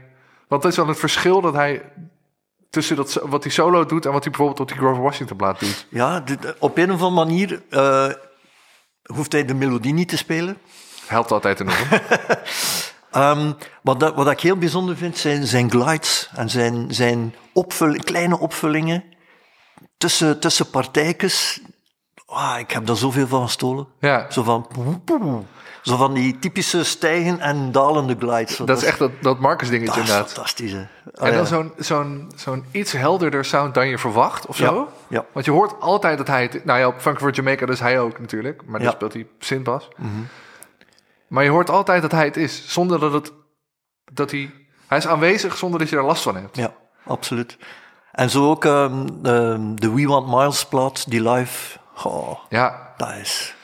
Het 0.49 0.63
is 0.63 0.75
wel 0.75 0.87
het 0.87 0.99
verschil 0.99 1.41
dat 1.41 1.53
hij... 1.53 1.81
Tussen 2.69 2.95
dat, 2.95 3.13
wat 3.23 3.43
hij 3.43 3.51
solo 3.51 3.85
doet 3.85 4.05
en 4.05 4.11
wat 4.11 4.21
hij 4.23 4.31
bijvoorbeeld 4.31 4.59
op 4.59 4.67
die 4.67 4.77
Grover 4.77 5.03
Washington 5.03 5.37
plaat 5.37 5.59
doet. 5.59 5.87
Ja, 5.89 6.19
dit- 6.19 6.55
op 6.59 6.77
een 6.77 6.91
of 6.91 7.01
andere 7.01 7.25
manier 7.25 7.61
eh, 7.69 8.09
hoeft 9.03 9.31
hij 9.31 9.45
de 9.45 9.53
melodie 9.53 9.93
niet 9.93 10.09
te 10.09 10.17
spelen. 10.17 10.57
Helpt 11.07 11.31
altijd 11.31 11.59
enorm. 11.59 11.77
Ehm, 13.11 13.51
wat, 13.81 13.99
dat, 13.99 14.15
wat 14.15 14.31
ik 14.31 14.39
heel 14.39 14.57
bijzonder 14.57 14.97
vind, 14.97 15.17
zijn 15.17 15.47
zijn 15.47 15.69
glides 15.71 16.29
en 16.35 16.49
zijn, 16.49 16.93
zijn 16.93 17.35
kleine 18.03 18.39
opvullingen 18.39 19.03
tussen, 19.97 20.39
tussen 20.39 20.69
partijtjes. 20.69 21.61
Ah, 22.31 22.59
ik 22.59 22.71
heb 22.71 22.85
daar 22.85 22.95
zoveel 22.95 23.27
van 23.27 23.41
gestolen. 23.43 23.87
Ja. 23.99 24.25
Zo 24.29 24.43
van... 24.43 24.67
Zo 25.81 25.97
van 25.97 26.13
die 26.13 26.39
typische 26.39 26.83
stijgen 26.83 27.39
en 27.39 27.71
dalende 27.71 28.15
glides. 28.19 28.57
Dat 28.57 28.77
is 28.77 28.83
echt 28.83 28.99
dat, 28.99 29.11
dat 29.21 29.39
Marcus 29.39 29.69
dingetje 29.69 29.93
dat 29.95 30.03
is 30.03 30.09
inderdaad. 30.09 30.31
fantastisch, 30.31 30.71
hè. 30.71 30.79
Ah, 30.79 31.27
En 31.27 31.33
dan 31.33 31.41
ja. 31.41 31.45
zo'n 31.45 31.73
zo'n 31.77 32.31
zo'n 32.35 32.65
iets 32.71 32.91
helderder 32.91 33.45
sound 33.45 33.73
dan 33.73 33.87
je 33.87 33.97
verwacht, 33.97 34.45
of 34.45 34.55
zo. 34.55 34.75
Ja, 34.75 35.17
ja. 35.17 35.25
Want 35.31 35.45
je 35.45 35.51
hoort 35.51 35.79
altijd 35.79 36.17
dat 36.17 36.27
hij 36.27 36.41
het... 36.41 36.65
Nou 36.65 36.79
ja, 36.79 36.87
op 36.87 36.99
Funk 36.99 37.19
for 37.19 37.31
Jamaica 37.31 37.65
dus 37.65 37.79
hij 37.79 37.99
ook 37.99 38.19
natuurlijk. 38.19 38.61
Maar 38.65 38.79
dan 38.79 38.91
speelt 38.91 39.13
hij 39.13 39.27
synthbas. 39.39 39.87
Maar 41.27 41.43
je 41.43 41.49
hoort 41.49 41.69
altijd 41.69 42.01
dat 42.01 42.11
hij 42.11 42.25
het 42.25 42.37
is. 42.37 42.63
Zonder 42.67 42.99
dat 42.99 43.13
het... 43.13 43.33
Dat 44.13 44.31
hij... 44.31 44.51
Hij 44.87 44.97
is 44.97 45.07
aanwezig 45.07 45.57
zonder 45.57 45.79
dat 45.79 45.89
je 45.89 45.95
er 45.95 46.03
last 46.03 46.23
van 46.23 46.35
hebt. 46.35 46.55
Ja, 46.55 46.73
absoluut. 47.05 47.57
En 48.11 48.29
zo 48.29 48.49
ook 48.49 48.65
ehm, 48.65 49.07
ehm, 49.23 49.75
de 49.75 49.93
We 49.93 50.07
Want 50.07 50.27
Miles 50.27 50.65
plaat, 50.65 51.09
die 51.09 51.29
live. 51.29 51.79
Ja, 52.49 52.93
dat 52.97 53.09
is, 53.21 53.55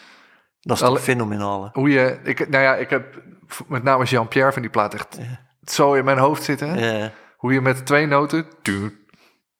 dat 0.62 0.78
is 0.78 0.84
Alle- 0.84 0.96
toch 0.96 1.04
fenomenaal. 1.04 1.70
hoe 1.74 1.90
je... 1.90 2.20
Ik, 2.24 2.50
nou 2.50 2.64
ja, 2.64 2.76
ik 2.76 2.90
heb 2.90 3.22
met 3.68 3.84
name 3.84 4.06
Jean-Pierre 4.06 4.52
van 4.54 4.62
die 4.62 4.72
plaat 4.72 4.94
echt 4.94 5.18
zo 5.64 5.94
in 5.94 6.06
mijn 6.06 6.18
hoofd 6.18 6.44
zitten. 6.44 6.80
Ja, 6.80 7.12
Hoe 7.38 7.54
je 7.54 7.62
met 7.62 7.86
twee 7.86 8.06
noten... 8.06 8.48
Tu, 8.62 9.06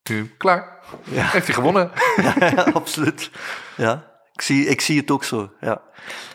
tu, 0.04 0.36
klaar. 0.38 0.80
Ja. 1.04 1.26
Heeft 1.26 1.46
hij 1.46 1.56
gewonnen. 1.56 1.92
ja, 2.40 2.64
absoluut. 2.74 3.32
Ja, 3.78 4.06
ik 4.34 4.42
zie, 4.42 4.66
ik 4.66 4.82
zie 4.82 5.00
het 5.00 5.12
ook 5.12 5.24
zo. 5.24 5.52
Ja. 5.60 5.82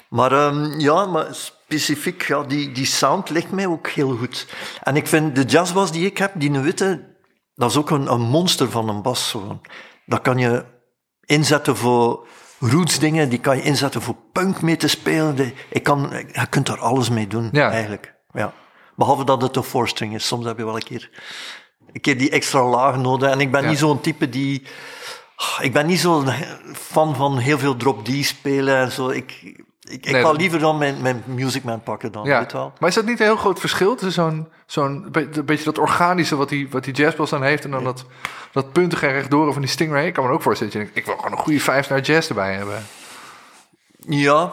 Maar 0.09 0.33
ehm, 0.33 0.81
ja, 0.81 1.07
maar 1.07 1.27
specifiek, 1.35 2.23
ja, 2.23 2.43
die, 2.43 2.73
die 2.73 2.87
sound 2.87 3.31
ligt 3.31 3.51
mij 3.51 3.67
ook 3.67 3.89
heel 3.89 4.17
goed. 4.17 4.55
En 4.83 4.97
ik 4.97 5.07
vind 5.07 5.37
de 5.37 5.45
jazzbas 5.45 5.93
die 5.93 6.07
ik 6.07 6.19
heb, 6.19 6.33
die 6.35 6.51
witte, 6.51 7.17
dat 7.55 7.71
is 7.71 7.77
ook 7.77 7.91
een, 7.91 8.13
een 8.13 8.21
monster 8.21 8.71
van 8.71 8.89
een 8.89 9.03
bas. 9.03 9.29
Zo. 9.29 9.61
Dat 10.07 10.21
kan 10.21 10.39
je 10.39 10.65
inzetten 11.25 11.77
voor 11.77 12.27
roots 12.61 12.99
dingen, 12.99 13.29
die 13.29 13.39
kan 13.41 13.57
je 13.57 13.63
inzetten 13.63 14.03
voor 14.03 14.17
punk 14.33 14.63
mee 14.63 14.77
te 14.77 14.89
spelen. 14.89 15.35
Die- 15.37 15.55
Ik 15.71 15.83
kan, 15.83 16.11
je 16.33 16.47
kunt 16.47 16.67
daar 16.67 16.79
alles 16.81 17.09
mee 17.11 17.27
doen, 17.27 17.49
Ja. 17.53 17.71
eigenlijk. 17.71 18.15
Ja. 18.33 18.53
Behalve 18.97 19.25
dat 19.25 19.43
het 19.43 19.57
een 19.57 19.63
four-string 19.63 20.15
is. 20.15 20.27
Soms 20.27 20.45
heb 20.45 20.59
je 20.59 20.65
wel 20.65 20.75
een 20.75 20.83
keer, 20.83 21.11
een 21.93 22.01
keer 22.01 22.19
die 22.19 22.31
extra 22.31 22.65
laag 22.65 22.97
nodig. 22.97 23.31
En 23.31 23.41
ik 23.41 23.51
ben 23.51 23.63
Ja. 23.63 23.69
niet 23.69 23.79
zo'n 23.79 24.01
type 24.01 24.29
die... 24.29 24.63
Ik 25.61 25.73
ben 25.73 25.87
niet 25.87 26.01
zo'n 26.01 26.27
fan 26.75 27.17
van 27.17 27.39
heel 27.39 27.59
veel 27.59 27.77
drop 27.77 28.05
D 28.05 28.25
spelen 28.25 28.77
en 28.77 28.93
zo. 28.93 29.09
Ik, 29.09 29.39
ik, 29.43 29.65
ik 29.81 30.05
Nee, 30.13 30.23
ga 30.23 30.29
dat- 30.29 30.41
liever 30.41 30.59
dan 30.59 30.79
mijn, 30.79 31.01
mijn 31.03 31.23
Music 31.27 31.65
Man 31.65 31.83
pakken 31.83 32.13
dan, 32.13 32.25
Ja. 32.25 32.39
weet 32.39 32.53
wel. 32.53 32.73
Maar 32.79 32.89
is 32.89 32.95
dat 32.95 33.05
niet 33.07 33.21
een 33.21 33.27
heel 33.27 33.37
groot 33.37 33.61
verschil 33.61 33.95
tussen 33.95 34.13
zo'n 34.25 34.49
zo'n 34.73 35.09
be- 35.11 35.43
beetje 35.45 35.65
dat 35.65 35.79
organische 35.79 36.37
wat 36.37 36.49
die, 36.49 36.69
wat 36.71 36.85
die 36.85 36.95
jazzbas 36.95 37.31
dan 37.31 37.43
heeft 37.43 37.65
en 37.65 37.71
dan 37.71 37.85
dat, 37.85 38.05
dat 38.53 38.73
puntige 38.73 39.07
en 39.07 39.13
rechtdoor 39.13 39.53
van 39.53 39.63
die 39.63 39.71
Stingray? 39.71 40.07
Ik 40.07 40.13
kan 40.13 40.25
me 40.25 40.31
ook 40.31 40.43
voorstellen 40.43 40.73
dat 40.73 40.83
je 40.83 40.89
denkt, 40.89 41.01
ik 41.01 41.13
wil 41.13 41.23
gewoon 41.23 41.39
een 41.39 41.45
goede 41.45 41.61
vijf 41.61 41.89
naar 41.89 42.01
jazz 42.01 42.29
erbij 42.29 42.55
hebben. 42.55 42.87
Ja. 44.09 44.53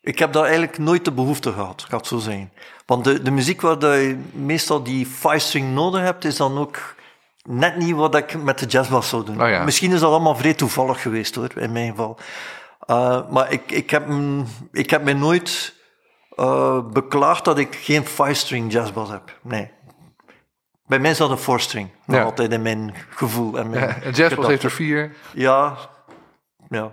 Ik 0.00 0.18
heb 0.18 0.32
daar 0.32 0.44
eigenlijk 0.44 0.78
nooit 0.78 1.04
de 1.04 1.12
behoefte 1.12 1.52
gehad, 1.52 1.84
gaat 1.88 2.06
zo 2.06 2.18
zijn. 2.18 2.52
Want 2.86 3.04
de, 3.04 3.22
de 3.22 3.30
muziek 3.30 3.60
waar 3.60 3.96
je 3.96 4.18
meestal 4.32 4.82
die 4.82 5.06
five-string 5.06 5.74
nodig 5.74 6.00
hebt, 6.00 6.24
is 6.24 6.36
dan 6.36 6.58
ook 6.58 6.94
net 7.42 7.76
niet 7.76 7.94
wat 7.94 8.14
ik 8.14 8.42
met 8.42 8.58
de 8.58 8.66
jazzbas 8.66 9.08
zou 9.08 9.24
doen. 9.24 9.42
Oh 9.42 9.48
ja. 9.48 9.64
Misschien 9.64 9.92
is 9.92 10.00
dat 10.00 10.10
allemaal 10.10 10.36
vrij 10.36 10.54
toevallig 10.54 11.02
geweest, 11.02 11.34
hoor, 11.34 11.50
in 11.56 11.72
mijn 11.72 11.90
geval. 11.90 12.18
Uh, 12.86 13.30
maar 13.30 13.52
ik, 13.52 13.72
ik, 13.72 13.90
heb, 13.90 14.08
ik 14.72 14.90
heb 14.90 15.04
me 15.04 15.12
nooit 15.12 15.80
uh, 16.42 16.78
beklaagd 16.92 17.44
dat 17.44 17.58
ik 17.58 17.74
geen 17.74 18.06
five-string 18.06 18.72
jazzbas 18.72 19.08
heb. 19.10 19.38
Nee. 19.42 19.70
Bij 20.86 20.98
mij 20.98 21.10
is 21.10 21.16
dat 21.16 21.30
een 21.30 21.38
four-string. 21.38 21.88
Ja. 22.06 22.22
altijd 22.22 22.52
in 22.52 22.62
mijn 22.62 22.94
gevoel. 23.10 23.58
En 23.58 23.70
mijn 23.70 23.82
Ja, 23.88 23.96
een 24.02 24.12
jazzbas 24.12 24.46
heeft 24.46 24.62
er 24.62 24.70
vier. 24.70 25.16
Ja, 25.32 25.76
ja. 26.68 26.92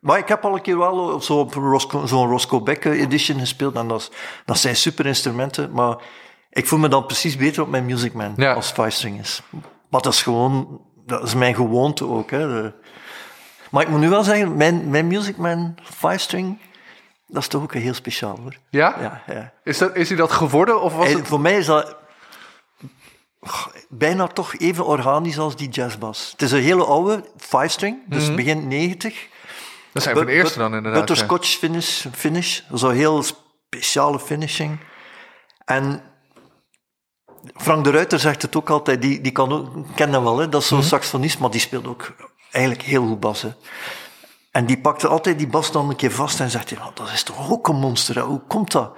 Maar 0.00 0.18
ik 0.18 0.28
heb 0.28 0.44
al 0.44 0.54
een 0.54 0.62
keer 0.62 0.78
wel 0.78 1.20
zo 1.20 1.48
Roscoe- 1.50 2.06
zo'n 2.06 2.28
Roscoe 2.28 2.62
Beck 2.62 2.84
edition 2.84 3.38
gespeeld. 3.38 3.74
En 3.74 3.88
dat, 3.88 4.10
dat 4.44 4.58
zijn 4.58 4.76
super 4.76 5.06
instrumenten. 5.06 5.72
Maar 5.72 5.96
ik 6.50 6.66
voel 6.66 6.78
me 6.78 6.88
dan 6.88 7.06
precies 7.06 7.36
beter 7.36 7.62
op 7.62 7.68
mijn 7.68 7.84
Music 7.84 8.12
Man 8.12 8.32
Ja. 8.36 8.52
als 8.52 8.70
five 8.70 8.90
string 8.90 9.20
is. 9.20 9.42
Maar 9.90 10.00
dat 10.00 10.12
is 10.12 10.22
gewoon, 10.22 10.80
dat 11.06 11.22
is 11.22 11.34
mijn 11.34 11.54
gewoonte 11.54 12.06
ook. 12.08 12.30
Hè. 12.30 12.38
De- 12.62 12.72
maar 13.70 13.82
ik 13.82 13.88
moet 13.88 14.00
nu 14.00 14.08
wel 14.08 14.22
zeggen, 14.22 14.56
mijn, 14.56 14.90
mijn 14.90 15.06
Music 15.06 15.36
Man 15.36 15.74
five 15.82 16.18
string, 16.18 16.58
dat 17.26 17.42
is 17.42 17.48
toch 17.48 17.62
ook 17.62 17.74
een 17.74 17.80
heel 17.80 17.94
speciaal 17.94 18.38
hoor. 18.42 18.56
Ja? 18.70 18.96
Ja, 19.00 19.22
ja. 19.34 19.52
Is, 19.64 19.78
dat, 19.78 19.96
is 19.96 20.08
hij 20.08 20.16
dat 20.16 20.32
geworden 20.32 20.80
of 20.80 20.94
was 20.96 21.06
En 21.06 21.16
het... 21.18 21.26
voor 21.26 21.40
mij 21.40 21.56
is 21.56 21.66
dat 21.66 21.96
bijna 23.88 24.26
toch 24.26 24.54
even 24.56 24.86
organisch 24.86 25.38
als 25.38 25.56
die 25.56 25.68
jazzbas. 25.68 26.28
Het 26.30 26.42
is 26.42 26.52
een 26.52 26.62
hele 26.62 26.84
oude 26.84 27.24
five 27.36 27.68
string, 27.68 27.98
dus 28.06 28.34
begin 28.34 28.68
90. 28.68 29.26
Dat 29.92 30.02
zijn 30.02 30.16
van 30.16 30.26
de 30.26 30.32
eerste 30.32 30.58
dan 30.58 30.74
inderdaad. 30.74 30.92
ja. 30.94 30.98
Butterscotch 31.06 31.48
finish, 31.58 32.06
finish. 32.12 32.60
Zo'n 32.72 32.92
heel 32.92 33.22
speciale 33.70 34.20
finishing. 34.20 34.78
En 35.64 36.02
Frank 37.56 37.84
de 37.84 37.90
Ruiter 37.90 38.18
zegt 38.20 38.42
het 38.42 38.56
ook 38.56 38.70
altijd, 38.70 39.02
die, 39.02 39.20
die 39.20 39.32
kan 39.32 39.52
ook, 39.52 39.86
ken 39.94 40.12
hem 40.12 40.22
wel, 40.22 40.38
hè, 40.38 40.48
dat 40.48 40.62
is 40.62 40.68
zo'n 40.68 40.78
Mhm. 40.78 40.86
saxofonist, 40.86 41.38
maar 41.38 41.50
die 41.50 41.60
speelt 41.60 41.86
ook 41.86 42.14
eigenlijk 42.50 42.84
heel 42.84 43.06
goed 43.06 43.20
bas. 43.20 43.44
En 44.54 44.66
die 44.66 44.78
pakte 44.80 45.08
altijd 45.08 45.38
die 45.38 45.46
bas 45.48 45.72
dan 45.72 45.88
een 45.88 45.96
keer 45.96 46.10
vast 46.12 46.40
en 46.40 46.50
zegt, 46.50 46.70
ja, 46.70 46.90
dat 46.94 47.10
is 47.12 47.22
toch 47.22 47.50
ook 47.50 47.68
een 47.68 47.76
monster, 47.76 48.14
hè? 48.14 48.20
hoe 48.20 48.40
komt 48.48 48.72
dat? 48.72 48.96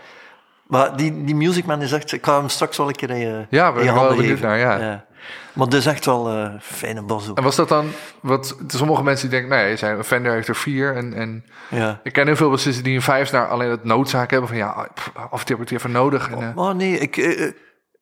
Maar 0.66 0.96
die, 0.96 1.24
die 1.24 1.34
musicman 1.34 1.82
is 1.82 1.92
echt, 1.92 2.12
ik 2.12 2.24
ga 2.24 2.38
hem 2.38 2.48
straks 2.48 2.76
wel 2.76 2.88
een 2.88 2.94
keer 2.94 3.10
in 3.10 3.18
je, 3.18 3.46
Ja, 3.50 3.68
in 3.70 3.76
ik 3.76 3.82
je 3.82 3.90
handen 3.90 4.24
geven. 4.24 4.46
naar, 4.46 4.58
ja. 4.58 5.04
Maar 5.52 5.68
dat 5.68 5.74
is 5.78 5.86
echt 5.86 6.04
wel 6.04 6.28
eh, 6.28 6.34
een 6.38 6.60
fijne 6.60 7.02
bas 7.02 7.28
ook. 7.28 7.36
En 7.36 7.42
was 7.44 7.56
dat 7.56 7.68
dan... 7.68 7.90
Wat, 8.20 8.56
sommige 8.66 9.02
mensen 9.02 9.28
die 9.30 9.38
denken, 9.40 9.58
nee, 9.58 9.76
zijn, 9.76 10.04
Fender 10.04 10.32
heeft 10.32 10.48
er 10.48 10.56
vier. 10.56 10.96
En, 10.96 11.14
en 11.14 11.44
Ja. 11.70 12.00
ik 12.02 12.12
ken 12.12 12.26
heel 12.26 12.36
veel 12.36 12.50
bassisten 12.50 12.84
die 12.84 12.94
een 12.94 13.02
vijf 13.02 13.32
naar 13.32 13.48
alleen 13.48 13.70
het 13.70 13.84
noodzaak 13.84 14.30
hebben. 14.30 14.48
Van 14.48 14.58
ja, 14.58 14.88
af 15.30 15.40
en 15.40 15.46
toe 15.46 15.56
heb 15.56 15.64
ik 15.64 15.68
het 15.68 15.72
even 15.78 15.90
nodig. 15.90 16.30
En, 16.30 16.52
Maar 16.54 16.74
nee, 16.74 16.98
ik, 16.98 17.16
eh, 17.16 17.50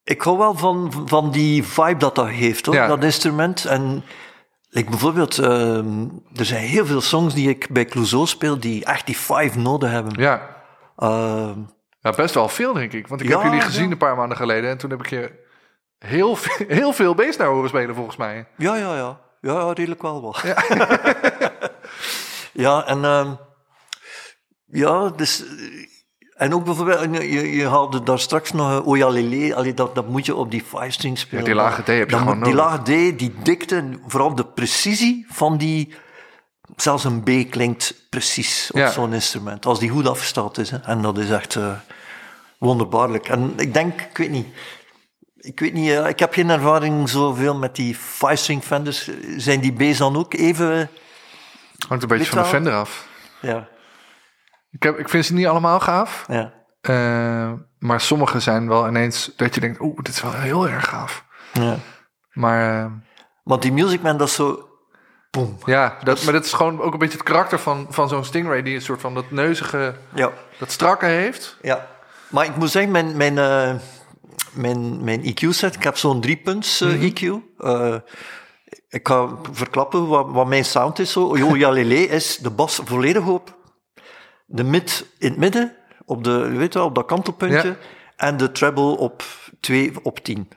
ik 0.05 0.23
hou 0.23 0.38
wel 0.38 0.55
van, 0.55 0.93
van 1.07 1.31
die 1.31 1.64
vibe 1.64 1.97
dat 1.97 2.14
dat 2.14 2.29
hoor, 2.64 2.75
Ja. 2.75 2.87
dat 2.87 3.05
instrument. 3.05 3.64
En 3.64 4.05
like 4.75 4.91
bijvoorbeeld, 4.91 5.39
ehm, 5.39 6.05
er 6.37 6.45
zijn 6.45 6.65
heel 6.67 6.87
veel 6.87 7.01
songs 7.01 7.35
die 7.35 7.49
ik 7.49 7.69
bij 7.71 7.85
Clouseau 7.85 8.27
speel, 8.27 8.61
die 8.61 8.85
echt 8.85 9.07
die 9.07 9.15
five 9.15 9.59
nodig 9.59 9.91
hebben. 9.91 10.13
ja. 10.23 10.63
Ehm, 10.97 11.59
Ja, 12.01 12.11
best 12.11 12.35
wel 12.35 12.49
veel, 12.49 12.73
denk 12.73 12.93
ik. 12.93 13.09
Want 13.09 13.21
ik 13.21 13.29
Ja, 13.29 13.35
heb 13.35 13.45
jullie 13.45 13.61
gezien 13.61 13.85
ja. 13.85 13.91
een 13.91 13.99
paar 13.99 14.17
maanden 14.17 14.37
geleden. 14.37 14.71
En 14.71 14.79
toen 14.79 14.91
heb 14.91 15.01
ik 15.01 15.11
je 15.11 15.33
heel, 15.99 16.37
veel- 16.37 16.67
heel 16.79 16.93
veel 16.93 17.15
bass 17.15 17.37
naar 17.39 17.49
horen 17.49 17.69
spelen, 17.69 17.95
volgens 17.95 18.17
mij. 18.17 18.47
ja, 18.57 18.77
ja, 18.77 18.97
ja. 18.97 19.21
Ja, 19.41 19.53
ja, 19.53 19.73
redelijk 19.73 20.03
wel 20.03 20.23
wel. 20.23 20.35
Ja, 22.53 22.87
en 22.93 23.05
ehm, 23.05 23.31
ja, 24.67 25.09
dus... 25.09 25.45
En 26.35 26.55
ook 26.55 26.64
bijvoorbeeld, 26.64 27.16
je, 27.16 27.57
je 27.57 27.68
haalde 27.68 28.03
daar 28.03 28.18
straks 28.18 28.53
nog 28.53 28.70
eh, 28.70 28.87
Oya 28.87 29.09
Lele, 29.09 29.55
allee, 29.55 29.75
dat, 29.75 29.94
dat 29.94 30.09
moet 30.09 30.27
je 30.27 30.35
op 30.35 30.51
die 30.51 30.62
five 30.68 30.90
string 30.90 31.18
spelen. 31.18 31.40
Ja, 31.44 31.47
die 31.47 31.55
lage 31.55 31.83
D 31.83 31.87
heb 31.87 31.97
je 31.99 32.07
Dat 32.07 32.18
gewoon 32.18 32.42
Die 32.42 32.55
nodig. 32.55 32.70
lage 32.70 32.83
D, 32.83 33.18
die 33.18 33.35
dikte, 33.42 33.99
vooral 34.07 34.35
de 34.35 34.44
precisie 34.47 35.27
van 35.29 35.57
die... 35.57 35.94
Zelfs 36.77 37.05
een 37.05 37.23
B 37.23 37.51
klinkt 37.51 37.94
precies 38.11 38.70
op 38.73 38.79
Ja. 38.79 38.90
zo'n 38.90 39.12
instrument, 39.12 39.66
als 39.66 39.79
die 39.79 39.88
goed 39.90 40.09
afgesteld 40.09 40.59
is. 40.59 40.70
Hè. 40.70 40.77
En 40.79 41.03
dat 41.03 41.18
is 41.18 41.31
echt 41.31 41.57
eh, 41.57 41.73
wonderbaarlijk. 42.59 43.29
En 43.29 43.53
ik 43.57 43.75
denk, 43.75 44.01
ik 44.01 44.16
weet 44.16 44.31
niet... 44.31 44.47
Ik 45.37 45.61
weet 45.61 45.73
niet, 45.73 45.90
eh, 45.90 46.09
ik 46.09 46.18
heb 46.18 46.33
geen 46.33 46.51
ervaring 46.51 47.09
zoveel 47.09 47.55
met 47.57 47.77
die 47.77 47.94
five-string 47.94 48.62
Fenders. 48.62 49.11
Zijn 49.37 49.61
die 49.61 49.73
B's 49.73 49.99
dan 49.99 50.16
ook 50.16 50.35
even... 50.35 50.90
Hangt 51.88 52.03
een 52.03 52.09
beetje 52.09 52.27
van 52.33 52.42
de? 52.42 52.49
Fender 52.49 52.75
af. 52.75 53.07
Ja, 53.40 53.68
Ik, 54.75 54.83
heb, 54.83 54.99
ik 54.99 55.09
vind 55.09 55.25
ze 55.27 55.35
niet 55.35 55.47
allemaal 55.47 55.81
gaaf. 55.81 56.25
ja. 56.29 56.53
Eh, 56.81 57.53
maar 57.79 58.01
sommige 58.01 58.41
zijn 58.41 58.69
wel 58.69 58.89
ineens 58.89 59.33
dat 59.37 59.55
je 59.55 59.61
denkt, 59.61 59.81
oeh, 59.81 59.97
dit 59.97 60.09
is 60.15 60.23
wel 60.23 60.33
heel 60.33 60.69
erg 60.69 60.89
gaaf. 60.89 61.25
ja. 61.53 61.77
Maar 62.33 62.85
eh, 62.85 62.91
Want 63.43 63.63
die 63.63 63.73
Music 63.73 64.03
Man, 64.03 64.17
dat 64.17 64.29
is 64.29 64.35
zo... 64.35 64.69
Boom. 65.31 65.59
ja, 65.65 65.97
dat, 66.03 66.25
maar 66.25 66.33
dat 66.33 66.45
is 66.45 66.53
gewoon 66.53 66.81
ook 66.81 66.93
een 66.93 66.99
beetje 66.99 67.17
het 67.19 67.27
karakter 67.27 67.59
van, 67.59 67.87
van 67.91 68.09
zo'n 68.09 68.25
Stingray... 68.25 68.63
die 68.63 68.75
een 68.75 68.83
soort 68.83 69.01
van 69.01 69.15
dat 69.15 69.31
neuzige, 69.31 69.95
Ja. 70.15 70.31
dat 70.59 70.71
strakke 70.71 71.07
heeft. 71.07 71.57
ja. 71.63 71.87
Maar 72.29 72.45
ik 72.45 72.57
moet 72.57 72.71
zeggen, 72.71 72.93
mijn, 72.93 73.17
mijn, 73.17 73.39
eh, 73.39 73.75
mijn, 74.53 75.05
mijn 75.05 75.23
EQ-set, 75.25 75.75
ik 75.75 75.83
heb 75.83 75.97
zo'n 75.97 76.21
driepunts 76.21 76.81
eh, 76.81 77.03
EQ. 77.11 77.33
Eh, 77.59 77.95
ik 78.89 79.09
ga 79.09 79.29
verklappen 79.53 80.07
wat, 80.09 80.27
wat 80.31 80.47
mijn 80.47 80.65
sound 80.65 80.99
is. 80.99 81.13
Zo. 81.13 81.37
Jo, 81.37 81.57
ja, 81.57 81.71
Lele 81.71 81.95
is 82.09 82.37
de 82.39 82.51
bas 82.51 82.81
volledig 82.85 83.27
op. 83.27 83.54
De 84.47 84.65
mid 84.65 85.07
in 85.19 85.29
het 85.31 85.39
midden, 85.39 85.73
op, 86.05 86.25
de, 86.25 86.39
weet 86.51 86.75
wel, 86.75 86.85
op 86.85 86.95
dat 86.95 87.07
kantelpuntje. 87.07 87.69
Ja. 87.69 87.75
En 88.17 88.37
de 88.37 88.53
treble 88.53 88.97
op 88.99 89.23
2 89.61 89.93
op 90.03 90.19
10. 90.19 90.49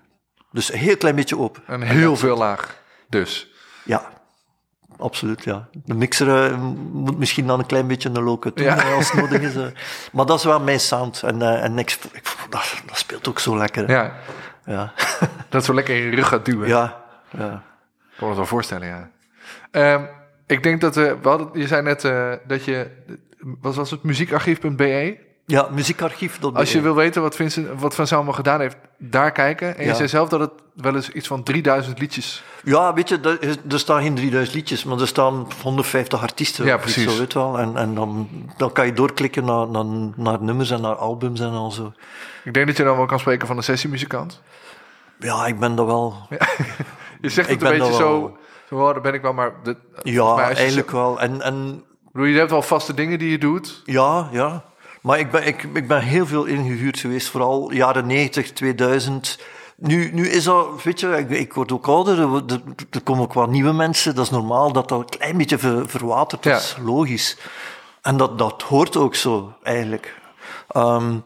Dus 0.51 0.71
een 0.73 0.79
heel 0.79 0.97
klein 0.97 1.15
beetje 1.15 1.37
open. 1.37 1.63
En 1.67 1.81
heel 1.81 2.15
veel 2.15 2.37
laag. 2.37 2.81
Dus. 3.09 3.51
Ja, 3.83 4.09
absoluut, 4.97 5.43
ja. 5.43 5.67
De 5.83 5.93
mixer 5.93 6.51
eh, 6.51 6.57
moet 6.91 7.17
misschien 7.17 7.47
dan 7.47 7.59
een 7.59 7.65
klein 7.65 7.87
beetje 7.87 8.09
een 8.09 8.21
loke 8.23 8.51
doen 8.53 8.65
Ja. 8.65 8.77
eh, 8.85 8.93
als 8.95 9.11
het 9.11 9.21
nodig 9.21 9.41
is. 9.41 9.55
eh. 9.55 9.65
Maar 10.13 10.25
dat 10.25 10.37
is 10.37 10.43
wel 10.45 10.59
mijn 10.59 10.79
sound. 10.79 11.23
En, 11.23 11.41
eh, 11.41 11.63
en 11.63 11.77
ik, 11.77 11.97
ik, 12.11 12.35
dat, 12.49 12.81
dat 12.85 12.97
speelt 12.97 13.27
ook 13.27 13.39
zo 13.39 13.57
lekker. 13.57 13.87
hè. 13.87 13.93
Ja, 13.93 14.13
Ja. 14.65 14.93
dat 15.49 15.65
zo 15.65 15.73
lekker 15.73 15.95
in 15.95 16.01
je 16.09 16.15
rug 16.15 16.27
gaat 16.27 16.45
duwen. 16.45 16.67
ja. 16.67 17.03
ja. 17.37 17.63
Ik 18.11 18.23
kan 18.23 18.27
me 18.27 18.27
het 18.27 18.35
wel 18.37 18.45
voorstellen, 18.45 18.87
ja. 18.87 19.09
Ehm, 19.71 20.03
ik 20.47 20.63
denk 20.63 20.81
dat 20.81 20.95
we, 20.95 21.17
we 21.21 21.29
hadden, 21.29 21.49
je 21.53 21.67
zei 21.67 21.81
net 21.81 22.03
eh, 22.03 22.31
dat 22.47 22.65
je, 22.65 22.87
wat 23.61 23.75
was 23.75 23.91
het, 23.91 24.03
muziekarchief.be? 24.03 25.17
Ja, 25.45 25.67
muziekarchief. 25.71 26.39
Dat 26.39 26.55
Als 26.55 26.71
je 26.71 26.81
wil 26.81 26.95
weten 26.95 27.21
wat 27.21 27.35
Vincent, 27.35 27.67
wat 27.79 27.95
Van 27.95 28.07
Zelma 28.07 28.31
gedaan 28.31 28.59
heeft, 28.59 28.77
daar 28.97 29.31
kijken. 29.31 29.75
En 29.77 29.81
je 29.83 29.89
Ja. 29.89 29.95
zei 29.95 30.07
zelf 30.07 30.29
dat 30.29 30.39
het 30.39 30.51
wel 30.73 30.95
eens 30.95 31.09
iets 31.09 31.27
van 31.27 31.43
3000 31.43 31.99
liedjes... 31.99 32.43
Ja, 32.63 32.93
weet 32.93 33.09
je, 33.09 33.19
er, 33.19 33.57
er 33.69 33.79
staan 33.79 34.01
geen 34.01 34.15
3000 34.15 34.55
liedjes, 34.55 34.83
maar 34.83 34.99
er 34.99 35.07
staan 35.07 35.47
150 35.63 36.21
artiesten. 36.21 36.65
Ja, 36.65 36.77
precies. 36.77 37.03
Zo, 37.13 37.19
weet 37.19 37.33
wel. 37.33 37.59
En, 37.59 37.77
en 37.77 37.95
dan, 37.95 38.29
dan 38.57 38.71
kan 38.71 38.85
je 38.85 38.93
doorklikken 38.93 39.45
naar, 39.45 39.67
naar, 39.67 39.85
naar 40.15 40.41
nummers 40.41 40.71
en 40.71 40.81
naar 40.81 40.95
albums 40.95 41.39
en 41.39 41.49
al 41.51 41.71
zo. 41.71 41.93
Ik 42.43 42.53
denk 42.53 42.67
dat 42.67 42.77
je 42.77 42.83
dan 42.83 42.97
wel 42.97 43.05
kan 43.05 43.19
spreken 43.19 43.47
van 43.47 43.57
een 43.57 43.63
sessiemuzikant. 43.63 44.41
Ja, 45.19 45.45
ik 45.45 45.59
ben 45.59 45.75
dat 45.75 45.85
wel... 45.85 46.15
Je 47.21 47.29
zegt 47.29 47.49
Ik 47.49 47.59
het 47.59 47.71
een 47.71 47.77
beetje 47.77 47.93
zo, 47.93 48.37
oh, 48.69 48.85
daar 48.85 49.01
ben 49.01 49.13
ik 49.13 49.21
wel, 49.21 49.33
maar... 49.33 49.51
De, 49.63 49.77
Ja, 50.03 50.35
maar 50.35 50.51
eigenlijk 50.51 50.89
zo- 50.89 50.95
wel. 50.97 51.19
En, 51.19 51.41
en 51.41 51.83
bedoel, 52.11 52.27
je 52.27 52.37
hebt 52.37 52.51
wel 52.51 52.61
vaste 52.61 52.93
dingen 52.93 53.19
die 53.19 53.29
je 53.31 53.37
doet. 53.37 53.81
Ja, 53.85 54.29
ja. 54.31 54.63
Maar 55.01 55.19
ik 55.19 55.31
ben, 55.31 55.47
ik, 55.47 55.63
ik 55.73 55.87
ben 55.87 56.01
heel 56.01 56.25
veel 56.25 56.45
ingehuurd 56.45 56.99
geweest, 56.99 57.27
vooral 57.29 57.71
jaren 57.71 58.07
90, 58.07 58.51
2000. 58.53 59.39
Nu, 59.77 60.11
nu 60.13 60.27
is 60.29 60.43
dat, 60.43 60.83
weet 60.83 60.99
je, 60.99 61.07
ik, 61.17 61.29
ik 61.29 61.53
word 61.53 61.71
ook 61.71 61.87
ouder, 61.87 62.19
er, 62.91 63.01
komen 63.03 63.23
ook 63.23 63.33
wat 63.33 63.49
nieuwe 63.49 63.71
mensen. 63.73 64.15
Dat 64.15 64.23
is 64.25 64.31
normaal 64.31 64.71
dat 64.71 64.89
dat 64.89 64.99
een 64.99 65.17
klein 65.17 65.37
beetje 65.37 65.57
ver, 65.57 65.89
verwatert, 65.89 66.43
dat 66.43 66.51
Ja. 66.53 66.57
is 66.59 66.77
logisch. 66.83 67.37
En 68.01 68.17
dat, 68.17 68.37
dat 68.37 68.61
hoort 68.61 68.97
ook 68.97 69.15
zo, 69.15 69.53
eigenlijk. 69.63 70.15
Ehm, 70.67 71.17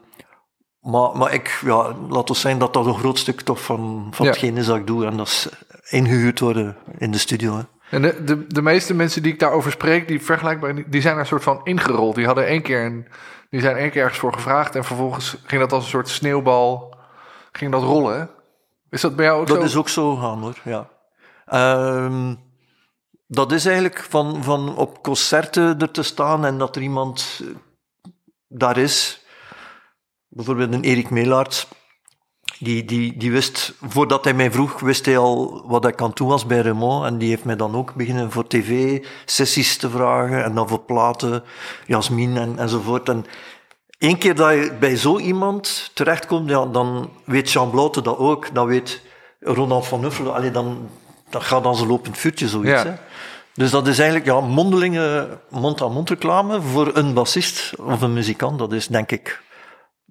maar, 0.80 1.16
maar 1.16 1.32
ik, 1.34 1.60
ja, 1.64 1.94
laat 2.08 2.28
ons 2.28 2.40
zijn 2.40 2.58
dat 2.58 2.72
dat 2.72 2.86
een 2.86 2.98
groot 2.98 3.18
stuk 3.18 3.40
toch 3.40 3.62
van, 3.62 4.08
van 4.10 4.26
Ja. 4.26 4.32
hetgeen 4.32 4.56
is 4.56 4.66
dat 4.66 4.76
ik 4.76 4.86
doe. 4.86 5.06
En 5.06 5.16
dat 5.16 5.26
is 5.26 5.48
ingehuurd 5.88 6.40
worden 6.40 6.76
in 6.98 7.10
de 7.10 7.18
studio. 7.18 7.56
Hè. 7.56 7.62
En 7.96 8.02
de, 8.02 8.24
de, 8.24 8.46
de 8.46 8.62
meeste 8.62 8.94
mensen 8.94 9.22
die 9.22 9.32
ik 9.32 9.38
daarover 9.38 9.70
spreek, 9.70 10.08
die 10.08 10.22
vergelijkbaar, 10.22 10.90
die 10.90 11.00
zijn 11.00 11.14
er 11.14 11.20
een 11.20 11.26
soort 11.26 11.42
van 11.42 11.60
ingerold. 11.64 12.14
Die 12.14 12.26
hadden 12.26 12.46
één 12.46 12.62
keer 12.62 12.84
een, 12.84 13.06
die 13.50 13.60
zijn 13.60 13.76
één 13.76 13.90
keer 13.90 14.02
ergens 14.02 14.18
voor 14.18 14.32
gevraagd 14.32 14.74
en 14.74 14.84
vervolgens 14.84 15.36
ging 15.44 15.60
dat 15.60 15.72
als 15.72 15.84
een 15.84 15.90
soort 15.90 16.08
sneeuwbal, 16.08 16.94
ging 17.52 17.72
dat 17.72 17.82
rollen. 17.82 18.30
Is 18.90 19.00
dat 19.00 19.16
bij 19.16 19.24
jou 19.24 19.40
ook 19.40 19.46
Dat 19.46 19.56
zo? 19.56 19.62
is 19.62 19.76
ook 19.76 19.88
zo 19.88 20.16
gaan 20.16 20.38
hoor, 20.40 20.56
ja. 20.64 20.88
Ehm, 21.46 22.34
dat 23.26 23.52
is 23.52 23.64
eigenlijk 23.66 24.06
van, 24.08 24.42
van 24.42 24.76
op 24.76 25.02
concerten 25.02 25.78
er 25.78 25.90
te 25.90 26.02
staan 26.02 26.44
en 26.44 26.58
dat 26.58 26.76
er 26.76 26.82
iemand 26.82 27.40
eh, 27.42 27.48
daar 28.48 28.76
is. 28.76 29.24
Bijvoorbeeld 30.28 30.72
een 30.72 30.84
Erik 30.84 31.10
Meelaerts. 31.10 31.68
Die, 32.62 32.84
die, 32.84 33.16
die 33.16 33.32
wist, 33.32 33.74
voordat 33.82 34.24
hij 34.24 34.34
mij 34.34 34.52
vroeg, 34.52 34.80
wist 34.80 35.06
hij 35.06 35.18
al 35.18 35.62
wat 35.66 35.86
ik 35.86 36.02
aan 36.02 36.12
toe 36.12 36.28
was 36.28 36.46
bij 36.46 36.60
Raymond. 36.60 37.06
En 37.06 37.18
die 37.18 37.28
heeft 37.28 37.44
mij 37.44 37.56
dan 37.56 37.74
ook 37.74 37.94
beginnen 37.94 38.30
voor 38.30 38.46
tv 38.46 39.02
sessies 39.24 39.76
te 39.76 39.90
vragen. 39.90 40.44
En 40.44 40.54
dan 40.54 40.68
voor 40.68 40.80
platen, 40.80 41.42
Jasmin 41.86 42.36
en, 42.36 42.58
enzovoort. 42.58 43.08
En 43.08 43.26
Eén 44.02 44.18
keer 44.18 44.34
dat 44.34 44.52
je 44.52 44.72
bij 44.80 44.96
zo 44.96 45.18
iemand 45.18 45.90
terechtkomt, 45.94 46.48
ja, 46.48 46.66
dan 46.66 47.10
weet 47.24 47.50
Jean 47.50 47.70
Blote 47.70 48.02
dat 48.02 48.18
ook. 48.18 48.54
Dan 48.54 48.66
weet 48.66 49.00
Ronald 49.40 49.86
van 49.86 50.00
Nuffelen. 50.00 50.34
Allee, 50.34 50.50
dan, 50.50 50.88
dat 51.30 51.42
gaat 51.42 51.64
als 51.64 51.80
een 51.80 51.86
lopend 51.86 52.18
vuurtje, 52.18 52.48
zoiets. 52.48 52.82
Ja. 52.82 52.84
Hè? 52.84 52.94
Dus 53.54 53.70
dat 53.70 53.86
is 53.86 53.98
eigenlijk 53.98 54.28
ja, 54.28 54.40
mondelinge 54.40 55.38
mond-aan-mond 55.48 56.08
reclame 56.08 56.60
voor 56.60 56.90
een 56.94 57.14
bassist 57.14 57.72
of 57.78 58.00
een 58.00 58.12
muzikant. 58.12 58.58
Dat 58.58 58.72
is 58.72 58.86
denk 58.86 59.10
ik 59.10 59.42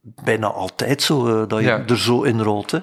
bijna 0.02 0.48
altijd 0.48 1.02
zo, 1.02 1.28
eh, 1.28 1.48
dat 1.48 1.60
je 1.60 1.66
Ja. 1.66 1.84
er 1.88 2.00
zo 2.00 2.22
in 2.22 2.42
rolt. 2.42 2.72
Hè? 2.72 2.80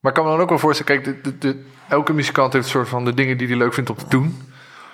Maar 0.00 0.10
ik 0.10 0.16
kan 0.16 0.24
me 0.24 0.30
dan 0.30 0.40
ook 0.40 0.48
wel 0.48 0.58
voorstellen, 0.58 1.02
kijk, 1.02 1.24
de, 1.24 1.38
de, 1.38 1.64
elke 1.88 2.12
muzikant 2.12 2.52
heeft 2.52 2.64
een 2.64 2.70
soort 2.70 2.88
van 2.88 3.04
de 3.04 3.14
dingen 3.14 3.38
die 3.38 3.48
hij 3.48 3.56
leuk 3.56 3.74
vindt 3.74 3.90
om 3.90 3.96
te 3.96 4.08
doen. 4.08 4.42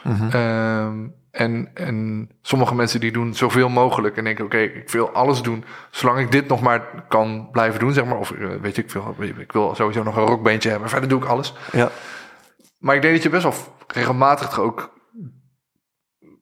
Mhm. 0.05 0.29
Ehm, 0.31 1.07
en, 1.31 1.71
en 1.75 2.29
sommige 2.43 2.75
mensen 2.75 3.01
die 3.01 3.13
doen 3.13 3.35
zoveel 3.35 3.69
mogelijk 3.69 4.17
en 4.17 4.25
denken, 4.25 4.45
oké, 4.45 4.59
ik 4.59 4.91
wil 4.91 5.11
alles 5.11 5.43
doen, 5.43 5.65
zolang 5.91 6.19
ik 6.19 6.33
dit 6.33 6.49
nog 6.49 6.61
maar 6.61 7.05
kan 7.09 7.49
blijven 7.51 7.81
doen, 7.81 7.93
zeg 7.93 8.05
maar. 8.05 8.19
Of 8.19 8.31
eh, 8.31 8.49
weet 8.61 8.77
je, 8.77 8.83
ik 8.83 8.91
wil, 8.91 9.15
ik 9.39 9.53
wil 9.53 9.75
sowieso 9.75 10.03
nog 10.03 10.17
een 10.17 10.27
rockbandje 10.27 10.71
hebben, 10.71 10.89
verder 10.89 11.09
doe 11.09 11.23
ik 11.23 11.29
alles. 11.29 11.55
Ja. 11.73 11.91
Maar 12.79 12.95
ik 12.95 13.03
denk 13.03 13.15
dat 13.15 13.23
je 13.23 13.29
best 13.31 13.43
wel 13.43 13.55
regelmatig 13.87 14.49
toch 14.49 14.61
ook 14.61 14.97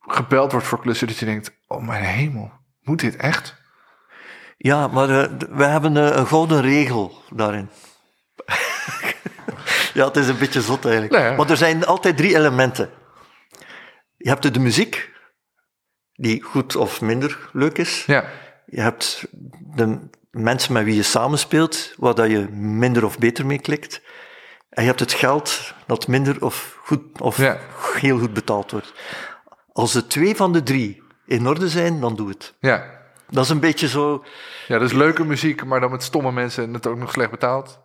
gebeld 0.00 0.52
wordt 0.52 0.66
voor 0.66 0.80
klussen 0.80 1.06
dat 1.06 1.16
je 1.16 1.24
denkt, 1.24 1.52
oh 1.66 1.86
mijn 1.86 2.04
hemel, 2.04 2.52
moet 2.82 3.00
dit 3.00 3.16
echt? 3.16 3.64
Ja, 4.66 4.86
maar 4.88 5.28
d- 5.38 5.46
we 5.50 5.64
hebben 5.64 5.96
eh, 5.96 6.16
een 6.16 6.26
gouden 6.26 6.60
regel 6.62 7.22
daarin. 7.30 7.68
ja, 9.94 10.04
het 10.06 10.16
is 10.16 10.28
een 10.28 10.38
beetje 10.38 10.60
zot 10.60 10.84
eigenlijk. 10.84 11.14
Nee, 11.22 11.36
maar 11.36 11.50
er 11.50 11.56
zijn 11.56 11.84
altijd 11.86 12.16
drie 12.16 12.36
elementen. 12.36 12.90
Je 14.16 14.28
hebt 14.28 14.54
de 14.54 14.60
muziek, 14.60 15.10
die 16.12 16.42
goed 16.42 16.76
of 16.76 17.00
minder 17.00 17.48
leuk 17.52 17.78
is. 17.78 18.04
Ja, 18.06 18.24
Je 18.66 18.80
hebt 18.80 19.26
de 19.74 20.08
mensen 20.30 20.72
met 20.72 20.84
wie 20.84 20.94
je 20.94 21.02
samenspeelt, 21.02 21.94
waar 21.96 22.14
dat 22.14 22.30
je 22.30 22.48
minder 22.52 23.04
of 23.04 23.18
beter 23.18 23.46
mee 23.46 23.58
klikt. 23.60 24.00
En 24.68 24.82
je 24.82 24.88
hebt 24.88 25.00
het 25.00 25.12
geld 25.12 25.74
dat 25.86 26.08
minder 26.08 26.44
of, 26.44 26.78
goed, 26.84 27.20
of 27.20 27.36
Ja. 27.36 27.58
heel 28.00 28.18
goed 28.18 28.32
betaald 28.34 28.70
wordt. 28.70 28.92
Als 29.72 29.92
de 29.92 30.06
twee 30.06 30.36
van 30.36 30.52
de 30.52 30.62
drie 30.62 31.02
in 31.26 31.46
orde 31.48 31.68
zijn, 31.68 32.00
dan 32.00 32.16
doe 32.16 32.28
het. 32.28 32.54
ja. 32.60 32.94
Dat 33.28 33.44
is 33.44 33.50
een 33.50 33.60
beetje 33.60 33.88
zo... 33.88 34.24
Ja, 34.68 34.78
dat 34.78 34.88
is 34.90 34.96
leuke 34.96 35.24
muziek, 35.24 35.64
maar 35.64 35.80
dan 35.80 35.90
met 35.90 36.02
stomme 36.02 36.32
mensen 36.32 36.64
en 36.64 36.74
het 36.74 36.86
ook 36.86 36.98
nog 36.98 37.10
slecht 37.12 37.30
betaald. 37.30 37.80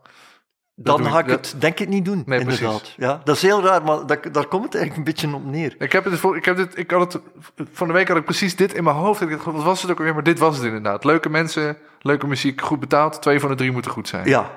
Dan 0.76 1.06
ga 1.06 1.20
ik 1.20 1.26
het 1.26 1.56
denk 1.58 1.80
ik 1.80 1.88
niet 1.88 2.06
doen, 2.06 2.24
Nee, 2.26 2.40
inderdaad. 2.40 2.78
precies. 2.80 2.96
Ja, 2.98 3.22
dat 3.24 3.36
is 3.36 3.42
heel 3.42 3.64
raar, 3.64 3.84
maar 3.84 4.06
dat, 4.06 4.24
daar 4.32 4.46
komt 4.46 4.64
het 4.64 4.76
eigenlijk 4.76 4.96
een 4.98 5.04
beetje 5.04 5.36
op 5.36 5.46
neer. 5.46 5.76
Ik 5.80 5.92
heb 5.92 6.04
het, 6.04 6.20
voor- 6.20 6.38
ik 6.38 6.46
heb 6.46 6.56
dit, 6.58 6.78
ik 6.78 6.92
had 6.92 7.14
het, 7.14 7.22
van 7.72 7.88
de 7.88 7.94
week 7.94 8.08
had 8.08 8.18
ik 8.18 8.24
precies 8.26 8.56
dit 8.56 8.74
in 8.74 8.84
mijn 8.84 8.96
hoofd. 8.96 9.22
Ik 9.22 9.30
dacht, 9.30 9.46
wat 9.46 9.64
was 9.64 9.82
het 9.82 9.92
ook 9.92 9.98
alweer? 9.98 10.14
Maar 10.14 10.24
dit 10.24 10.40
was 10.40 10.56
het 10.56 10.66
inderdaad. 10.66 11.04
Leuke 11.04 11.30
mensen, 11.30 11.78
leuke 12.00 12.28
muziek, 12.28 12.62
goed 12.62 12.80
betaald. 12.80 13.22
Twee 13.22 13.40
van 13.40 13.50
de 13.50 13.56
drie 13.56 13.72
moeten 13.72 13.92
goed 13.92 14.08
zijn. 14.08 14.28
Ja, 14.28 14.52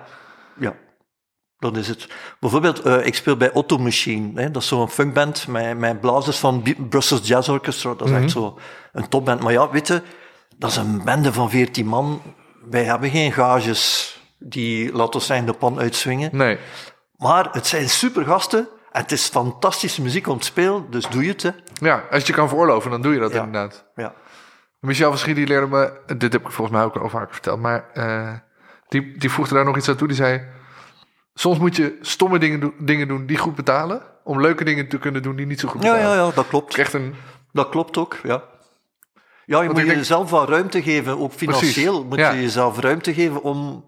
ja. 0.58 0.74
Dat 1.58 1.76
is 1.76 1.88
het. 1.88 2.08
Bijvoorbeeld, 2.40 2.80
eh, 2.80 3.06
ik 3.06 3.14
speel 3.14 3.36
bij 3.36 3.52
Otto 3.52 3.78
Machine. 3.78 4.40
Hè, 4.40 4.50
dat 4.50 4.62
is 4.62 4.68
zo'n 4.68 4.88
funkband 4.88 5.48
met, 5.48 5.78
met 5.78 6.00
blazers 6.00 6.38
van 6.38 6.62
Brussels 6.88 7.28
Jazz 7.28 7.48
Orchestra. 7.48 7.94
Dat 7.94 8.08
is 8.08 8.14
echt 8.16 8.30
zo 8.30 8.58
een 8.92 9.08
topband. 9.08 9.42
Maar 9.42 9.52
ja, 9.52 9.70
weet 9.70 9.88
je, 9.88 10.02
dat 10.58 10.70
is 10.70 10.76
een 10.76 11.04
bende 11.04 11.32
van 11.32 11.50
14 11.50 11.86
man. 11.86 12.22
Wij 12.70 12.84
hebben 12.84 13.10
geen 13.10 13.32
gages 13.32 14.12
die, 14.38 14.92
laten 14.92 15.20
we 15.20 15.26
zeggen, 15.26 15.46
de 15.46 15.52
pan 15.52 15.78
uitswingen. 15.78 16.36
Nee. 16.36 16.58
Maar 17.16 17.48
het 17.52 17.66
zijn 17.66 17.88
super 17.88 18.24
gasten. 18.24 18.68
En 18.92 19.02
het 19.02 19.12
is 19.12 19.26
fantastische 19.28 20.02
muziek 20.02 20.26
om 20.28 20.38
te 20.38 20.44
spelen, 20.46 20.86
dus 20.90 21.08
doe 21.08 21.22
je 21.22 21.28
het. 21.30 21.42
Hè. 21.42 21.50
Ja, 21.74 22.04
als 22.10 22.26
je 22.26 22.32
kan 22.32 22.48
veroorloven, 22.48 22.90
dan 22.90 23.02
doe 23.02 23.12
je 23.14 23.20
dat 23.20 23.32
Ja. 23.32 23.42
inderdaad. 23.44 23.84
Ja. 23.94 24.14
Michel 24.80 25.10
Verschie, 25.10 25.34
die 25.34 25.46
leerde 25.46 25.66
me, 25.66 26.00
dit 26.18 26.32
heb 26.32 26.42
ik 26.46 26.50
volgens 26.52 26.76
mij 26.76 26.84
ook 26.86 26.96
al 26.96 27.08
vaker 27.08 27.32
verteld, 27.32 27.60
maar 27.60 27.90
eh, 27.92 28.32
die, 28.88 29.18
die 29.18 29.30
voegde 29.30 29.54
daar 29.54 29.64
nog 29.64 29.76
iets 29.76 29.88
aan 29.88 29.96
toe. 29.96 30.06
Die 30.08 30.16
zei, 30.16 30.42
soms 31.34 31.58
moet 31.58 31.76
je 31.76 31.98
stomme 32.00 32.38
dingen, 32.38 32.60
do- 32.60 32.74
dingen 32.78 33.08
doen 33.08 33.26
die 33.26 33.38
goed 33.38 33.54
betalen, 33.54 34.02
om 34.24 34.40
leuke 34.40 34.64
dingen 34.64 34.88
te 34.88 34.98
kunnen 34.98 35.22
doen 35.22 35.36
die 35.36 35.46
niet 35.46 35.60
zo 35.60 35.68
goed 35.68 35.82
Ja, 35.82 35.92
betalen. 35.92 36.16
ja, 36.16 36.24
ja, 36.24 36.30
dat 36.34 36.48
klopt. 36.48 36.78
Echt 36.78 36.92
een, 36.92 37.14
Dat 37.52 37.68
klopt 37.68 37.96
ook, 37.96 38.18
ja. 38.22 38.42
Ja, 39.46 39.62
je 39.62 39.68
moet 39.68 39.76
denk- 39.76 39.88
jezelf 39.88 40.30
wel 40.30 40.48
ruimte 40.48 40.82
geven, 40.82 41.18
ook 41.18 41.32
financieel 41.32 41.92
Precies, 41.92 42.08
moet 42.08 42.18
ja. 42.18 42.30
je 42.30 42.40
jezelf 42.40 42.80
ruimte 42.80 43.14
geven 43.14 43.42
om, 43.42 43.84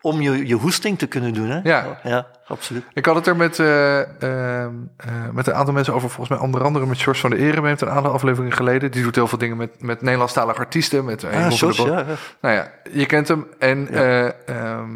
om 0.00 0.20
je, 0.20 0.46
je 0.46 0.54
hoesting 0.54 0.98
te 0.98 1.06
kunnen 1.06 1.32
doen. 1.34 1.48
Hè? 1.48 1.60
Ja. 1.62 2.00
ja, 2.02 2.26
absoluut. 2.46 2.84
Ik 2.92 3.06
had 3.06 3.14
het 3.14 3.26
er 3.26 3.36
met, 3.36 3.58
eh, 3.58 4.00
ehm, 4.00 4.72
eh, 4.96 5.12
met 5.32 5.46
een 5.46 5.54
aantal 5.54 5.74
mensen 5.74 5.94
over, 5.94 6.10
volgens 6.10 6.38
mij 6.38 6.46
onder 6.46 6.64
andere 6.64 6.86
met 6.86 7.02
George 7.02 7.20
van 7.20 7.30
de 7.30 7.36
Eren, 7.36 7.64
heeft 7.64 7.80
een 7.80 7.90
aantal 7.90 8.12
afleveringen 8.12 8.56
geleden. 8.56 8.90
Die 8.90 9.02
doet 9.02 9.14
heel 9.14 9.28
veel 9.28 9.38
dingen 9.38 9.56
met, 9.56 9.82
met 9.82 10.02
Nederlandstalige 10.02 10.58
artiesten. 10.58 11.04
Met, 11.04 11.24
Ah, 11.24 11.30
der 11.30 11.52
George, 11.52 11.86
ja, 11.86 11.98
ja. 11.98 12.04
Nou 12.40 12.54
ja, 12.54 12.70
je 12.92 13.06
kent 13.06 13.28
hem. 13.28 13.46
En 13.58 13.88
eh, 13.88 14.24
ehm, 14.48 14.90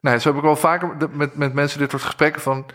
nou, 0.00 0.18
zo 0.18 0.28
heb 0.28 0.36
ik 0.38 0.44
wel 0.44 0.56
vaker 0.56 0.90
met, 1.12 1.36
met 1.36 1.52
mensen 1.52 1.78
dit 1.78 1.90
soort 1.90 2.02
gesprekken 2.02 2.42
van... 2.42 2.66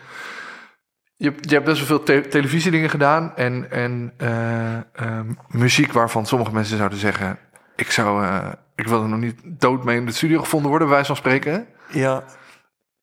Je, 1.22 1.34
je 1.42 1.54
hebt 1.54 1.66
best 1.66 1.78
wel 1.78 1.88
veel 1.88 2.04
te- 2.04 2.28
televisiedingen 2.30 2.90
gedaan 2.90 3.36
en, 3.36 3.72
en 3.72 4.14
eh, 4.18 4.76
ehm, 4.76 5.34
muziek 5.48 5.92
waarvan 5.92 6.26
sommige 6.26 6.52
mensen 6.54 6.78
zouden 6.78 6.98
zeggen... 7.00 7.40
Ik, 7.76 7.92
zou, 7.92 8.26
eh, 8.26 8.52
ik 8.76 8.88
wil 8.88 9.02
er 9.02 9.10
nog 9.10 9.20
niet 9.20 9.42
dood 9.44 9.84
mee 9.84 9.98
in 9.98 10.06
de 10.06 10.12
studio 10.12 10.40
gevonden 10.40 10.70
worden, 10.70 10.88
bij 10.88 10.96
wijze 10.98 11.14
van 11.14 11.22
spreken. 11.22 11.68
ja. 11.92 12.24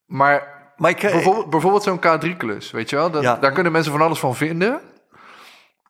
Maar 0.07 0.57
Maar 0.77 0.91
ik, 0.91 1.01
bijvoorbeeld, 1.01 1.51
bijvoorbeeld 1.51 1.83
zo'n 1.83 1.99
K3-klus, 2.01 2.71
weet 2.71 2.91
je 2.91 2.97
wel? 2.97 3.11
Dat, 3.11 3.23
Ja. 3.23 3.37
Daar 3.37 3.53
kunnen 3.53 3.73
mensen 3.73 3.93
van 3.93 4.01
alles 4.01 4.19
van 4.19 4.37
vinden. 4.37 4.81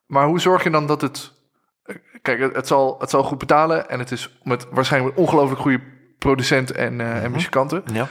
Maar 0.07 0.27
hoe 0.27 0.41
zorg 0.41 0.65
je 0.65 0.71
dan 0.71 0.87
dat 0.87 1.01
het... 1.01 1.33
Kijk, 2.23 2.41
het, 2.41 2.55
het 2.55 2.67
zal, 2.67 2.97
het 2.99 3.11
zal 3.11 3.23
goed 3.23 3.39
betalen 3.39 3.89
en 3.91 3.99
het 3.99 4.11
is 4.11 4.39
met 4.43 4.67
waarschijnlijk 4.71 5.17
een 5.17 5.23
ongelooflijk 5.23 5.61
goede 5.61 5.81
producent 6.19 6.71
en, 6.71 7.01
eh, 7.01 7.25
en 7.25 7.31
muzikanten. 7.31 7.83
ja. 7.93 8.07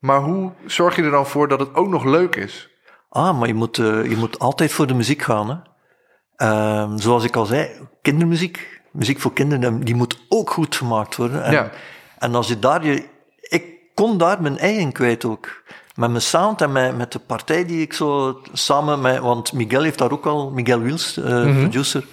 Maar 0.00 0.20
hoe 0.20 0.52
zorg 0.66 0.96
je 0.96 1.02
er 1.02 1.10
dan 1.10 1.26
voor 1.26 1.48
dat 1.48 1.60
het 1.60 1.74
ook 1.74 1.88
nog 1.88 2.04
leuk 2.04 2.36
is? 2.36 2.69
Ah, 3.12 3.38
maar 3.38 3.48
je 3.48 3.54
moet, 3.54 3.78
eh, 3.78 4.04
je 4.10 4.16
moet 4.16 4.38
altijd 4.38 4.72
voor 4.72 4.86
de 4.86 4.94
muziek 4.94 5.22
gaan. 5.22 5.48
Hè? 5.50 5.56
Ehm, 6.46 6.98
zoals 6.98 7.24
ik 7.24 7.36
al 7.36 7.44
zei, 7.46 7.70
kindermuziek, 8.02 8.80
muziek 8.92 9.20
voor 9.20 9.32
kinderen, 9.32 9.80
die 9.80 9.94
moet 9.94 10.18
ook 10.28 10.50
goed 10.50 10.76
gemaakt 10.76 11.16
worden. 11.16 11.44
En, 11.44 11.52
Ja. 11.52 11.70
en 12.18 12.34
als 12.34 12.48
je 12.48 12.58
daar 12.58 12.84
je... 12.84 13.04
Ik 13.40 13.64
kon 13.94 14.18
daar 14.18 14.42
mijn 14.42 14.58
eigen 14.58 14.92
kwijt 14.92 15.24
ook. 15.24 15.62
met 15.94 16.10
mijn 16.10 16.22
sound 16.22 16.60
en 16.60 16.72
met, 16.72 16.96
met 16.96 17.12
de 17.12 17.18
partij 17.18 17.66
die 17.66 17.80
ik 17.82 17.92
zo 17.92 18.40
samen 18.52 19.00
met... 19.00 19.18
Want 19.18 19.52
Miguel 19.52 19.82
heeft 19.82 19.98
daar 19.98 20.10
ook 20.10 20.26
al, 20.26 20.50
Miguel 20.50 20.80
Wils, 20.80 21.18
uh, 21.18 21.24
producer, 21.58 22.04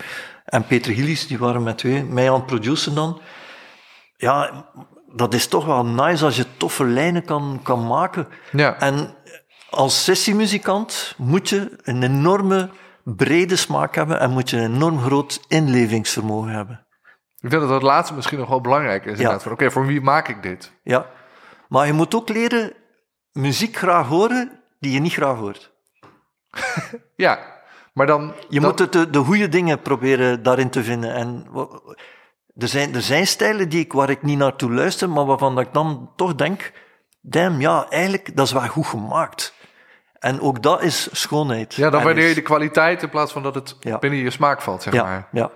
en 0.45 0.65
Peter 0.65 0.93
Gillies, 0.93 1.27
die 1.27 1.37
waren 1.37 1.63
met 1.63 1.77
twee, 1.77 2.03
mij 2.03 2.29
aan 2.29 2.35
het 2.35 2.45
produceren 2.45 2.95
dan. 2.95 3.21
Ja, 4.17 4.65
dat 5.15 5.33
is 5.33 5.47
toch 5.47 5.65
wel 5.65 5.85
nice 5.85 6.25
als 6.25 6.35
je 6.35 6.45
toffe 6.57 6.85
lijnen 6.85 7.25
kan, 7.25 7.59
kan 7.63 7.87
maken. 7.87 8.27
Ja. 8.51 8.79
En 8.79 9.13
als 9.69 10.03
sessiemuzikant 10.03 11.13
moet 11.17 11.49
je 11.49 11.77
een 11.83 12.03
enorme 12.03 12.69
brede 13.03 13.55
smaak 13.55 13.95
hebben 13.95 14.19
en 14.19 14.31
moet 14.31 14.49
je 14.49 14.57
een 14.57 14.73
enorm 14.73 14.99
groot 14.99 15.41
inlevingsvermogen 15.47 16.51
hebben. 16.51 16.85
Ik 17.39 17.49
denk 17.49 17.61
dat 17.61 17.71
dat 17.71 17.81
laatste 17.81 18.13
misschien 18.13 18.39
nog 18.39 18.49
wel 18.49 18.61
belangrijk 18.61 19.05
is. 19.05 19.19
Ja. 19.19 19.39
Oké, 19.49 19.71
voor 19.71 19.85
wie 19.85 20.01
maak 20.01 20.27
ik 20.27 20.43
dit? 20.43 20.71
Ja, 20.83 21.05
maar 21.67 21.87
je 21.87 21.93
moet 21.93 22.15
ook 22.15 22.29
leren 22.29 22.73
muziek 23.31 23.75
graag 23.75 24.07
horen 24.07 24.61
die 24.79 24.91
je 24.91 24.99
niet 24.99 25.13
graag 25.13 25.37
hoort. 25.37 25.71
ja, 27.15 27.39
maar 27.93 28.07
dan... 28.07 28.33
Je 28.49 28.61
moet 28.61 28.79
het, 28.79 28.91
de, 28.91 29.09
de 29.09 29.19
goede 29.19 29.49
dingen 29.49 29.81
proberen 29.81 30.43
daarin 30.43 30.69
te 30.69 30.83
vinden. 30.83 31.13
En 31.13 31.47
er 32.55 32.67
zijn, 32.67 32.95
er 32.95 33.01
zijn 33.01 33.27
stijlen 33.27 33.69
die 33.69 33.79
ik, 33.79 33.93
waar 33.93 34.09
ik 34.09 34.21
niet 34.21 34.37
naartoe 34.37 34.71
luister, 34.71 35.09
maar 35.09 35.25
waarvan 35.25 35.59
ik 35.59 35.73
dan 35.73 36.11
toch 36.15 36.35
denk, 36.35 36.71
damn, 37.21 37.61
ja, 37.61 37.89
eigenlijk, 37.89 38.35
dat 38.35 38.45
is 38.45 38.53
wel 38.53 38.67
goed 38.67 38.85
gemaakt. 38.85 39.55
En 40.19 40.41
ook 40.41 40.63
dat 40.63 40.81
is 40.81 41.07
schoonheid. 41.11 41.73
Ja, 41.73 41.89
dan 41.89 42.03
waardeer 42.03 42.27
je 42.27 42.33
de 42.33 42.41
kwaliteit 42.41 43.03
in 43.03 43.09
plaats 43.09 43.31
van 43.31 43.43
dat 43.43 43.55
het 43.55 43.75
binnen 43.99 44.19
je 44.19 44.29
smaak 44.29 44.61
valt, 44.61 44.83
zeg 44.83 44.93
ja, 44.93 45.03
maar. 45.03 45.27
Ja, 45.31 45.51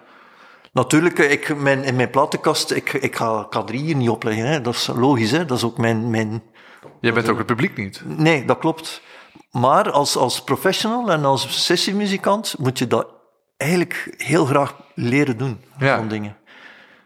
Natuurlijk, 0.74 1.20
ik, 1.20 1.56
mijn, 1.56 1.84
in 1.84 1.96
mijn 1.96 2.10
platenkast, 2.10 2.72
ik, 2.72 2.94
ik 2.94 3.16
ga, 3.16 3.48
ik 3.50 3.66
drie 3.66 3.82
hier 3.82 3.96
niet 3.96 4.10
opleggen. 4.10 4.46
Hè. 4.46 4.62
Dat 4.62 4.74
is 4.74 4.88
logisch, 4.96 5.32
hè. 5.32 5.46
dat 5.46 5.58
is 5.58 5.64
ook 5.64 5.78
mijn... 5.78 6.10
mijn 6.10 6.44
Je 7.00 7.12
bent 7.12 7.30
ook 7.30 7.38
het 7.38 7.46
publiek 7.46 7.78
niet. 7.78 8.02
Nee, 8.06 8.46
dat 8.46 8.58
klopt. 8.58 9.02
Maar 9.52 9.92
als, 9.92 10.18
als 10.18 10.44
professional 10.44 11.12
en 11.12 11.26
als 11.26 11.66
sessiemuzikant 11.66 12.56
moet 12.60 12.80
je 12.80 12.88
dat 12.88 13.08
eigenlijk 13.58 14.14
heel 14.18 14.46
graag 14.46 14.76
leren 14.96 15.38
doen, 15.38 15.62
ja. 15.78 15.98
van 15.98 16.08
dingen. 16.08 16.38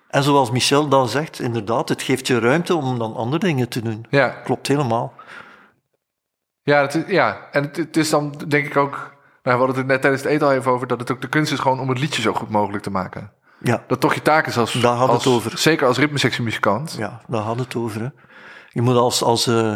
En 0.10 0.24
zoals 0.24 0.52
Michel 0.52 0.88
dan 0.88 1.08
zegt, 1.08 1.40
inderdaad, 1.40 1.90
het 1.90 2.02
geeft 2.02 2.28
je 2.28 2.40
ruimte 2.40 2.76
om 2.76 3.00
dan 3.00 3.16
andere 3.16 3.46
dingen 3.46 3.70
te 3.70 3.82
doen. 3.82 4.06
Ja. 4.10 4.30
Klopt 4.30 4.68
helemaal. 4.68 5.14
Ja, 6.66 6.82
het 6.82 6.96
is, 6.96 7.04
ja. 7.08 7.48
en 7.52 7.64
het, 7.74 7.98
is 7.98 8.10
dan 8.10 8.42
denk 8.48 8.66
ik 8.66 8.78
ook... 8.78 9.14
Nou, 9.44 9.58
we 9.58 9.66
hadden 9.66 9.76
het 9.76 9.86
net 9.86 10.02
tijdens 10.02 10.24
het 10.24 10.32
eten 10.32 10.48
al 10.48 10.54
even 10.54 10.72
over... 10.72 10.88
dat 10.88 11.00
het 11.00 11.12
ook 11.12 11.22
de 11.22 11.30
kunst 11.30 11.52
is 11.52 11.60
gewoon 11.60 11.80
om 11.80 11.90
het 11.90 12.00
liedje 12.00 12.22
zo 12.22 12.34
goed 12.34 12.50
mogelijk 12.50 12.84
te 12.84 12.90
maken. 12.90 13.32
Ja. 13.60 13.84
Dat 13.88 14.00
toch 14.00 14.14
je 14.14 14.22
taak 14.22 14.48
is 14.48 14.58
als... 14.58 14.74
Daar 14.74 14.96
had 14.96 15.12
het 15.12 15.26
over. 15.26 15.58
Zeker 15.58 15.88
als 15.88 15.98
ritmesectiemuzikant. 15.98 16.96
Ja, 16.98 17.22
daar 17.28 17.42
had 17.42 17.60
het 17.60 17.76
over. 17.76 18.02
Hè. 18.02 18.08
Je 18.70 18.82
moet 18.82 18.96
als, 18.96 19.24
als, 19.24 19.48
uh, 19.48 19.76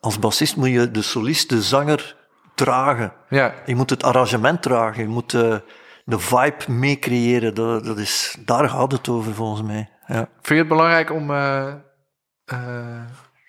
als 0.00 0.18
bassist 0.18 0.56
moet 0.56 0.68
je 0.68 0.90
de 0.90 1.02
solist, 1.02 1.48
de 1.48 1.62
zanger, 1.62 2.16
dragen. 2.54 3.12
Ja. 3.28 3.54
Je 3.66 3.74
moet 3.74 3.90
het 3.90 4.02
arrangement 4.02 4.62
dragen. 4.62 5.02
Je 5.02 5.08
moet 5.08 5.32
uh, 5.32 5.56
de 6.04 6.18
vibe 6.18 6.64
meecreëren. 6.72 7.54
Dat, 7.54 7.84
dat 7.84 7.98
is, 7.98 8.36
daar 8.44 8.68
gaat 8.68 8.92
het 8.92 9.08
over, 9.08 9.34
volgens 9.34 9.62
mij. 9.62 9.90
Ja. 10.06 10.16
Vind 10.16 10.48
je 10.48 10.54
het 10.54 10.68
belangrijk 10.68 11.10
om... 11.10 11.30
Uh, 11.30 11.72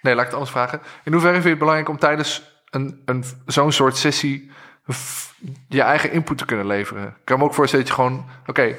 nee, 0.01 0.15
laat 0.15 0.19
ik 0.19 0.25
het 0.25 0.33
anders 0.33 0.51
vragen. 0.51 0.81
In 1.03 1.11
hoeverre 1.11 1.33
vind 1.33 1.43
je 1.43 1.49
het 1.49 1.59
belangrijk 1.59 1.89
om 1.89 1.97
tijdens 1.97 2.51
een, 2.73 3.01
een, 3.05 3.23
zo'n 3.45 3.71
soort 3.71 3.97
sessie 3.97 4.51
je 5.67 5.81
eigen 5.81 6.11
input 6.11 6.37
te 6.37 6.45
kunnen 6.45 6.67
leveren. 6.67 7.07
Ik 7.07 7.13
kan 7.23 7.39
me 7.39 7.45
ook 7.45 7.53
voorstellen 7.53 7.85
dat 7.85 7.95
je 7.95 8.01
gewoon, 8.01 8.25
oké, 8.41 8.49
okay, 8.49 8.77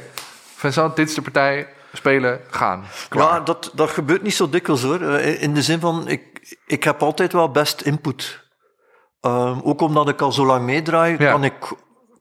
Vincent, 0.57 0.97
dit 0.97 1.09
is 1.09 1.15
de 1.15 1.23
partij, 1.23 1.69
spelen, 1.93 2.41
gaan. 2.51 2.85
Klaar. 3.09 3.35
Ja, 3.35 3.41
dat, 3.41 3.71
dat 3.75 3.91
gebeurt 3.91 4.23
niet 4.23 4.35
zo 4.35 4.49
dikwijls 4.49 4.83
hoor. 4.83 5.01
Eh, 5.01 5.43
in 5.43 5.55
de 5.55 5.63
zin 5.63 5.81
van, 5.81 6.09
ik, 6.09 6.57
ik 6.67 6.85
heb 6.85 7.03
altijd 7.03 7.33
wel 7.33 7.51
best 7.51 7.81
input. 7.81 8.43
Um, 9.21 9.61
ook 9.63 9.81
omdat 9.81 10.09
ik 10.09 10.21
al 10.21 10.33
zo 10.33 10.47
lang 10.47 10.65
meedraai, 10.65 11.17
ja. 11.19 11.31
kan, 11.31 11.45
ik, 11.45 11.73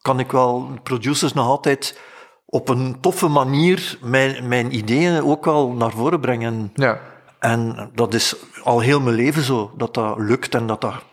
kan 0.01 0.19
ik 0.19 0.31
wel 0.31 0.79
producers 0.83 1.33
nog 1.33 1.47
altijd 1.47 1.99
op 2.45 2.69
een 2.69 2.97
toffe 3.01 3.27
manier 3.27 3.97
mijn, 4.01 4.47
mijn 4.47 4.75
ideeën 4.75 5.23
ook 5.23 5.45
wel 5.45 5.71
naar 5.71 5.91
voren 5.91 6.19
brengen. 6.19 6.71
Ja. 6.73 6.99
En 7.39 7.89
dat 7.93 8.13
is 8.13 8.35
al 8.63 8.79
heel 8.79 8.99
mijn 8.99 9.15
leven 9.15 9.43
zo, 9.43 9.71
dat 9.77 9.93
dat 9.93 10.17
lukt 10.17 10.55
en 10.55 10.67
dat 10.67 10.81
dat 10.81 11.03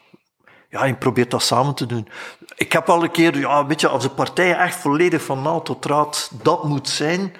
ja, 0.71 0.85
je 0.85 0.95
probeert 0.95 1.31
dat 1.31 1.43
samen 1.43 1.75
te 1.75 1.87
doen. 1.87 2.09
Ik 2.57 2.73
heb 2.73 2.89
al 2.89 3.03
een 3.03 3.11
keer, 3.11 3.39
ja, 3.39 3.67
weet 3.67 3.81
je, 3.81 3.89
als 3.89 4.03
de 4.03 4.11
partij 4.11 4.57
echt 4.57 4.77
volledig 4.77 5.23
van 5.23 5.43
naald 5.43 5.65
tot 5.65 5.85
raad 5.85 6.31
dat 6.43 6.65
moet 6.65 6.89
zijn, 6.89 7.33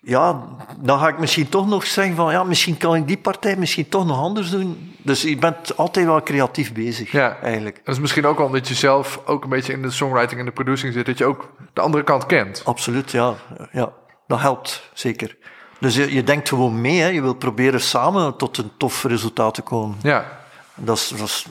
ja, 0.00 0.42
dan 0.78 0.98
ga 0.98 1.08
ik 1.08 1.18
misschien 1.18 1.48
toch 1.48 1.68
nog 1.68 1.86
zeggen 1.86 2.16
van, 2.16 2.32
ja, 2.32 2.44
misschien 2.44 2.76
kan 2.76 2.94
ik 2.94 3.06
die 3.06 3.18
partij 3.18 3.56
misschien 3.56 3.88
toch 3.88 4.06
nog 4.06 4.18
anders 4.18 4.50
doen. 4.50 4.96
Dus 4.98 5.22
je 5.22 5.36
bent 5.36 5.76
altijd 5.76 6.06
wel 6.06 6.22
creatief 6.22 6.72
bezig, 6.72 7.12
ja. 7.12 7.36
eigenlijk. 7.42 7.80
Dat 7.84 7.94
is 7.94 8.00
misschien 8.00 8.26
ook 8.26 8.40
omdat 8.40 8.68
je 8.68 8.74
zelf 8.74 9.20
ook 9.24 9.44
een 9.44 9.50
beetje 9.50 9.72
in 9.72 9.82
de 9.82 9.90
songwriting 9.90 10.40
en 10.40 10.46
de 10.46 10.52
producing 10.52 10.92
zit, 10.92 11.06
dat 11.06 11.18
je 11.18 11.24
ook 11.24 11.52
de 11.72 11.80
andere 11.80 12.04
kant 12.04 12.26
kent. 12.26 12.62
Absoluut, 12.64 13.10
ja. 13.10 13.34
ja 13.72 13.92
dat 14.26 14.40
helpt, 14.40 14.90
zeker. 14.92 15.36
Dus 15.80 15.94
je, 15.94 16.14
je 16.14 16.22
denkt 16.22 16.48
gewoon 16.48 16.80
mee, 16.80 17.00
hè. 17.00 17.06
je 17.06 17.22
wilt 17.22 17.38
proberen 17.38 17.80
samen 17.80 18.36
tot 18.36 18.58
een 18.58 18.70
tof 18.76 19.04
resultaat 19.04 19.54
te 19.54 19.62
komen. 19.62 19.96
Ja. 20.02 20.40
Dat 20.74 20.96
is, 20.96 21.08
dat 21.08 21.28
is 21.28 21.46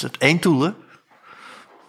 het 0.00 0.16
hè? 0.20 0.72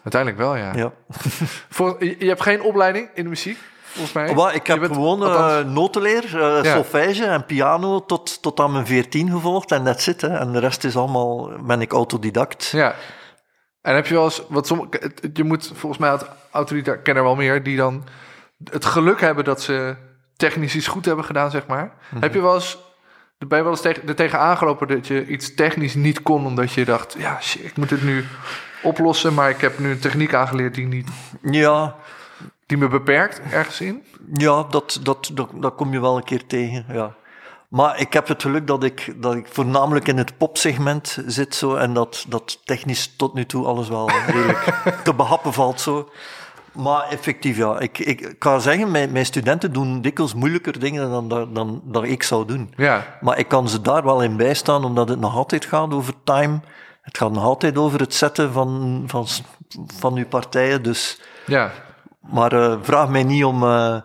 Uiteindelijk 0.02 0.42
wel, 0.42 0.56
ja. 0.56 0.72
ja. 0.74 0.92
Voor, 1.76 2.04
je, 2.04 2.16
je 2.18 2.26
hebt 2.26 2.42
geen 2.42 2.62
opleiding 2.62 3.08
in 3.14 3.22
de 3.22 3.28
muziek, 3.28 3.58
volgens 3.84 4.12
mij? 4.12 4.34
Well, 4.34 4.54
ik 4.54 4.66
heb 4.66 4.80
bent, 4.80 4.92
gewoon 4.92 5.22
uh, 5.22 5.58
notenleer, 5.58 6.24
uh, 6.24 6.62
ja. 6.62 6.74
solfège 6.74 7.24
en 7.24 7.44
piano 7.44 8.04
tot, 8.04 8.42
tot 8.42 8.60
aan 8.60 8.72
mijn 8.72 8.86
veertien 8.86 9.30
gevolgd 9.30 9.72
en 9.72 9.84
dat 9.84 10.02
zit. 10.02 10.20
Hè. 10.20 10.28
En 10.28 10.52
de 10.52 10.58
rest 10.58 10.84
is 10.84 10.96
allemaal, 10.96 11.50
ben 11.62 11.80
ik 11.80 11.92
autodidact. 11.92 12.66
Ja. 12.66 12.94
En 13.82 13.94
heb 13.94 14.06
je 14.06 14.14
wel 14.14 14.24
eens, 14.24 14.42
wat 14.48 14.66
som, 14.66 14.88
je 15.32 15.44
moet 15.44 15.72
volgens 15.74 16.00
mij, 16.00 16.18
autodidact, 16.50 17.02
ken 17.02 17.16
er 17.16 17.22
wel 17.22 17.36
meer, 17.36 17.62
die 17.62 17.76
dan 17.76 18.04
het 18.64 18.84
geluk 18.84 19.20
hebben 19.20 19.44
dat 19.44 19.62
ze 19.62 19.96
technisch 20.36 20.74
iets 20.74 20.86
goed 20.86 21.04
hebben 21.04 21.24
gedaan, 21.24 21.50
zeg 21.50 21.66
maar. 21.66 21.84
Mm 21.84 21.90
-hmm. 22.08 22.22
Heb 22.22 22.34
je 22.34 22.40
wel 22.40 22.54
eens 22.54 22.78
ben 23.38 23.58
je 23.58 23.64
wel 23.64 23.72
eens 23.72 23.80
tegen, 23.80 24.08
er 24.08 24.14
tegen 24.14 24.38
aangelopen 24.38 24.88
dat 24.88 25.06
je 25.06 25.26
iets 25.26 25.54
technisch 25.54 25.94
niet 25.94 26.22
kon, 26.22 26.46
omdat 26.46 26.72
je 26.72 26.84
dacht, 26.84 27.14
ja, 27.18 27.40
shit, 27.40 27.64
ik 27.64 27.76
moet 27.76 27.90
het 27.90 28.02
nu 28.02 28.24
oplossen, 28.82 29.34
maar 29.34 29.50
ik 29.50 29.60
heb 29.60 29.78
nu 29.78 29.90
een 29.90 29.98
techniek 29.98 30.34
aangeleerd 30.34 30.74
die 30.74 30.86
niet. 30.86 31.08
Ja. 31.42 31.96
Die 32.66 32.78
me 32.78 32.88
beperkt 32.88 33.40
ergens 33.50 33.80
in? 33.80 34.02
Ja, 34.32 34.62
dat, 34.62 35.00
dat, 35.02 35.30
dat, 35.34 35.50
dat 35.54 35.74
kom 35.74 35.92
je 35.92 36.00
wel 36.00 36.16
een 36.16 36.24
keer 36.24 36.46
tegen, 36.46 36.84
ja. 36.88 37.14
Maar 37.68 38.00
ik 38.00 38.12
heb 38.12 38.28
het 38.28 38.42
geluk 38.42 38.66
dat 38.66 38.84
ik, 38.84 39.14
dat 39.16 39.34
ik 39.34 39.46
voornamelijk 39.50 40.08
in 40.08 40.18
het 40.18 40.36
popsegment 40.36 41.18
zit 41.26 41.54
zo, 41.54 41.74
en 41.74 41.92
dat, 41.92 42.24
dat 42.28 42.60
technisch 42.64 43.16
tot 43.16 43.34
nu 43.34 43.46
toe 43.46 43.66
alles 43.66 43.88
wel 43.88 44.10
redelijk 44.10 44.80
te 45.04 45.14
behappen 45.14 45.52
valt 45.52 45.80
zo. 45.80 46.10
Maar 46.76 47.08
effectief, 47.08 47.56
ja. 47.56 47.78
Ik, 47.78 47.98
ik, 47.98 48.34
kan 48.38 48.60
zeggen, 48.60 48.90
mijn, 48.90 49.12
mijn 49.12 49.26
studenten 49.26 49.72
doen 49.72 50.00
dikwijls 50.00 50.34
moeilijker 50.34 50.78
dingen 50.78 51.10
dan, 51.10 51.28
dan, 51.28 51.54
dan, 51.54 51.82
dan 51.84 52.04
ik 52.04 52.22
zou 52.22 52.46
doen. 52.46 52.72
Ja. 52.76 53.18
Maar 53.20 53.38
ik 53.38 53.48
kan 53.48 53.68
ze 53.68 53.80
daar 53.80 54.04
wel 54.04 54.22
in 54.22 54.36
bijstaan, 54.36 54.84
omdat 54.84 55.08
het 55.08 55.20
nog 55.20 55.34
altijd 55.34 55.64
gaat 55.64 55.92
over 55.92 56.14
time. 56.24 56.60
Het 57.02 57.18
gaat 57.18 57.32
nog 57.32 57.44
altijd 57.44 57.78
over 57.78 58.00
het 58.00 58.14
zetten 58.14 58.52
van, 58.52 59.02
van, 59.06 59.26
van 59.86 60.16
uw 60.16 60.26
partijen. 60.26 60.82
Dus, 60.82 61.20
ja. 61.46 61.72
Maar 62.20 62.52
uh, 62.52 62.76
vraag 62.82 63.08
mij 63.08 63.24
niet 63.24 63.44
om, 63.44 63.62
uh, 63.62 64.00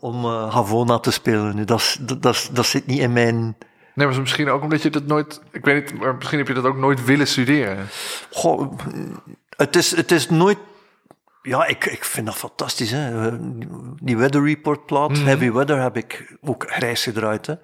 om 0.00 0.24
uh, 0.24 0.54
Havona 0.54 0.98
te 0.98 1.10
spelen. 1.10 1.56
Nu, 1.56 1.64
dat, 1.64 1.98
dat, 2.00 2.22
dat, 2.22 2.50
dat 2.52 2.66
zit 2.66 2.86
niet 2.86 2.98
in 2.98 3.12
mijn... 3.12 3.56
Nee, 3.94 4.06
maar 4.06 4.20
misschien 4.20 4.48
ook 4.48 4.62
omdat 4.62 4.82
je 4.82 4.90
dat 4.90 5.06
nooit... 5.06 5.40
Ik 5.52 5.64
weet 5.64 5.90
niet, 5.90 6.00
maar 6.00 6.14
misschien 6.14 6.38
heb 6.38 6.48
je 6.48 6.54
dat 6.54 6.64
ook 6.64 6.76
nooit 6.76 7.04
willen 7.04 7.26
studeren. 7.26 7.86
Goh, 8.30 8.72
het 9.56 9.76
is, 9.76 9.96
het 9.96 10.12
is 10.12 10.30
nooit 10.30 10.58
ja, 11.46 11.66
ik, 11.66 11.84
ik 11.84 12.04
vind 12.04 12.26
dat 12.26 12.34
fantastisch. 12.34 12.90
Hè. 12.90 13.30
Die 14.02 14.16
Weather 14.16 14.44
Report 14.44 14.86
plaat, 14.86 15.08
mm 15.08 15.14
-hmm. 15.14 15.26
Heavy 15.26 15.52
Weather, 15.52 15.80
heb 15.80 15.96
ik 15.96 16.36
ook 16.42 16.64
grijs 16.68 17.02
gedraaid. 17.02 17.46
Hè. 17.46 17.54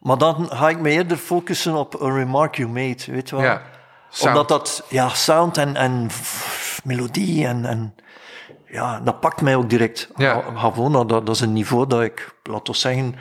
Maar 0.00 0.18
dan 0.18 0.48
ga 0.50 0.68
ik 0.68 0.78
me 0.78 0.90
eerder 0.90 1.16
focussen 1.16 1.74
op 1.74 2.02
A 2.02 2.12
Remark 2.12 2.56
You 2.56 2.68
Made, 2.68 3.02
weet 3.06 3.28
je 3.28 3.36
wel. 3.36 3.44
Ja, 3.44 3.62
Omdat 4.20 4.48
dat, 4.48 4.86
ja, 4.88 5.08
sound 5.08 5.56
en, 5.56 5.76
en 5.76 6.08
melodie 6.84 7.46
en, 7.46 7.64
en 7.64 7.94
ja, 8.66 9.00
dat 9.00 9.20
pakt 9.20 9.40
mij 9.40 9.56
ook 9.56 9.70
direct. 9.70 10.10
Ja. 10.16 10.42
Dat, 10.90 11.08
dat 11.08 11.28
is 11.28 11.40
een 11.40 11.52
niveau 11.52 11.86
dat 11.86 12.02
ik, 12.02 12.34
laten 12.42 12.72
we 12.72 12.78
zeggen, 12.78 13.14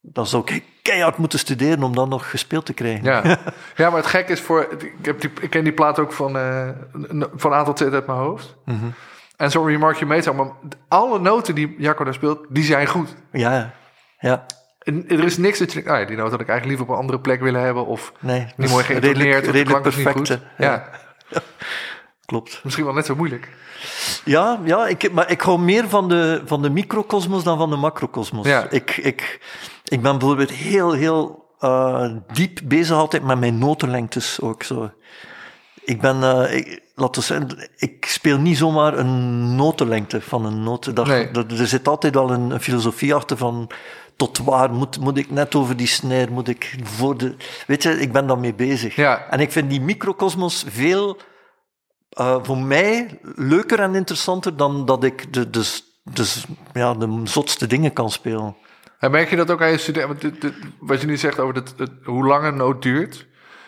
dat 0.00 0.28
zou 0.28 0.42
ik 0.46 0.64
keihard 0.82 1.16
moeten 1.16 1.38
studeren 1.38 1.82
om 1.82 1.94
dan 1.94 2.08
nog 2.08 2.30
gespeeld 2.30 2.66
te 2.66 2.72
krijgen. 2.72 3.04
Ja, 3.04 3.22
ja 3.76 3.90
maar 3.90 3.98
het 3.98 4.06
gek 4.06 4.28
is 4.28 4.40
voor, 4.40 4.66
ik, 4.78 4.92
heb 5.02 5.20
die, 5.20 5.30
ik 5.40 5.50
ken 5.50 5.64
die 5.64 5.72
plaat 5.72 5.98
ook 5.98 6.12
van, 6.12 6.36
uh, 6.36 6.68
van 7.34 7.52
A 7.52 7.62
tot 7.62 7.78
Z 7.78 7.82
uit 7.82 8.06
mijn 8.06 8.18
hoofd. 8.18 8.56
Mm 8.64 8.78
-hmm. 8.78 8.94
En 9.38 9.50
zo'n 9.50 9.66
remark 9.66 9.96
je 9.96 10.06
mee, 10.06 10.32
maar 10.32 10.50
alle 10.88 11.18
noten 11.18 11.54
die 11.54 11.74
Jacco 11.78 12.04
daar 12.04 12.14
speelt, 12.14 12.46
die 12.48 12.64
zijn 12.64 12.86
goed. 12.86 13.14
Ja, 13.32 13.74
ja. 14.18 14.46
En 14.78 15.08
er 15.08 15.24
is 15.24 15.36
niks 15.36 15.58
dat 15.58 15.68
je 15.68 15.74
denkt, 15.74 15.90
ah 15.90 16.00
ja, 16.00 16.06
die 16.06 16.16
noot 16.16 16.30
had 16.30 16.40
ik 16.40 16.48
eigenlijk 16.48 16.66
liever 16.66 16.84
op 16.84 16.90
een 16.90 17.02
andere 17.02 17.20
plek 17.20 17.40
willen 17.40 17.60
hebben. 17.60 17.86
Of 17.86 18.12
nee, 18.20 18.46
niet 18.56 18.70
mooi 18.70 18.84
geïntoneerd, 18.84 19.52
niet 19.52 20.08
goed. 20.08 20.28
Ja. 20.28 20.38
ja. 20.58 20.88
ja. 21.28 21.40
Klopt. 22.24 22.60
Misschien 22.64 22.84
wel 22.84 22.94
net 22.94 23.06
zo 23.06 23.14
moeilijk. 23.14 23.48
Ja, 24.24 24.60
ja 24.64 24.86
ik, 24.86 25.12
maar 25.12 25.30
ik 25.30 25.40
hou 25.40 25.58
meer 25.58 25.88
van 25.88 26.08
de, 26.08 26.42
van 26.44 26.62
de 26.62 26.70
microcosmos 26.70 27.44
dan 27.44 27.58
van 27.58 27.70
de 27.70 27.76
macrocosmos. 27.76 28.46
Ja. 28.46 28.70
Ik, 28.70 28.96
ik, 28.96 29.40
ik 29.84 30.02
ben 30.02 30.18
bijvoorbeeld 30.18 30.50
heel, 30.50 30.92
heel 30.92 31.46
uh, 31.60 32.10
diep 32.32 32.60
bezig 32.64 32.96
altijd 32.96 33.22
met 33.22 33.38
mijn 33.38 33.58
notenlengtes 33.58 34.40
ook 34.40 34.62
zo 34.62 34.90
Ik 35.88 36.00
ben, 36.00 36.16
uh, 36.20 36.54
ik, 36.56 36.82
laten 36.94 37.20
we 37.20 37.26
zeggen, 37.26 37.70
ik 37.76 38.04
speel 38.04 38.38
niet 38.38 38.56
zomaar 38.56 38.98
een 38.98 39.54
notenlengte 39.56 40.20
van 40.20 40.44
een 40.44 40.62
noot. 40.62 40.96
Dat, 40.96 41.06
Nee. 41.06 41.30
dat- 41.30 41.50
er 41.52 41.66
zit 41.66 41.88
altijd 41.88 42.14
wel 42.14 42.30
een, 42.30 42.50
een 42.50 42.60
filosofie 42.60 43.14
achter 43.14 43.36
van 43.36 43.70
tot 44.16 44.38
waar 44.38 44.70
moet, 44.70 45.00
moet 45.00 45.18
ik 45.18 45.30
net 45.30 45.54
over 45.54 45.76
die 45.76 45.86
snare, 45.86 46.30
moet 46.30 46.48
ik 46.48 46.78
voor 46.82 47.16
de... 47.18 47.34
Weet 47.66 47.82
je, 47.82 48.00
ik 48.00 48.12
ben 48.12 48.26
daarmee 48.26 48.54
bezig. 48.54 48.96
Ja. 48.96 49.26
En 49.30 49.40
ik 49.40 49.52
vind 49.52 49.70
die 49.70 49.80
microcosmos 49.80 50.64
veel, 50.68 51.16
eh, 52.10 52.36
voor 52.42 52.58
mij, 52.58 53.18
leuker 53.34 53.80
en 53.80 53.94
interessanter 53.94 54.56
dan 54.56 54.84
dat 54.86 55.04
ik 55.04 55.32
de, 55.32 55.50
de, 55.50 55.80
de, 56.04 56.32
ja, 56.72 56.94
de 56.94 57.20
zotste 57.24 57.66
dingen 57.66 57.92
kan 57.92 58.10
spelen. 58.10 58.56
En 58.98 59.10
merk 59.10 59.30
je 59.30 59.36
dat 59.36 59.50
ook 59.50 59.62
aan 59.62 59.70
je 59.70 59.78
studenten? 59.78 60.54
Wat 60.80 61.00
je 61.00 61.06
nu 61.06 61.16
zegt 61.16 61.38
over 61.38 61.54
het, 61.54 61.74
het- 61.76 61.90
hoe 62.04 62.26
lang 62.26 62.44
een 62.46 62.56
noot 62.56 62.82
duurt. 62.82 63.26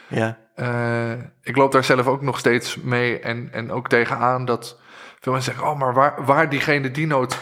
Ja. 0.08 0.38
Eh, 0.60 1.12
ik 1.42 1.56
loop 1.56 1.72
daar 1.72 1.84
zelf 1.84 2.06
ook 2.06 2.22
nog 2.22 2.38
steeds 2.38 2.76
mee 2.76 3.18
en, 3.20 3.48
en 3.52 3.72
ook 3.72 3.88
tegenaan 3.88 4.44
dat 4.44 4.78
veel 5.20 5.32
mensen 5.32 5.52
zeggen: 5.52 5.70
Oh, 5.72 5.78
maar 5.78 5.94
waar, 5.94 6.24
waar 6.24 6.48
diegene 6.48 6.90
die 6.90 7.06
noot 7.06 7.38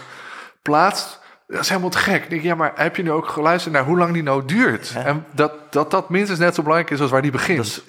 plaatst, 0.63 1.21
dat 1.47 1.61
is 1.61 1.69
helemaal 1.69 1.91
te 1.91 1.99
gek. 1.99 2.23
Ik 2.23 2.31
denk, 2.31 2.43
ja, 2.43 2.55
maar 2.55 2.73
heb 2.75 2.97
je 2.97 3.03
nu 3.03 3.11
ook 3.11 3.29
geluisterd 3.29 3.75
naar 3.75 3.85
hoe 3.85 3.99
lang 3.99 4.13
die 4.13 4.23
noot 4.23 4.49
duurt? 4.49 4.89
Ja. 4.89 5.05
En 5.05 5.27
dat, 5.33 5.53
dat 5.73 5.91
dat 5.91 6.09
minstens 6.11 6.39
net 6.39 6.55
zo 6.55 6.63
belangrijk 6.63 6.93
is 6.95 7.01
als 7.01 7.11
waar 7.11 7.23
die 7.23 7.31
begint. 7.31 7.65
Is- 7.65 7.83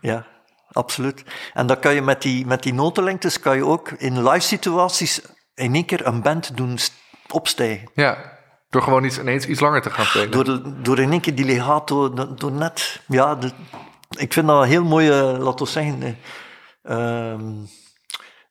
Ja, 0.00 0.26
absoluut. 0.72 1.24
En 1.54 1.66
dan 1.66 1.78
kan 1.78 1.94
je 1.94 2.02
met 2.02 2.22
die, 2.22 2.46
met 2.46 2.62
die 2.62 2.74
notenlengtes 2.74 3.40
kan 3.40 3.56
je 3.56 3.64
ook 3.64 3.90
in 3.90 4.22
live 4.28 4.40
situaties 4.46 5.22
in 5.54 5.74
één 5.74 5.84
keer 5.84 6.06
een 6.06 6.22
band 6.22 6.56
doen 6.56 6.78
st- 6.78 6.94
opstijgen. 7.30 7.90
Ja, 7.94 8.32
door 8.70 8.82
gewoon 8.82 9.04
iets, 9.04 9.18
ineens 9.20 9.46
iets 9.46 9.60
langer 9.60 9.82
te 9.82 9.90
gaan 9.90 10.04
spelen. 10.04 10.30
Door, 10.30 10.44
de- 10.44 10.80
door 10.82 10.98
in 10.98 11.10
één 11.10 11.20
keer 11.20 11.34
die 11.34 11.44
legato, 11.44 12.12
door, 12.14 12.36
door 12.36 12.52
net... 12.52 13.00
Ja, 13.06 13.34
de- 13.34 13.50
ik 14.10 14.32
vind 14.32 14.46
dat 14.46 14.62
een 14.62 14.68
heel 14.68 14.84
mooie, 14.84 15.12
laten 15.38 15.64
we 15.66 15.70
zeggen... 15.72 16.02
eh, 16.02 16.12
ehm, 16.82 17.52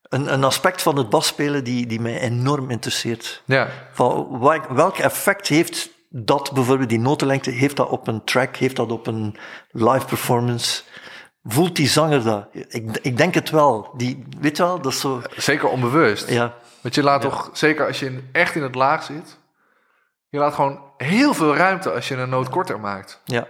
een, 0.10 0.34
een 0.34 0.44
aspect 0.44 0.82
van 0.82 0.98
het 0.98 1.10
basspelen 1.10 1.63
die, 1.63 1.86
die 1.88 2.00
mij 2.00 2.20
enorm 2.20 2.70
interesseert. 2.70 3.41
Ja, 3.46 3.68
Van 3.91 4.39
welk, 4.39 4.65
welk 4.65 4.98
effect 4.98 5.48
heeft 5.48 5.89
dat, 6.10 6.52
bijvoorbeeld 6.54 6.89
die 6.89 7.00
notenlengte, 7.00 7.50
heeft 7.50 7.76
dat 7.76 7.89
op 7.89 8.08
een 8.08 8.24
track, 8.24 8.56
heeft 8.58 8.76
dat 8.76 8.91
op 8.91 9.08
een 9.08 9.38
live 9.72 10.06
performance? 10.06 10.82
Voelt 11.44 11.76
die 11.76 11.88
zanger 11.88 12.24
dat? 12.24 12.48
Ik, 12.52 12.98
ik 13.02 13.18
denk 13.18 13.34
het 13.34 13.50
wel. 13.50 13.94
Die, 13.98 14.26
weet 14.39 14.58
je 14.58 14.63
wel, 14.63 14.82
dat 14.82 14.91
is 14.91 15.00
zo... 15.00 15.22
zeker 15.38 15.68
onbewust. 15.70 16.30
Ja, 16.30 16.54
Want 16.82 16.96
je 16.96 17.04
laat 17.04 17.22
toch, 17.22 17.50
zeker 17.54 17.88
als 17.88 18.00
je 18.00 18.06
in- 18.06 18.30
echt 18.32 18.56
in 18.56 18.63
het 18.63 18.76
laag 18.76 19.04
zit, 19.04 19.38
je 20.30 20.39
laat 20.39 20.54
gewoon 20.54 20.80
heel 20.98 21.34
veel 21.34 21.56
ruimte 21.56 21.91
als 21.91 22.08
je 22.08 22.15
een 22.15 22.30
noot 22.30 22.50
korter 22.50 22.80
maakt. 22.80 23.22
ja. 23.26 23.48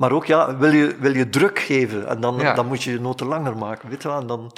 Maar 0.00 0.12
ook, 0.12 0.24
ja, 0.24 0.56
wil 0.56 0.72
je, 0.72 0.96
wil 0.98 1.14
je 1.14 1.28
druk 1.28 1.58
geven, 1.58 2.06
en 2.08 2.20
dan, 2.20 2.38
Ja. 2.38 2.54
dan 2.54 2.66
moet 2.66 2.82
je 2.82 2.90
je 2.92 3.00
noten 3.00 3.26
langer 3.26 3.56
maken, 3.56 3.88
weet 3.88 4.02
je 4.02 4.08
wel? 4.08 4.20
En 4.20 4.26
dan, 4.26 4.52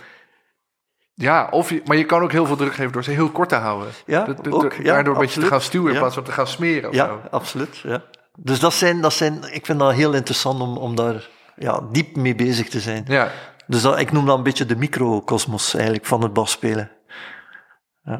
Ja, 1.15 1.49
of 1.51 1.71
je, 1.71 1.83
maar 1.85 1.97
je 1.97 2.05
kan 2.05 2.23
ook 2.23 2.33
heel 2.33 2.47
veel 2.47 2.57
druk 2.57 2.75
geven 2.75 2.93
door 2.93 3.05
ze 3.05 3.11
heel 3.11 3.31
kort 3.31 3.49
te 3.49 3.55
houden. 3.55 3.89
Ja, 4.07 4.27
ook, 4.51 4.73
ja, 4.73 4.83
daardoor 4.83 5.15
een 5.15 5.21
beetje 5.21 5.41
te 5.41 5.47
gaan 5.47 5.61
stuwen 5.61 5.87
in 5.89 5.93
Ja. 5.95 5.99
plaats 5.99 6.15
van 6.15 6.25
te 6.25 6.33
gaan 6.33 6.47
smeren. 6.47 6.89
Of 6.89 6.95
ja, 6.95 7.07
zo. 7.07 7.21
absoluut, 7.31 7.77
ja. 7.79 8.03
Dus 8.37 8.61
dat 8.61 8.73
zijn, 8.73 9.01
dat 9.01 9.13
zijn, 9.13 9.55
ik 9.55 9.67
vind 9.67 9.79
dat 9.79 9.93
heel 9.93 10.13
interessant 10.15 10.61
om, 10.61 10.77
om 10.77 10.95
daar 10.97 11.29
ja, 11.57 11.81
diep 11.93 12.17
mee 12.17 12.35
bezig 12.35 12.69
te 12.69 12.81
zijn. 12.81 13.05
Ja. 13.07 13.31
Dus 13.67 13.83
dat, 13.83 13.99
ik 13.99 14.13
noem 14.13 14.27
dat 14.27 14.37
een 14.37 14.43
beetje 14.43 14.67
de 14.67 14.77
microcosmos 14.77 15.75
eigenlijk 15.75 16.07
van 16.07 16.23
het 16.23 16.33
basspelen. 16.33 16.91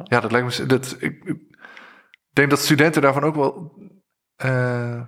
ja, 0.03 0.19
dat 0.19 0.31
lijkt 0.31 0.59
me. 0.59 0.65
Dat, 0.65 0.95
ik, 0.99 1.23
ik 1.23 1.37
denk 2.33 2.49
dat 2.49 2.59
studenten 2.59 3.01
daarvan 3.01 3.23
ook 3.23 3.35
wel. 3.35 3.71
Eh, 4.35 5.01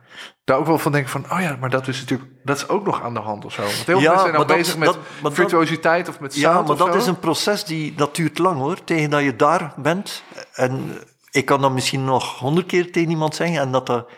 daar 0.43 0.57
ook 0.57 0.65
wel 0.65 0.77
van 0.77 0.91
denken 0.91 1.11
van, 1.11 1.25
oh 1.31 1.41
ja, 1.41 1.57
maar 1.59 1.69
dat 1.69 1.87
is 1.87 1.99
natuurlijk, 1.99 2.29
dat 2.43 2.57
is 2.57 2.67
ook 2.67 2.85
nog 2.85 3.01
aan 3.01 3.13
de 3.13 3.19
hand 3.19 3.45
of 3.45 3.53
zo. 3.53 3.61
Want 3.61 3.73
heel 3.73 3.83
veel 3.85 3.99
Ja, 3.99 4.09
mensen 4.11 4.19
zijn 4.19 4.31
dan 4.33 4.47
maar 4.47 4.55
dat- 4.57 4.57
bezig 4.57 5.21
met 5.21 5.33
virtuositeit 5.33 6.07
of 6.09 6.19
met 6.19 6.33
sound 6.33 6.45
Ja, 6.55 6.61
maar 6.61 6.77
dat 6.77 6.93
zo. 6.93 6.99
is 6.99 7.07
een 7.07 7.19
proces 7.19 7.63
die, 7.63 7.95
dat 7.95 8.15
duurt 8.15 8.37
lang 8.37 8.57
hoor, 8.59 8.83
tegen 8.83 9.09
dat 9.09 9.23
je 9.23 9.35
daar 9.35 9.73
bent. 9.77 10.23
En 10.53 10.97
ik 11.31 11.45
kan 11.45 11.61
dat 11.61 11.71
misschien 11.71 12.05
nog 12.05 12.39
honderd 12.39 12.67
keer 12.67 12.91
tegen 12.91 13.09
iemand 13.09 13.35
zeggen 13.35 13.59
en 13.59 13.71
dat 13.71 13.85
dat 13.85 14.09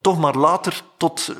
toch 0.00 0.18
maar 0.18 0.34
later 0.34 0.80
tot, 0.96 1.34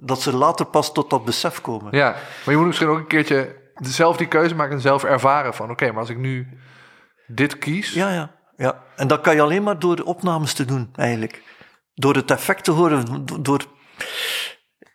dat 0.00 0.20
ze 0.20 0.36
later 0.36 0.66
pas 0.66 0.92
tot 0.92 1.10
dat 1.10 1.24
besef 1.24 1.60
komen. 1.60 1.96
Ja, 1.96 2.10
maar 2.10 2.54
je 2.54 2.56
moet 2.56 2.66
misschien 2.66 2.88
ook 2.88 2.98
een 2.98 3.06
keertje 3.06 3.62
zelf 3.74 4.16
die 4.16 4.28
keuze 4.28 4.54
maken 4.54 4.74
en 4.74 4.80
zelf 4.80 5.04
ervaren 5.04 5.54
van, 5.54 5.70
oké, 5.70 5.86
maar 5.90 6.00
als 6.00 6.10
ik 6.10 6.18
nu 6.18 6.48
dit 7.26 7.58
kies, 7.58 7.92
Ja, 7.92 8.12
ja, 8.12 8.30
ja. 8.56 8.82
En 8.96 9.06
dat 9.08 9.20
kan 9.20 9.34
je 9.34 9.40
alleen 9.42 9.62
maar 9.62 9.78
door 9.78 9.98
opnames 10.00 10.52
te 10.52 10.64
doen, 10.64 10.88
eigenlijk. 10.94 11.42
Door 11.94 12.14
het 12.14 12.30
effect 12.30 12.64
te 12.64 12.70
horen, 12.70 13.24
do- 13.26 13.40
door... 13.42 13.60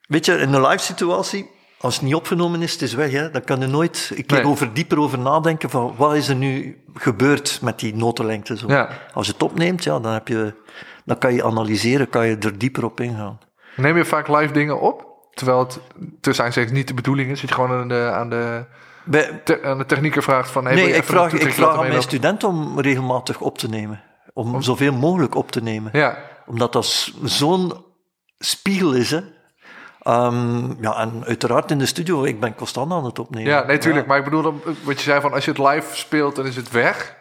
Weet 0.08 0.26
je, 0.26 0.34
in 0.38 0.54
een 0.54 0.62
live 0.68 0.84
situatie, 0.84 1.50
als 1.80 1.94
het 1.96 2.04
niet 2.04 2.16
opgenomen 2.16 2.62
is, 2.62 2.72
het 2.72 2.82
is 2.82 2.94
weg, 2.94 3.12
hè. 3.12 3.32
Dan 3.32 3.44
kan 3.44 3.60
je 3.60 3.68
nooit 3.68 4.12
een 4.16 4.26
keer 4.26 4.38
Nee. 4.42 4.48
over, 4.48 4.74
dieper 4.74 5.00
over 5.00 5.20
nadenken 5.20 5.70
van, 5.70 5.94
wat 5.98 6.16
is 6.16 6.28
er 6.28 6.36
nu 6.36 6.84
gebeurd 6.94 7.60
met 7.62 7.80
die 7.80 7.96
notenlengte? 7.96 8.58
Zo. 8.58 8.68
Ja. 8.68 8.90
Als 9.14 9.28
je 9.28 9.34
het 9.34 9.44
opneemt, 9.44 9.84
ja, 9.84 10.00
dan, 10.00 10.14
heb 10.14 10.28
je, 10.28 10.54
dan 11.06 11.18
kan 11.18 11.34
je 11.34 11.44
analyseren, 11.44 12.10
kan 12.10 12.28
je 12.28 12.38
er 12.38 12.58
dieper 12.58 12.86
op 12.86 13.00
ingaan. 13.00 13.40
neem 13.76 13.98
je 13.98 14.06
vaak 14.06 14.28
live 14.28 14.54
dingen 14.54 14.80
op, 14.82 15.06
terwijl 15.34 15.60
het 15.60 15.80
tussen 16.22 16.46
aanstekens 16.46 16.74
niet 16.74 16.88
de 16.88 16.94
bedoeling 16.94 17.32
is, 17.32 17.40
dat 17.42 17.50
je 17.50 17.56
gewoon 17.56 17.72
aan 17.72 17.88
de, 17.88 18.12
aan 18.14 18.30
de, 18.30 18.66
Bij, 19.06 19.42
te- 19.44 19.64
aan 19.64 19.78
de 19.78 19.86
technieker 19.86 20.24
vraagt 20.24 20.52
van, 20.52 20.66
hey, 20.66 20.76
nee, 20.76 20.92
ik 20.94 21.04
vraag, 21.04 21.34
ik 21.34 21.54
vraag 21.54 21.78
aan 21.78 21.88
mijn 21.88 22.02
studenten 22.02 22.48
om 22.48 22.80
regelmatig 22.80 23.42
op 23.42 23.58
te 23.58 23.70
nemen. 23.70 24.02
Om 24.34 24.62
zoveel 24.62 24.94
mogelijk 24.94 25.36
op 25.36 25.52
te 25.52 25.62
nemen. 25.62 25.90
Ja, 25.94 26.18
Omdat 26.50 26.74
dat 26.74 27.12
zo'n 27.24 27.74
spiegel 28.40 28.94
is, 28.94 29.12
hè. 29.12 29.20
Ehm, 30.02 30.82
ja, 30.84 30.96
en 30.98 31.24
uiteraard 31.26 31.72
in 31.72 31.78
de 31.78 31.86
studio, 31.86 32.24
ik 32.24 32.40
ben 32.40 32.56
constant 32.56 32.92
aan 32.92 33.06
het 33.06 33.20
opnemen. 33.20 33.52
ja, 33.52 33.66
nee, 33.66 33.78
tuurlijk. 33.78 34.08
Maar 34.08 34.18
ik 34.18 34.24
bedoel, 34.24 34.42
dan, 34.42 34.62
wat 34.84 34.98
je 34.98 35.04
zei 35.04 35.22
van, 35.22 35.34
als 35.34 35.46
je 35.46 35.52
het 35.52 35.60
live 35.60 35.96
speelt, 35.98 36.36
dan 36.36 36.46
is 36.46 36.56
het 36.56 36.72
weg. 36.72 37.16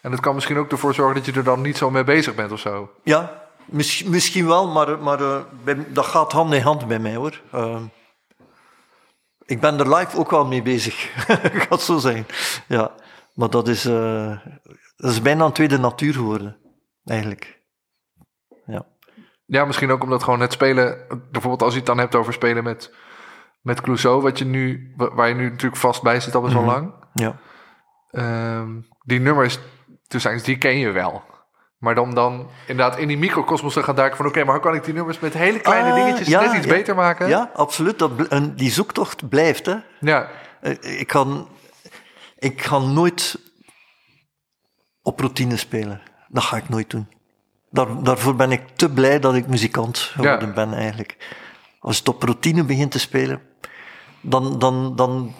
En 0.00 0.10
dat 0.10 0.20
kan 0.20 0.34
misschien 0.34 0.56
ook 0.58 0.70
ervoor 0.70 0.94
zorgen 0.94 1.14
dat 1.14 1.24
je 1.24 1.32
er 1.32 1.44
dan 1.44 1.60
niet 1.60 1.76
zo 1.76 1.90
mee 1.90 2.04
bezig 2.04 2.34
bent 2.34 2.52
of 2.52 2.60
zo. 2.60 2.90
Ja, 3.02 3.42
mis- 3.64 4.04
misschien 4.04 4.46
wel, 4.46 4.68
maar, 4.68 4.98
maar 4.98 5.20
eh, 5.20 5.78
dat 5.88 6.06
gaat 6.06 6.32
hand 6.32 6.54
in 6.54 6.62
hand 6.62 6.86
bij 6.88 6.98
mij, 6.98 7.14
hoor. 7.14 7.40
Ehm, 7.52 7.82
ik 9.44 9.60
ben 9.60 9.78
er 9.78 9.94
live 9.96 10.18
ook 10.18 10.30
wel 10.30 10.46
mee 10.46 10.62
bezig, 10.62 11.04
ik 11.52 11.62
ga 11.62 11.66
het 11.68 11.80
zo 11.80 11.98
zeggen. 11.98 12.26
Ja, 12.68 12.90
maar 13.34 13.50
dat 13.50 13.68
is, 13.68 13.84
eh, 13.84 14.36
dat 14.96 15.10
is 15.10 15.22
bijna 15.22 15.44
een 15.44 15.52
tweede 15.52 15.78
natuur 15.78 16.12
geworden, 16.14 16.56
eigenlijk. 17.04 17.57
Ja. 19.50 19.64
Misschien 19.64 19.90
ook 19.90 20.02
omdat 20.02 20.22
gewoon 20.22 20.40
het 20.40 20.52
spelen, 20.52 21.06
bijvoorbeeld 21.08 21.62
als 21.62 21.72
je 21.72 21.78
het 21.78 21.86
dan 21.88 21.98
hebt 21.98 22.14
over 22.14 22.32
spelen 22.32 22.64
met, 22.64 22.94
met 23.62 23.80
Clouseau, 23.80 24.22
wat 24.22 24.38
je 24.38 24.44
nu, 24.44 24.92
wa- 24.96 25.14
waar 25.14 25.28
je 25.28 25.34
nu 25.34 25.48
natuurlijk 25.50 25.80
vast 25.80 26.02
bij 26.02 26.20
zit 26.20 26.34
al 26.34 26.40
best 26.40 26.52
wel 26.54 26.62
Mhm. 26.62 26.72
lang. 26.72 26.92
Ja. 27.14 27.38
Ehm, 28.10 28.70
die 29.04 29.20
nummers, 29.20 29.58
tussen 30.06 30.42
die 30.42 30.58
ken 30.58 30.78
je 30.78 30.90
wel. 30.90 31.22
Maar 31.78 31.94
dan, 31.94 32.14
dan 32.14 32.50
inderdaad 32.66 32.98
in 32.98 33.08
die 33.08 33.18
microcosmos 33.18 33.72
te 33.72 33.82
gaan 33.82 33.94
duiken 33.94 34.16
van 34.16 34.26
oké, 34.26 34.44
maar 34.44 34.54
hoe 34.54 34.62
kan 34.62 34.74
ik 34.74 34.84
die 34.84 34.94
nummers 34.94 35.18
met 35.18 35.32
hele 35.34 35.60
kleine 35.60 35.88
Ah, 35.90 35.94
dingetjes 35.94 36.28
ja, 36.28 36.40
net 36.40 36.52
iets 36.56 36.66
ja. 36.66 36.72
beter 36.72 36.94
maken? 36.94 37.28
ja, 37.28 37.50
absoluut. 37.54 37.98
Dat, 37.98 38.26
en 38.28 38.54
die 38.54 38.70
zoektocht 38.70 39.28
blijft, 39.28 39.66
hè. 39.66 39.76
Ja, 40.00 40.28
Eh, 40.60 41.00
Ik 41.00 41.06
kan, 41.06 41.48
ik 42.36 42.62
ga 42.62 42.78
nooit 42.78 43.38
op 45.02 45.20
routine 45.20 45.56
spelen. 45.56 46.02
Dat 46.28 46.42
ga 46.42 46.56
ik 46.56 46.68
nooit 46.68 46.90
doen. 46.90 47.08
Daar, 47.70 48.02
daarvoor 48.02 48.36
ben 48.36 48.52
ik 48.52 48.62
te 48.76 48.88
blij 48.90 49.18
dat 49.20 49.34
ik 49.34 49.46
muzikant 49.46 49.98
geworden 49.98 50.48
Ja. 50.48 50.54
ben, 50.54 50.74
eigenlijk. 50.74 51.16
Als 51.80 51.98
het 51.98 52.08
op 52.08 52.22
routine 52.22 52.64
begint 52.64 52.90
te 52.90 52.98
spelen, 52.98 53.40
dan, 54.20 54.58
dan, 54.58 54.96
dan, 54.96 55.34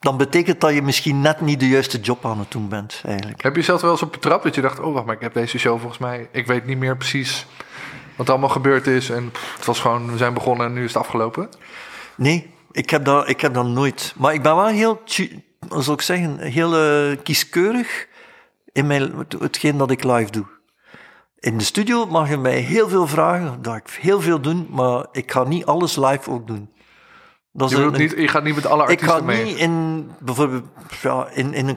dan 0.00 0.16
betekent 0.16 0.60
dat 0.60 0.74
je 0.74 0.82
misschien 0.82 1.20
net 1.20 1.40
niet 1.40 1.60
de 1.60 1.68
juiste 1.68 2.00
job 2.00 2.24
aan 2.26 2.38
het 2.38 2.50
doen 2.50 2.68
bent, 2.68 3.02
eigenlijk. 3.06 3.42
Heb 3.42 3.56
je 3.56 3.62
zelf 3.62 3.80
wel 3.80 3.90
eens 3.90 4.02
op 4.02 4.12
betrapt 4.12 4.42
dat 4.44 4.54
je 4.54 4.60
dacht, 4.60 4.80
oh 4.80 4.92
wacht 4.94 5.06
maar, 5.06 5.14
ik 5.14 5.20
heb 5.20 5.34
deze 5.34 5.58
show 5.58 5.78
volgens 5.78 5.98
mij, 6.00 6.28
ik 6.32 6.46
weet 6.46 6.66
niet 6.66 6.78
meer 6.78 6.96
precies 6.96 7.46
wat 8.16 8.30
allemaal 8.30 8.48
gebeurd 8.48 8.86
is. 8.86 9.10
En 9.10 9.30
pff, 9.30 9.54
het 9.56 9.64
was 9.64 9.80
gewoon, 9.80 10.10
we 10.10 10.16
zijn 10.16 10.34
begonnen 10.34 10.66
en 10.66 10.72
nu 10.72 10.82
is 10.84 10.92
het 10.94 11.02
afgelopen. 11.02 11.48
Nee, 12.16 12.50
ik 12.72 12.90
heb 12.90 13.04
dat, 13.04 13.28
ik 13.28 13.40
heb 13.40 13.54
dat 13.54 13.66
nooit. 13.66 14.14
Maar 14.16 14.34
ik 14.34 14.42
ben 14.42 14.56
wel 14.56 14.66
heel, 14.66 15.02
hoe 15.68 15.82
zou 15.82 15.96
ik 15.96 16.02
zeggen, 16.02 16.38
heel 16.38 16.76
eh, 16.76 17.16
kieskeurig 17.22 18.06
in 18.72 18.86
mijn, 18.86 19.02
het- 19.18 19.36
hetgeen 19.38 19.76
dat 19.76 19.90
ik 19.90 20.04
live 20.04 20.30
doe. 20.30 20.44
In 21.44 21.58
de 21.58 21.64
studio 21.64 22.06
mag 22.06 22.28
je 22.28 22.36
mij 22.36 22.58
heel 22.58 22.88
veel 22.88 23.06
vragen, 23.06 23.62
dat 23.62 23.76
ik 23.76 23.98
heel 24.00 24.20
veel 24.20 24.40
doen, 24.40 24.66
maar 24.70 25.06
ik 25.12 25.32
ga 25.32 25.44
niet 25.44 25.66
alles 25.66 25.96
live 25.96 26.30
ook 26.30 26.46
doen. 26.46 26.70
Dat 27.52 27.70
Je, 27.70 27.76
een- 27.76 27.92
niet, 27.92 28.14
je 28.16 28.28
gaat 28.28 28.44
niet 28.44 28.54
met 28.54 28.66
alle 28.66 28.82
ik 28.82 28.88
artiesten 28.88 29.18
ga 29.18 29.24
mee. 29.24 29.44
niet 29.44 29.56
in, 29.56 30.08
bijvoorbeeld, 30.20 30.64
ja, 31.02 31.28
in, 31.32 31.54
in 31.54 31.68
een 31.68 31.76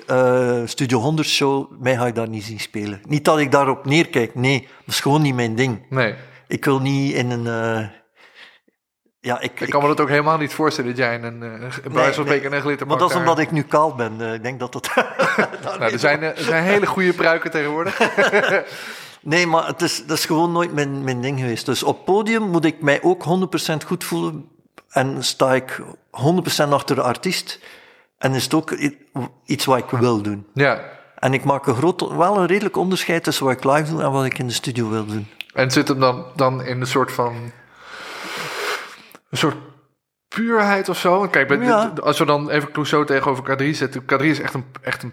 K3 0.00 0.04
eh, 0.06 0.60
Studio 0.64 0.98
100 0.98 1.28
show, 1.28 1.70
mij 1.80 1.96
ga 1.96 2.06
je 2.06 2.12
daar 2.12 2.28
niet 2.28 2.44
zien 2.44 2.60
spelen. 2.60 3.00
Niet 3.08 3.24
dat 3.24 3.38
ik 3.38 3.50
daarop 3.50 3.84
neerkijk, 3.84 4.34
nee, 4.34 4.60
dat 4.60 4.94
is 4.94 5.00
gewoon 5.00 5.22
niet 5.22 5.34
mijn 5.34 5.54
ding. 5.54 5.86
Nee, 5.90 6.14
Ik 6.48 6.64
wil 6.64 6.80
niet 6.80 7.12
in 7.14 7.30
een... 7.30 7.46
eh, 7.46 7.86
ja, 9.20 9.40
ik, 9.40 9.60
ik 9.60 9.70
kan 9.70 9.82
me 9.82 9.88
dat 9.88 10.00
ook 10.00 10.08
helemaal 10.08 10.38
niet 10.38 10.52
voorstellen 10.52 10.90
dat 10.90 10.98
jij 10.98 11.14
in 11.14 11.22
een, 11.24 11.40
wijze 11.92 12.14
van 12.14 12.24
nee. 12.24 12.42
in 12.42 12.52
een 12.52 12.60
glitterpak 12.60 12.88
Maar 12.88 12.98
dat 12.98 13.08
is 13.08 13.14
daar- 13.14 13.22
omdat 13.22 13.38
ik 13.38 13.50
nu 13.50 13.62
kaal 13.62 13.94
ben. 13.94 14.20
Eh, 14.20 14.34
ik 14.34 14.42
denk 14.42 14.58
dat 14.60 14.72
dat... 14.72 14.90
Nou, 15.62 15.80
er 15.80 15.98
zijn, 15.98 16.22
eh, 16.22 16.28
er 16.28 16.44
zijn 16.44 16.64
hele 16.64 16.86
goede 16.86 17.12
pruiken 17.12 17.50
tegenwoordig. 17.50 17.98
nee, 19.20 19.46
maar 19.46 19.66
het 19.66 19.82
is, 19.82 20.06
dat 20.06 20.16
is 20.18 20.26
gewoon 20.26 20.52
nooit 20.52 20.72
mijn, 20.72 21.04
mijn 21.04 21.20
ding 21.20 21.40
geweest. 21.40 21.66
Dus 21.66 21.82
op 21.82 22.04
podium 22.04 22.42
moet 22.42 22.64
ik 22.64 22.80
mij 22.80 23.02
ook 23.02 23.24
100% 23.72 23.86
goed 23.86 24.04
voelen 24.04 24.48
en 24.88 25.24
sta 25.24 25.54
ik 25.54 25.80
100% 26.64 26.68
achter 26.68 26.96
de 26.96 27.02
artiest. 27.02 27.60
En 28.18 28.34
is 28.34 28.44
het 28.44 28.54
ook 28.54 28.76
iets 29.44 29.64
wat 29.64 29.78
ik 29.78 29.90
wil 29.90 30.22
doen. 30.22 30.46
Ja. 30.54 30.80
En 31.18 31.34
ik 31.34 31.44
maak 31.44 31.66
een 31.66 31.74
groot, 31.74 32.00
wel 32.16 32.36
een 32.36 32.46
redelijk 32.46 32.76
onderscheid 32.76 33.24
tussen 33.24 33.44
wat 33.44 33.54
ik 33.54 33.64
live 33.64 33.92
doe 33.92 34.02
en 34.02 34.10
wat 34.10 34.24
ik 34.24 34.38
in 34.38 34.46
de 34.46 34.52
studio 34.52 34.88
wil 34.88 35.06
doen. 35.06 35.26
En 35.54 35.70
zit 35.70 35.88
hem 35.88 36.00
dan, 36.00 36.24
dan 36.36 36.64
in 36.64 36.80
een 36.80 36.86
soort 36.86 37.12
van... 37.12 37.52
Een 39.30 39.38
soort 39.38 39.56
puurheid 40.28 40.88
of 40.88 40.98
zo? 40.98 41.28
Kijk, 41.28 41.48
bij- 41.48 41.58
Ja. 41.58 41.92
als 42.02 42.18
we 42.18 42.24
dan 42.24 42.50
even 42.50 42.70
Clouseau 42.72 43.06
tegenover 43.06 43.44
K3 43.62 43.70
zetten... 43.76 44.02
K3 44.02 44.20
is 44.24 44.40
echt 44.40 44.54
een... 44.54 44.64
Echt 44.82 45.02
een, 45.02 45.12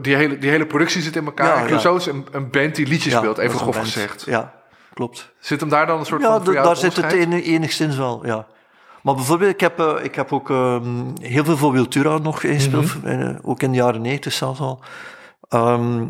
die, 0.00 0.14
hele, 0.16 0.38
die 0.38 0.50
hele 0.50 0.66
productie 0.66 1.02
zit 1.02 1.16
in 1.16 1.24
elkaar. 1.24 1.46
Ja, 1.46 1.54
En 1.54 1.60
ja. 1.60 1.66
Clouseau 1.66 1.96
is 1.96 2.06
een, 2.06 2.26
een 2.32 2.50
band 2.50 2.74
die 2.74 2.86
liedjes 2.86 3.14
speelt, 3.14 3.38
even 3.38 3.58
grof 3.58 3.76
gezegd. 3.78 4.22
Ja, 4.26 4.54
klopt. 4.94 5.32
Zit 5.38 5.60
hem 5.60 5.68
daar 5.68 5.86
dan 5.86 5.98
een 5.98 6.06
soort 6.06 6.22
Ja, 6.22 6.40
van... 6.42 6.52
jou 6.52 6.66
daar 6.66 6.76
zit 6.76 6.96
het 6.96 7.12
ene- 7.12 7.42
enigszins 7.42 7.96
wel, 7.96 8.26
ja. 8.26 8.46
Maar 9.02 9.14
bijvoorbeeld, 9.14 9.52
ik 9.52 9.60
heb, 9.60 9.78
eh, 9.80 9.94
ik 10.04 10.14
heb 10.14 10.32
ook 10.32 10.50
ehm, 10.50 11.04
heel 11.20 11.44
veel 11.44 11.56
voor 11.56 11.72
Wiltura 11.72 12.18
nog 12.18 12.40
gespeeld, 12.40 12.92
eh, 13.04 13.34
ook 13.42 13.62
in 13.62 13.70
de 13.70 13.76
jaren 13.76 14.00
90 14.02 14.32
zelfs 14.32 14.60
al. 14.60 14.82
Ehm, 15.48 16.06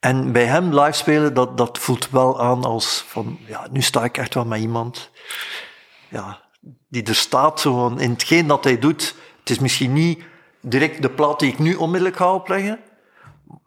en 0.00 0.32
bij 0.32 0.44
hem 0.44 0.78
live 0.78 0.92
spelen, 0.92 1.34
dat, 1.34 1.56
dat 1.58 1.78
voelt 1.78 2.10
wel 2.10 2.40
aan 2.40 2.64
als 2.64 3.04
van, 3.08 3.38
ja, 3.46 3.66
nu 3.70 3.80
sta 3.82 4.04
ik 4.04 4.18
echt 4.18 4.34
wel 4.34 4.44
met 4.44 4.60
iemand 4.60 5.10
ja, 6.08 6.40
die 6.96 7.06
er 7.06 7.14
staat 7.14 7.60
van, 7.60 8.00
in 8.00 8.10
hetgeen 8.10 8.46
dat 8.46 8.64
hij 8.64 8.78
doet. 8.78 9.14
Het 9.40 9.50
is 9.50 9.58
misschien 9.58 9.92
niet 9.92 10.22
direct 10.60 11.02
de 11.02 11.10
plaat 11.10 11.38
die 11.38 11.52
ik 11.52 11.58
nu 11.58 11.74
onmiddellijk 11.74 12.16
ga 12.16 12.32
opleggen, 12.32 12.78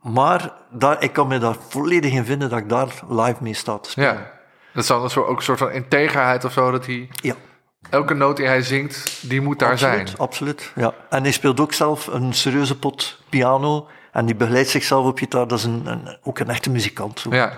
maar 0.01 0.53
daar, 0.71 1.03
ik 1.03 1.13
kan 1.13 1.27
me 1.27 1.37
daar 1.37 1.55
volledig 1.69 2.13
in 2.13 2.25
vinden 2.25 2.49
dat 2.49 2.59
ik 2.59 2.69
daar 2.69 2.93
live 3.09 3.35
mee 3.39 3.53
sta 3.53 3.77
te 3.77 3.89
spelen. 3.89 4.13
Ja. 4.13 4.31
Dat 4.73 4.83
is 4.83 4.89
dan 4.89 5.03
een 5.03 5.09
soort, 5.09 5.27
ook 5.27 5.37
een 5.37 5.43
soort 5.43 5.59
van 5.59 5.71
integerheid 5.71 6.45
of 6.45 6.51
zo, 6.51 6.71
dat 6.71 6.85
hij... 6.85 7.09
ja. 7.11 7.35
Elke 7.89 8.13
noot 8.13 8.37
die 8.37 8.45
hij 8.45 8.61
zingt, 8.61 9.29
die 9.29 9.41
moet 9.41 9.59
daar 9.59 9.71
absoluut, 9.71 10.07
zijn. 10.07 10.19
Absoluut, 10.19 10.71
ja. 10.75 10.93
En 11.09 11.23
hij 11.23 11.31
speelt 11.31 11.59
ook 11.59 11.73
zelf 11.73 12.07
een 12.07 12.33
serieuze 12.33 12.79
pot 12.79 13.21
piano. 13.29 13.87
En 14.11 14.25
die 14.25 14.35
begeleidt 14.35 14.69
zichzelf 14.69 15.05
op 15.05 15.17
gitaar. 15.17 15.47
Dat 15.47 15.57
is 15.57 15.63
een, 15.63 15.85
een, 15.85 16.17
ook 16.23 16.39
een 16.39 16.49
echte 16.49 16.69
muzikant. 16.69 17.19
zo. 17.19 17.35
Ja. 17.35 17.53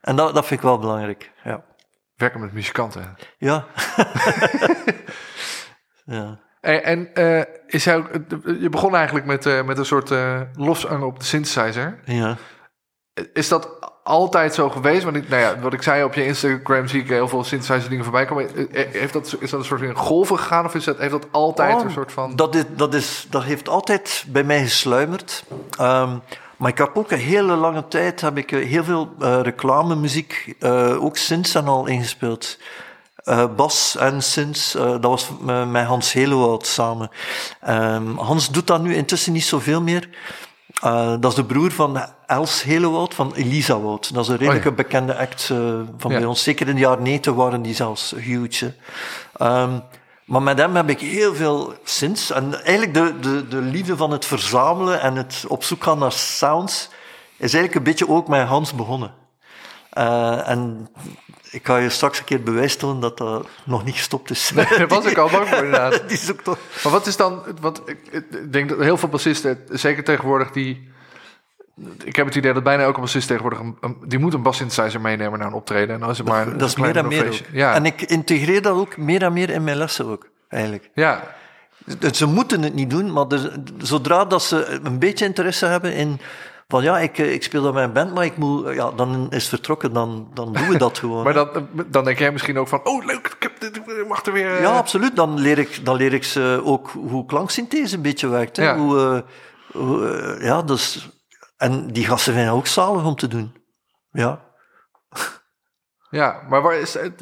En 0.00 0.16
dat, 0.16 0.34
dat 0.34 0.46
vind 0.46 0.60
ik 0.60 0.66
wel 0.66 0.78
belangrijk, 0.78 1.32
ja. 1.44 1.62
Werken 2.16 2.40
met 2.40 2.52
muzikanten. 2.52 3.16
Ja. 3.38 3.66
ja. 6.04 6.38
En, 6.60 6.84
en 6.84 7.14
eh, 7.14 7.42
is 7.66 7.88
ook, 7.88 8.10
je 8.60 8.68
begon 8.68 8.94
eigenlijk 8.94 9.26
met, 9.26 9.46
eh, 9.46 9.62
met 9.62 9.78
een 9.78 9.86
soort 9.86 10.10
eh 10.10 10.40
loszang 10.54 11.02
op 11.02 11.18
de 11.18 11.24
synthesizer. 11.24 11.98
Ja. 12.04 12.36
Is 13.32 13.48
dat 13.48 13.94
altijd 14.04 14.54
zo 14.54 14.70
geweest? 14.70 15.04
Want 15.04 15.16
ik, 15.16 15.28
nou 15.28 15.42
ja, 15.42 15.58
wat 15.58 15.72
ik 15.72 15.82
zei, 15.82 16.04
op 16.04 16.14
je 16.14 16.24
Instagram 16.24 16.86
zie 16.86 17.00
ik 17.00 17.08
heel 17.08 17.28
veel 17.28 17.44
synthesizer 17.44 17.90
dingen 17.90 18.04
voorbij 18.04 18.24
komen. 18.24 18.68
Heeft 18.72 19.12
dat, 19.12 19.36
is 19.40 19.50
dat 19.50 19.60
een 19.60 19.66
soort 19.66 19.80
van 19.80 19.94
golven 19.94 20.38
gegaan? 20.38 20.64
Of 20.64 20.74
is 20.74 20.84
dat, 20.84 20.98
heeft 20.98 21.10
dat 21.10 21.26
altijd 21.30 21.74
Oh, 21.74 21.84
een 21.84 21.90
soort 21.90 22.12
van... 22.12 22.36
Dat, 22.36 22.54
is, 22.54 22.64
dat, 22.68 22.94
is, 22.94 23.26
dat 23.30 23.42
heeft 23.42 23.68
altijd 23.68 24.24
bij 24.28 24.44
mij 24.44 24.62
gesluimerd. 24.62 25.44
Ehm, 25.78 26.16
maar 26.56 26.70
ik 26.70 26.78
heb 26.78 26.90
ook 26.94 27.10
een 27.10 27.18
hele 27.18 27.54
lange 27.54 27.88
tijd 27.88 28.20
heb 28.20 28.38
ik 28.38 28.52
eh, 28.52 28.66
heel 28.68 28.84
veel 28.84 29.14
eh 29.20 29.38
reclamemuziek, 29.42 30.54
eh, 30.60 31.04
ook 31.04 31.16
synths 31.16 31.54
en 31.54 31.66
al 31.66 31.86
ingespeeld. 31.86 32.58
Eh, 33.26 33.44
bas 33.56 33.96
en 33.96 34.20
eh, 34.74 34.90
dat 34.90 35.02
was 35.02 35.28
met 35.68 35.84
Hans 35.86 36.12
Helowoud 36.12 36.66
samen. 36.66 37.10
Ehm, 37.60 38.16
Hans 38.16 38.50
doet 38.50 38.66
dat 38.66 38.82
nu 38.82 38.94
intussen 38.94 39.32
niet 39.32 39.44
zoveel 39.44 39.82
meer. 39.82 40.08
Dat 41.20 41.24
is 41.24 41.34
de 41.34 41.44
broer 41.44 41.70
van 41.70 42.00
Els 42.26 42.62
Helowoud, 42.62 43.14
van 43.14 43.32
Elisa 43.34 43.80
Woud. 43.80 44.14
Dat 44.14 44.22
is 44.24 44.30
een 44.30 44.36
redelijke 44.36 44.68
Oh 44.68 44.74
bekende 44.74 45.16
act 45.16 45.46
van 45.96 46.10
Ja. 46.10 46.18
bij 46.18 46.24
ons. 46.24 46.42
Zeker 46.42 46.68
in 46.68 46.74
de 46.74 46.80
jaren 46.80 47.02
90 47.02 47.34
waren 47.34 47.62
die 47.62 47.74
zelfs 47.74 48.14
huge. 48.16 48.74
Maar 50.26 50.42
met 50.42 50.58
hem 50.58 50.76
heb 50.76 50.90
ik 50.90 51.00
heel 51.00 51.34
veel 51.34 51.74
sinds. 51.84 52.30
En 52.30 52.64
eigenlijk 52.64 52.94
de, 52.94 53.18
de, 53.20 53.48
de 53.48 53.60
liefde 53.60 53.96
van 53.96 54.10
het 54.10 54.24
verzamelen 54.24 55.00
en 55.00 55.16
het 55.16 55.44
op 55.48 55.64
zoek 55.64 55.82
gaan 55.82 55.98
naar 55.98 56.12
sounds 56.12 56.88
is 57.36 57.54
eigenlijk 57.54 57.74
een 57.74 57.82
beetje 57.82 58.08
ook 58.08 58.28
met 58.28 58.46
Hans 58.46 58.74
begonnen. 58.74 59.14
Eh, 59.90 60.48
en 60.48 60.88
ik 61.50 61.66
ga 61.66 61.76
je 61.76 61.90
straks 61.90 62.18
een 62.18 62.24
keer 62.24 62.42
bewijs 62.42 62.76
tonen 62.76 63.00
dat 63.00 63.18
dat 63.18 63.48
nog 63.64 63.84
niet 63.84 63.94
gestopt 63.94 64.30
is. 64.30 64.52
Daar 64.54 64.86
was 64.88 65.04
ik 65.04 65.18
al 65.18 65.30
bang 65.30 65.48
voor 65.48 65.64
inderdaad. 65.64 66.02
Die 66.08 66.18
zoekt 66.18 66.44
toch... 66.44 66.58
Maar 66.82 66.92
wat 66.92 67.06
is 67.06 67.16
dan... 67.16 67.42
Want 67.60 67.82
ik, 67.84 67.98
ik 68.10 68.52
denk 68.52 68.68
dat 68.68 68.78
heel 68.78 68.96
veel 68.96 69.08
bassisten, 69.08 69.64
zeker 69.68 70.04
tegenwoordig, 70.04 70.50
die... 70.50 70.94
Ik 72.04 72.16
heb 72.16 72.26
het 72.26 72.34
idee 72.34 72.52
dat 72.52 72.62
bijna 72.62 72.82
elke 72.82 73.00
bassist 73.00 73.26
tegenwoordig... 73.26 73.58
Een, 73.60 73.76
een- 73.80 73.96
die 74.06 74.18
moet 74.18 74.34
een 74.34 74.42
bass 74.42 74.58
synthesizer 74.58 75.00
meenemen 75.00 75.38
naar 75.38 75.48
een 75.48 75.54
optreden. 75.54 75.94
En 75.94 76.00
dan 76.00 76.10
is 76.10 76.18
het 76.18 76.26
maar 76.28 76.46
een 76.46 76.58
Dat 76.58 76.68
is 76.68 76.76
meer 76.76 76.96
en 76.96 77.08
meer. 77.08 77.42
Ja, 77.52 77.74
En 77.74 77.84
ik 77.86 78.02
integreer 78.02 78.62
dat 78.62 78.76
ook 78.76 78.96
meer 78.96 79.22
en 79.22 79.32
meer 79.32 79.50
in 79.50 79.64
mijn 79.64 79.76
lessen 79.76 80.06
ook, 80.06 80.28
eigenlijk. 80.48 80.90
ja, 80.94 81.22
Dus 81.98 82.18
Ze 82.18 82.26
moeten 82.26 82.62
het 82.62 82.74
niet 82.74 82.90
doen, 82.90 83.12
maar 83.12 83.26
er- 83.28 83.52
zodra 83.78 84.24
dat 84.24 84.42
ze 84.42 84.80
een 84.82 84.98
beetje 84.98 85.24
interesse 85.24 85.66
hebben 85.66 85.92
in 85.94 86.20
van 86.68 86.82
ja, 86.82 86.98
ik, 86.98 87.18
eh, 87.18 87.32
ik 87.32 87.42
speel 87.42 87.72
met 87.72 87.84
een 87.84 87.92
band, 87.92 88.14
maar 88.14 88.24
ik 88.24 88.36
moet, 88.36 88.74
ja, 88.74 88.90
dan 88.90 89.26
is 89.30 89.40
het 89.40 89.48
vertrokken, 89.48 89.92
dan, 89.92 90.28
dan 90.34 90.52
doen 90.52 90.68
we 90.68 90.78
dat 90.78 90.98
gewoon. 91.02 91.24
maar 91.24 91.34
dan, 91.34 91.48
dan 91.86 92.04
denk 92.04 92.18
jij 92.18 92.32
misschien 92.32 92.58
ook 92.58 92.68
van... 92.68 92.80
Oh, 92.84 93.04
leuk, 93.04 93.26
ik, 93.26 93.42
heb, 93.42 93.60
dit- 93.60 93.76
ik 93.76 94.08
mag 94.08 94.24
er 94.26 94.32
weer... 94.32 94.54
eh, 94.54 94.60
Ja, 94.60 94.70
absoluut. 94.76 95.16
Dan 95.16 95.38
leer 95.40 95.58
ik, 95.58 95.80
dan 95.84 95.96
leer 95.96 96.12
ik 96.12 96.24
ze 96.24 96.60
ook 96.64 96.90
hoe 96.90 97.26
klanksynthese 97.26 97.96
een 97.96 98.02
beetje 98.02 98.28
werkt. 98.28 98.56
Hè? 98.56 98.64
Ja. 98.64 98.76
Hoe, 98.78 98.98
eh, 98.98 99.80
hoe, 99.82 100.08
eh, 100.08 100.44
ja, 100.44 100.62
dus, 100.62 101.10
en 101.56 101.86
die 101.86 102.04
gasten 102.06 102.32
vinden 102.34 102.52
ook 102.52 102.66
zalig 102.66 103.04
om 103.04 103.16
te 103.16 103.28
doen. 103.28 103.56
Ja. 104.10 104.44
Ja, 106.10 106.42
maar 106.48 106.62
waar 106.62 106.74
is 106.74 106.94
het? 106.94 107.20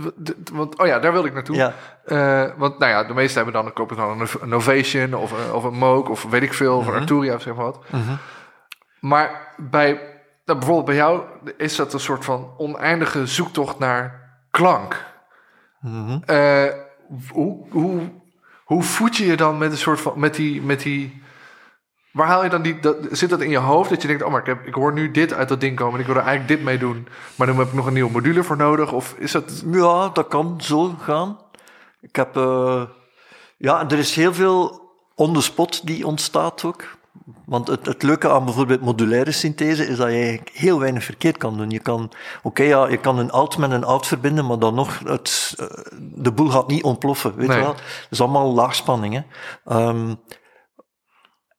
Want, 0.53 0.79
oh 0.79 0.87
ja, 0.87 0.99
daar 0.99 1.13
wilde 1.13 1.29
ik 1.29 1.35
naartoe. 1.35 1.57
Ja. 1.57 1.73
Eh, 2.05 2.59
want 2.59 2.79
nou 2.79 2.91
ja, 2.93 3.05
de 3.05 3.15
meesten 3.15 3.37
hebben 3.37 3.53
dan, 3.55 3.65
dan 3.65 3.73
kopen 3.73 3.97
dan 3.97 4.21
een, 4.21 4.29
een 4.41 4.49
Novation 4.49 5.15
of, 5.15 5.33
een- 5.33 5.53
of 5.53 5.65
een 5.65 5.75
Moog 5.75 6.09
of 6.09 6.23
weet 6.23 6.43
ik 6.43 6.55
veel, 6.55 6.77
of 6.77 6.87
een 6.87 6.93
Arturia 7.01 7.35
of 7.35 7.43
zeg 7.43 7.55
maar 7.55 7.65
wat. 7.65 7.85
Maar 9.01 9.55
bij, 9.57 9.93
nou, 10.45 10.59
bijvoorbeeld 10.59 10.85
bij 10.87 10.95
jou 10.95 11.23
is 11.57 11.77
dat 11.77 11.93
een 11.93 12.01
soort 12.01 12.25
van 12.25 12.55
oneindige 12.57 13.27
zoektocht 13.27 13.79
naar 13.79 14.33
klank. 14.51 15.05
Eh, 16.25 16.65
hoe, 17.33 17.67
hoe, 17.71 18.11
hoe 18.65 18.83
voed 18.83 19.17
je 19.17 19.27
je 19.27 19.37
dan 19.37 19.59
met 19.59 19.71
een 19.71 19.77
soort 19.79 20.01
van, 20.01 20.13
met 20.21 20.35
die, 20.35 20.63
met 20.63 20.81
die, 20.81 21.23
waar 22.15 22.27
haal 22.27 22.45
je 22.45 22.51
dan 22.51 22.63
die, 22.63 22.81
dat, 22.81 22.97
zit 23.11 23.31
dat 23.31 23.41
in 23.41 23.51
je 23.51 23.59
hoofd 23.59 23.91
dat 23.91 24.03
je 24.03 24.09
denkt, 24.09 24.23
oh 24.23 24.31
maar 24.31 24.41
ik, 24.41 24.47
heb, 24.47 24.67
ik 24.67 24.75
hoor 24.75 24.93
nu 24.93 25.11
dit 25.11 25.33
uit 25.33 25.49
dat 25.49 25.61
ding 25.61 25.77
komen 25.77 25.95
en 25.95 26.01
ik 26.01 26.07
wil 26.07 26.17
er 26.17 26.23
eigenlijk 26.23 26.57
dit 26.57 26.67
mee 26.67 26.79
doen, 26.79 27.09
maar 27.35 27.47
dan 27.47 27.59
heb 27.59 27.67
ik 27.67 27.73
nog 27.73 27.87
een 27.87 27.93
nieuwe 27.93 28.13
module 28.13 28.43
voor 28.43 28.57
nodig 28.57 28.93
of 28.93 29.15
is 29.19 29.33
dat, 29.33 29.63
Ja, 29.67 30.09
dat 30.09 30.29
kan 30.29 30.55
zo 30.61 30.95
gaan. 31.01 31.39
Ik 32.01 32.17
heb, 32.17 32.37
eh, 32.37 32.83
ja, 33.57 33.89
er 33.89 33.99
is 33.99 34.15
heel 34.15 34.35
veel 34.35 34.83
on 35.15 35.35
the 35.35 35.43
spot 35.43 35.87
die 35.87 36.07
ontstaat 36.07 36.65
ook. 36.65 36.85
Want 37.47 37.69
het, 37.69 37.87
het 37.87 38.03
leuke 38.03 38.31
aan 38.31 38.45
bijvoorbeeld 38.45 38.81
modulaire 38.81 39.33
synthese 39.33 39.87
is 39.87 39.97
dat 39.97 40.09
je 40.09 40.15
eigenlijk 40.15 40.51
heel 40.53 40.79
weinig 40.81 41.05
verkeerd 41.05 41.37
kan 41.37 41.57
doen. 41.57 41.71
Je 41.71 41.79
kan, 41.79 42.11
oké, 42.43 42.63
ja, 42.63 42.89
je 42.89 42.97
kan 42.97 43.19
een 43.19 43.31
alt 43.31 43.59
met 43.59 43.71
een 43.71 43.85
alt 43.85 44.07
verbinden, 44.07 44.47
maar 44.47 44.59
dan 44.59 44.75
nog, 44.75 44.99
het, 45.05 45.55
eh, 45.57 45.67
de 45.99 46.33
boel 46.33 46.49
gaat 46.49 46.69
niet 46.69 46.83
ontploffen, 46.83 47.37
weet 47.37 47.49
Nee. 47.49 47.57
je 47.57 47.63
wel. 47.63 47.75
Het 47.75 48.07
is 48.11 48.21
allemaal 48.21 48.53
laagspanning, 48.55 49.15
hè. 49.15 49.21
Ehm, 49.65 50.15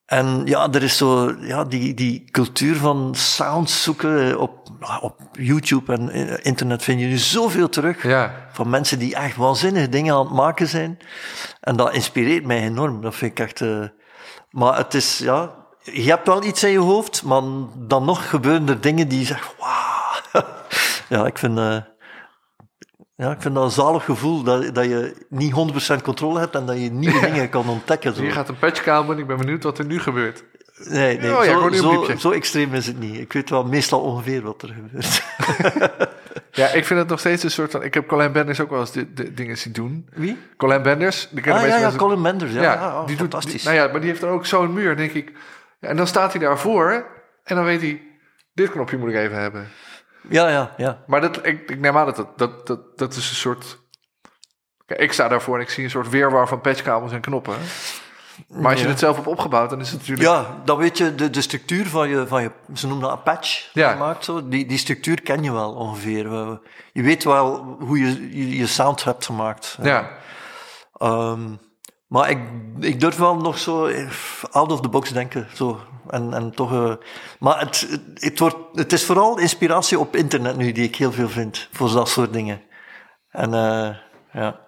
en 0.05 0.41
ja, 0.45 0.67
er 0.71 0.83
is 0.83 0.97
zo, 0.97 1.35
ja, 1.39 1.63
die, 1.63 1.93
die 1.93 2.23
cultuur 2.31 2.75
van 2.75 3.15
sounds 3.15 3.83
zoeken 3.83 4.39
op, 4.39 4.69
op 5.01 5.19
YouTube 5.31 5.93
en 5.93 6.09
eh, 6.09 6.37
internet 6.41 6.83
vind 6.83 6.99
je 6.99 7.05
nu 7.05 7.17
zoveel 7.17 7.69
terug. 7.69 8.03
ja, 8.03 8.47
Van 8.51 8.69
mensen 8.69 8.99
die 8.99 9.15
echt 9.15 9.35
waanzinnige 9.35 9.89
dingen 9.89 10.13
aan 10.15 10.25
het 10.25 10.33
maken 10.33 10.67
zijn. 10.67 10.97
En 11.61 11.75
dat 11.75 11.93
inspireert 11.93 12.45
mij 12.45 12.61
enorm. 12.61 13.01
Dat 13.01 13.15
vind 13.15 13.31
ik 13.31 13.39
echt... 13.45 13.61
eh, 13.61 13.83
Maar 14.49 14.77
het 14.77 14.93
is, 14.93 15.17
ja... 15.17 15.63
Je 15.81 16.09
hebt 16.09 16.27
wel 16.27 16.43
iets 16.43 16.63
in 16.63 16.69
je 16.71 16.79
hoofd, 16.79 17.23
maar 17.23 17.41
dan 17.77 18.05
nog 18.05 18.29
gebeuren 18.29 18.69
er 18.69 18.81
dingen 18.81 19.07
die 19.07 19.19
je 19.19 19.25
zegt... 19.25 19.55
Wauw. 19.59 20.43
ja, 21.19 21.25
ik 21.25 21.37
vind... 21.37 21.57
eh, 21.57 21.77
ja, 23.15 23.31
ik 23.31 23.41
vind 23.41 23.55
dat 23.55 23.63
een 23.63 23.71
zalig 23.71 24.03
gevoel 24.03 24.43
dat, 24.43 24.75
dat 24.75 24.85
je 24.85 25.15
niet 25.29 25.53
100% 25.99 26.01
controle 26.03 26.39
hebt 26.39 26.55
en 26.55 26.65
dat 26.65 26.79
je 26.81 26.91
nieuwe 26.91 27.19
dingen 27.31 27.49
kan 27.49 27.69
ontdekken. 27.69 28.15
Zo. 28.15 28.21
hier 28.21 28.31
gaat 28.31 28.49
een 28.49 28.59
patchkabel 28.59 29.13
en 29.13 29.19
ik 29.19 29.27
ben 29.27 29.37
benieuwd 29.37 29.63
wat 29.63 29.77
er 29.77 29.85
nu 29.85 29.99
gebeurt. 29.99 30.43
Nee, 30.89 31.17
nee 31.19 31.37
Oh 31.37 31.45
ja, 31.45 31.71
zo, 31.73 32.05
zo, 32.17 32.31
extreem 32.31 32.73
is 32.73 32.87
het 32.87 32.99
niet. 32.99 33.19
Ik 33.19 33.33
weet 33.33 33.49
wel 33.49 33.63
meestal 33.65 34.01
ongeveer 34.01 34.41
wat 34.41 34.61
er 34.61 34.73
gebeurt. 34.73 35.23
Ja, 36.51 36.67
ik 36.67 36.85
vind 36.85 36.99
het 36.99 37.09
nog 37.09 37.19
steeds 37.19 37.43
een 37.43 37.51
soort 37.51 37.71
van, 37.71 37.83
ik 37.83 37.93
heb 37.93 38.07
Colin 38.07 38.31
Benders 38.31 38.59
ook 38.59 38.69
wel 38.69 38.79
eens 38.79 38.91
dit- 38.91 39.17
dit 39.17 39.37
dingen 39.37 39.57
zien 39.57 39.73
doen. 39.73 40.07
Wie? 40.13 40.37
Colin 40.57 40.81
Benders, 40.81 41.27
die 41.31 41.39
Ah, 41.53 41.59
ja, 41.61 41.65
ja, 41.65 41.79
mensen- 41.79 41.99
Colin 41.99 42.21
Menders. 42.21 42.51
Ja, 42.53 42.61
Ja, 42.61 42.73
ja, 42.73 42.87
oh, 42.99 43.07
die 43.07 43.15
doet, 43.15 43.17
fantastisch. 43.17 43.61
die- 43.63 43.71
nou 43.71 43.75
ja, 43.85 43.91
maar 43.91 43.99
die 44.01 44.09
heeft 44.09 44.21
dan 44.21 44.29
ook 44.29 44.45
zo'n 44.45 44.73
muur, 44.73 44.95
denk 44.97 45.11
ik. 45.11 45.31
Ja, 45.79 45.87
en 45.87 45.95
dan 45.97 46.07
staat 46.07 46.31
hij 46.33 46.41
daarvoor 46.41 47.05
en 47.43 47.55
dan 47.55 47.65
weet 47.65 47.81
hij, 47.81 48.01
dit 48.53 48.71
knopje 48.71 48.97
moet 48.97 49.09
ik 49.09 49.15
even 49.15 49.37
hebben. 49.41 49.67
Ja, 50.29 50.47
ja, 50.49 50.73
ja. 50.77 51.03
Maar 51.07 51.21
dat, 51.21 51.45
ik, 51.45 51.69
ik 51.69 51.79
neem 51.79 51.97
aan 51.97 52.05
dat 52.05 52.15
dat, 52.15 52.37
dat, 52.37 52.67
dat, 52.67 52.97
dat 52.97 53.11
is 53.15 53.29
een 53.29 53.35
soort... 53.35 53.77
Kijk, 54.85 54.99
ik 54.99 55.13
sta 55.13 55.27
daarvoor 55.27 55.55
en 55.55 55.61
ik 55.61 55.69
zie 55.69 55.83
een 55.83 55.89
soort 55.89 56.09
weerwar 56.09 56.47
van 56.47 56.61
patchkabels 56.61 57.11
en 57.11 57.21
knoppen. 57.21 57.55
Maar 58.47 58.71
als 58.71 58.79
je 58.79 58.83
Ja. 58.85 58.89
het 58.91 58.99
zelf 58.99 59.15
hebt 59.15 59.27
opgebouwd, 59.27 59.69
dan 59.69 59.79
is 59.79 59.89
het 59.91 59.99
natuurlijk... 59.99 60.27
Ja, 60.29 60.61
dan 60.65 60.77
weet 60.77 60.97
je 60.97 61.15
de, 61.15 61.29
de 61.29 61.41
structuur 61.41 61.85
van 61.87 62.09
je, 62.09 62.27
van 62.27 62.41
je, 62.41 62.51
ze 62.73 62.87
noemen 62.87 63.07
dat 63.07 63.17
een 63.17 63.23
patch, 63.23 63.69
Ja. 63.73 63.91
gemaakt 63.91 64.25
zo. 64.25 64.47
Die, 64.47 64.65
die 64.65 64.77
structuur 64.77 65.21
ken 65.21 65.43
je 65.43 65.51
wel 65.51 65.73
ongeveer. 65.73 66.29
Je 66.93 67.01
weet 67.01 67.23
wel 67.23 67.77
hoe 67.79 67.99
je 67.99 68.37
je, 68.37 68.57
je 68.57 68.67
sound 68.67 69.03
hebt 69.03 69.25
gemaakt. 69.25 69.77
Ja. 69.81 70.09
Ehm, 70.93 71.41
Maar 72.07 72.29
ik, 72.29 72.39
ik 72.79 72.99
durf 72.99 73.17
wel 73.17 73.35
nog 73.35 73.57
zo 73.57 73.85
eh, 73.85 74.09
out 74.51 74.71
of 74.71 74.81
the 74.81 74.89
box 74.89 75.09
denken. 75.09 75.47
Zo. 75.53 75.79
En, 76.09 76.33
en 76.33 76.51
toch, 76.51 76.71
eh, 76.71 76.93
maar 77.39 77.59
het, 77.59 77.87
het, 77.89 78.01
het, 78.13 78.39
wordt, 78.39 78.57
het 78.73 78.93
is 78.93 79.05
vooral 79.05 79.39
inspiratie 79.39 79.99
op 79.99 80.15
internet 80.15 80.57
nu 80.57 80.71
die 80.71 80.83
ik 80.83 80.95
heel 80.95 81.11
veel 81.11 81.29
vind 81.29 81.69
voor 81.71 81.91
dat 81.91 82.09
soort 82.09 82.33
dingen. 82.33 82.61
En 83.29 83.49
uh, 83.53 83.95
ja. 84.31 84.59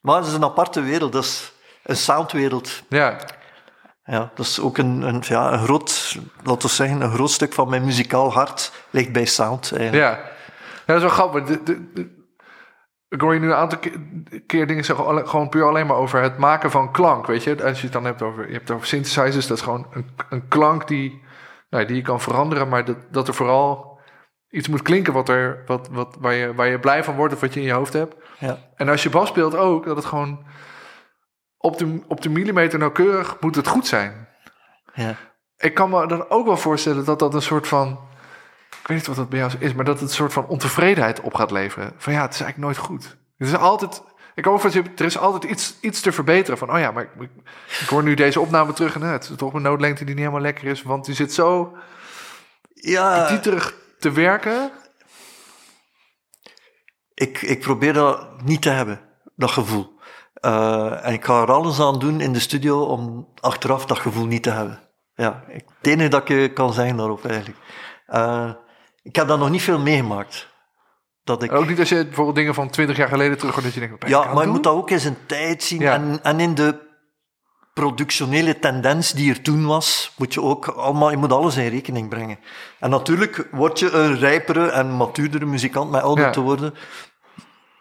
Maar 0.00 0.16
het 0.16 0.26
is 0.26 0.32
een 0.32 0.44
aparte 0.44 0.80
wereld, 0.80 1.12
dat 1.12 1.24
is 1.24 1.52
een 1.82 1.96
soundwereld. 1.96 2.82
Ja. 2.88 3.18
Ja, 4.04 4.30
dat 4.34 4.46
is 4.46 4.60
ook 4.60 4.78
een, 4.78 5.02
een, 5.02 5.22
ja, 5.26 5.52
een 5.52 5.58
groot, 5.58 6.18
laten 6.42 6.68
we 6.68 6.74
zeggen, 6.74 7.00
een 7.00 7.12
groot 7.12 7.30
stuk 7.30 7.52
van 7.52 7.68
mijn 7.68 7.84
muzikaal 7.84 8.32
hart 8.32 8.72
ligt 8.90 9.12
bij 9.12 9.24
sound. 9.24 9.72
Eigenlijk. 9.72 10.02
Ja. 10.02 10.10
ja, 10.18 10.84
dat 10.86 10.96
is 10.96 11.02
wel 11.02 11.10
grappig. 11.10 11.44
De, 11.44 11.62
de, 11.62 11.92
de, 11.92 12.17
ik 13.08 13.20
hoor 13.20 13.34
je 13.34 13.40
nu 13.40 13.46
een 13.46 13.54
aantal 13.54 13.78
keer 14.46 14.66
dingen 14.66 14.84
zeggen, 14.84 15.28
gewoon 15.28 15.48
puur 15.48 15.64
alleen 15.64 15.86
maar 15.86 15.96
over 15.96 16.22
het 16.22 16.38
maken 16.38 16.70
van 16.70 16.92
klank, 16.92 17.26
weet 17.26 17.44
je. 17.44 17.64
Als 17.64 17.78
je 17.78 17.84
het 17.84 17.92
dan 17.92 18.04
hebt 18.04 18.22
over, 18.22 18.46
je 18.46 18.52
hebt 18.52 18.68
het 18.68 18.76
over 18.76 18.86
synthesizers, 18.86 19.46
dat 19.46 19.56
is 19.56 19.62
gewoon 19.62 19.86
een, 19.90 20.10
een 20.28 20.48
klank 20.48 20.88
die, 20.88 21.22
nou, 21.70 21.84
die 21.84 21.96
je 21.96 22.02
kan 22.02 22.20
veranderen, 22.20 22.68
maar 22.68 22.84
dat, 22.84 22.96
dat 23.10 23.28
er 23.28 23.34
vooral 23.34 24.00
iets 24.50 24.68
moet 24.68 24.82
klinken 24.82 25.12
wat 25.12 25.28
er, 25.28 25.62
wat, 25.66 25.88
wat, 25.88 26.16
waar, 26.20 26.34
je, 26.34 26.54
waar 26.54 26.68
je 26.68 26.78
blij 26.78 27.04
van 27.04 27.16
wordt 27.16 27.34
of 27.34 27.40
wat 27.40 27.54
je 27.54 27.60
in 27.60 27.66
je 27.66 27.72
hoofd 27.72 27.92
hebt. 27.92 28.14
Ja. 28.38 28.58
En 28.74 28.88
als 28.88 29.02
je 29.02 29.10
bas 29.10 29.28
speelt 29.28 29.56
ook, 29.56 29.84
dat 29.84 29.96
het 29.96 30.04
gewoon 30.04 30.46
op 31.56 31.78
de, 31.78 32.00
op 32.06 32.20
de 32.20 32.28
millimeter 32.28 32.78
nauwkeurig 32.78 33.36
moet 33.40 33.56
het 33.56 33.68
goed 33.68 33.86
zijn. 33.86 34.28
Ja. 34.94 35.14
Ik 35.56 35.74
kan 35.74 35.90
me 35.90 36.06
dan 36.06 36.30
ook 36.30 36.46
wel 36.46 36.56
voorstellen 36.56 37.04
dat 37.04 37.18
dat 37.18 37.34
een 37.34 37.42
soort 37.42 37.68
van 37.68 38.07
weet 38.88 38.96
niet 38.96 39.06
wat 39.06 39.16
dat 39.16 39.28
bij 39.28 39.38
jou 39.38 39.52
is, 39.58 39.74
maar 39.74 39.84
dat 39.84 40.00
het 40.00 40.08
een 40.08 40.14
soort 40.14 40.32
van 40.32 40.46
ontevredenheid 40.46 41.20
op 41.20 41.34
gaat 41.34 41.50
leveren. 41.50 41.92
Van 41.96 42.12
ja, 42.12 42.22
het 42.22 42.34
is 42.34 42.40
eigenlijk 42.40 42.72
nooit 42.72 42.86
goed. 42.86 43.16
Er 43.36 43.46
is 43.46 43.56
altijd, 43.56 44.02
ik 44.34 44.44
dat 44.44 44.64
er 44.74 45.04
is 45.04 45.18
altijd 45.18 45.52
iets, 45.52 45.76
iets 45.80 46.00
te 46.00 46.12
verbeteren. 46.12 46.58
Van 46.58 46.72
oh 46.72 46.78
ja, 46.78 46.90
maar 46.90 47.02
ik, 47.02 47.30
ik 47.80 47.88
hoor 47.88 48.02
nu 48.02 48.14
deze 48.14 48.40
opname 48.40 48.72
terug 48.72 48.94
en 48.94 49.00
het 49.00 49.28
is 49.28 49.36
toch 49.36 49.54
een 49.54 49.62
noodlengte 49.62 50.04
die 50.04 50.14
niet 50.14 50.24
helemaal 50.24 50.42
lekker 50.42 50.66
is, 50.66 50.82
want 50.82 51.04
die 51.04 51.14
zit 51.14 51.32
zo 51.32 51.76
ja, 52.74 53.38
terug 53.38 53.74
te 53.98 54.10
werken. 54.10 54.70
Ik, 57.14 57.42
ik 57.42 57.60
probeer 57.60 57.92
dat 57.92 58.42
niet 58.42 58.62
te 58.62 58.70
hebben, 58.70 59.00
dat 59.34 59.50
gevoel. 59.50 59.96
Uh, 60.40 61.06
en 61.06 61.12
ik 61.12 61.24
ga 61.24 61.42
er 61.42 61.52
alles 61.52 61.80
aan 61.80 61.98
doen 61.98 62.20
in 62.20 62.32
de 62.32 62.40
studio 62.40 62.82
om 62.82 63.28
achteraf 63.40 63.86
dat 63.86 63.98
gevoel 63.98 64.26
niet 64.26 64.42
te 64.42 64.50
hebben. 64.50 64.80
Ja, 65.14 65.44
het 65.46 65.64
enige 65.82 66.08
dat 66.08 66.28
ik 66.28 66.54
kan 66.54 66.72
zeggen 66.72 66.96
daarop 66.96 67.24
eigenlijk. 67.24 67.58
Uh, 68.08 68.50
ik 69.02 69.16
heb 69.16 69.28
dat 69.28 69.38
nog 69.38 69.50
niet 69.50 69.62
veel 69.62 69.78
meegemaakt. 69.78 70.48
Dat 71.24 71.42
ik... 71.42 71.52
Ook 71.52 71.68
niet 71.68 71.78
als 71.78 71.88
je 71.88 72.04
bijvoorbeeld 72.04 72.36
dingen 72.36 72.54
van 72.54 72.70
twintig 72.70 72.96
jaar 72.96 73.08
geleden 73.08 73.38
terug 73.38 73.62
dat 73.62 73.74
je 73.74 73.80
denkt... 73.80 74.08
Ja, 74.08 74.34
maar 74.34 74.44
je 74.44 74.50
moet 74.50 74.62
dat 74.62 74.74
ook 74.74 74.90
in 74.90 75.00
zijn 75.00 75.16
tijd 75.26 75.62
zien. 75.62 75.82
En, 75.82 76.18
en 76.22 76.40
in 76.40 76.54
de 76.54 76.86
productionele 77.74 78.58
tendens 78.58 79.12
die 79.12 79.30
er 79.30 79.42
toen 79.42 79.66
was, 79.66 80.12
moet 80.16 80.34
je 80.34 80.42
ook 80.42 80.66
allemaal, 80.66 81.10
je 81.10 81.16
moet 81.16 81.32
alles 81.32 81.56
in 81.56 81.68
rekening 81.68 82.08
brengen. 82.08 82.38
En 82.78 82.90
natuurlijk 82.90 83.48
word 83.50 83.78
je 83.78 83.90
een 83.90 84.18
rijpere 84.18 84.68
en 84.68 84.96
matuurdere 84.96 85.46
muzikant 85.46 85.90
met 85.90 86.02
ouder 86.02 86.32
te 86.32 86.40
worden. 86.40 86.74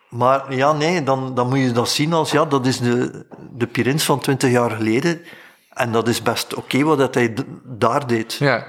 Maar 0.09 0.53
ja, 0.53 0.73
nee, 0.73 1.03
dan, 1.03 1.35
dan 1.35 1.47
moet 1.49 1.59
je 1.59 1.71
dat 1.71 1.89
zien 1.89 2.13
als, 2.13 2.31
ja, 2.31 2.45
dat 2.45 2.65
is 2.65 2.79
de, 2.79 3.25
de 3.51 3.67
Pirins 3.67 4.03
van 4.03 4.19
twintig 4.19 4.51
jaar 4.51 4.71
geleden. 4.71 5.21
En 5.69 5.91
dat 5.91 6.07
is 6.07 6.21
best 6.21 6.55
oké 6.55 6.83
wat 6.83 6.97
dat 6.97 7.13
hij 7.13 7.33
daar 7.63 8.07
deed. 8.07 8.33
Ja. 8.33 8.65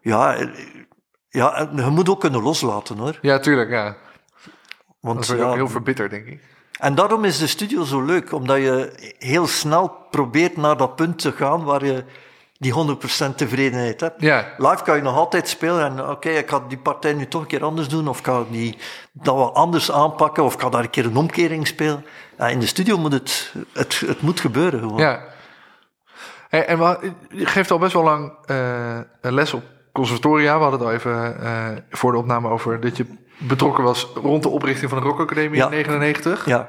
Ja, 0.00 0.36
ja, 1.38 1.68
je 1.76 1.90
moet 1.90 2.08
ook 2.08 2.20
kunnen 2.20 2.42
loslaten 2.42 2.98
hoor. 2.98 3.18
Ja, 3.20 3.38
tuurlijk, 3.38 3.70
ja. 3.70 3.96
Want, 5.00 5.26
dat 5.26 5.36
is 5.36 5.44
ook 5.44 5.54
heel 5.54 5.68
verbitterd, 5.68 6.10
denk 6.10 6.26
ik. 6.26 6.40
En 6.78 6.94
daarom 6.94 7.24
is 7.24 7.38
de 7.38 7.46
studio 7.46 7.84
zo 7.84 8.02
leuk, 8.02 8.32
omdat 8.32 8.56
je 8.56 8.92
heel 9.18 9.46
snel 9.46 9.88
probeert 10.10 10.56
naar 10.56 10.76
dat 10.76 10.96
punt 10.96 11.18
te 11.18 11.32
gaan 11.32 11.64
waar 11.64 11.84
je 11.84 12.04
die 12.58 12.72
100% 13.32 13.34
tevredenheid 13.36 14.00
hebt. 14.00 14.20
Ja. 14.20 14.54
Live 14.56 14.82
kan 14.82 14.96
je 14.96 15.02
nog 15.02 15.16
altijd 15.16 15.48
spelen 15.48 15.84
en 15.84 16.08
oké, 16.10 16.28
ik 16.28 16.50
ga 16.50 16.62
die 16.68 16.78
partij 16.78 17.12
nu 17.12 17.26
toch 17.26 17.40
een 17.40 17.46
keer 17.46 17.64
anders 17.64 17.88
doen, 17.88 18.08
of 18.08 18.20
kan 18.20 18.46
die 18.50 18.78
dat 19.12 19.36
wat 19.36 19.54
anders 19.54 19.92
aanpakken, 19.92 20.44
of 20.44 20.56
kan 20.56 20.70
daar 20.70 20.82
een 20.82 20.90
keer 20.90 21.04
een 21.04 21.16
omkering 21.16 21.66
spelen. 21.66 22.04
Ja, 22.38 22.48
in 22.48 22.60
de 22.60 22.66
studio 22.66 22.98
moet 22.98 23.12
het, 23.12 23.54
het, 23.72 24.00
het 24.06 24.20
moet 24.20 24.40
gebeuren 24.40 24.80
gewoon. 24.80 24.98
Ja. 24.98 25.24
Hey, 26.48 26.66
en 26.66 26.78
je 27.30 27.46
geeft 27.46 27.70
al 27.70 27.78
best 27.78 27.92
wel 27.92 28.02
lang 28.02 28.32
uh, 28.46 28.98
les 29.20 29.52
op 29.52 29.62
conservatoria. 29.98 30.56
We 30.56 30.62
hadden 30.62 30.80
het 30.80 30.88
al 30.88 30.94
even 30.94 31.36
uh, 31.42 31.68
voor 31.90 32.12
de 32.12 32.18
opname 32.18 32.48
over 32.48 32.80
dat 32.80 32.96
je 32.96 33.06
betrokken 33.38 33.84
was 33.84 34.08
rond 34.14 34.42
de 34.42 34.48
oprichting 34.48 34.90
van 34.90 35.00
de 35.00 35.04
Rock 35.04 35.20
Academie 35.20 35.62
in 35.62 35.70
99. 35.70 36.46
Ja. 36.46 36.68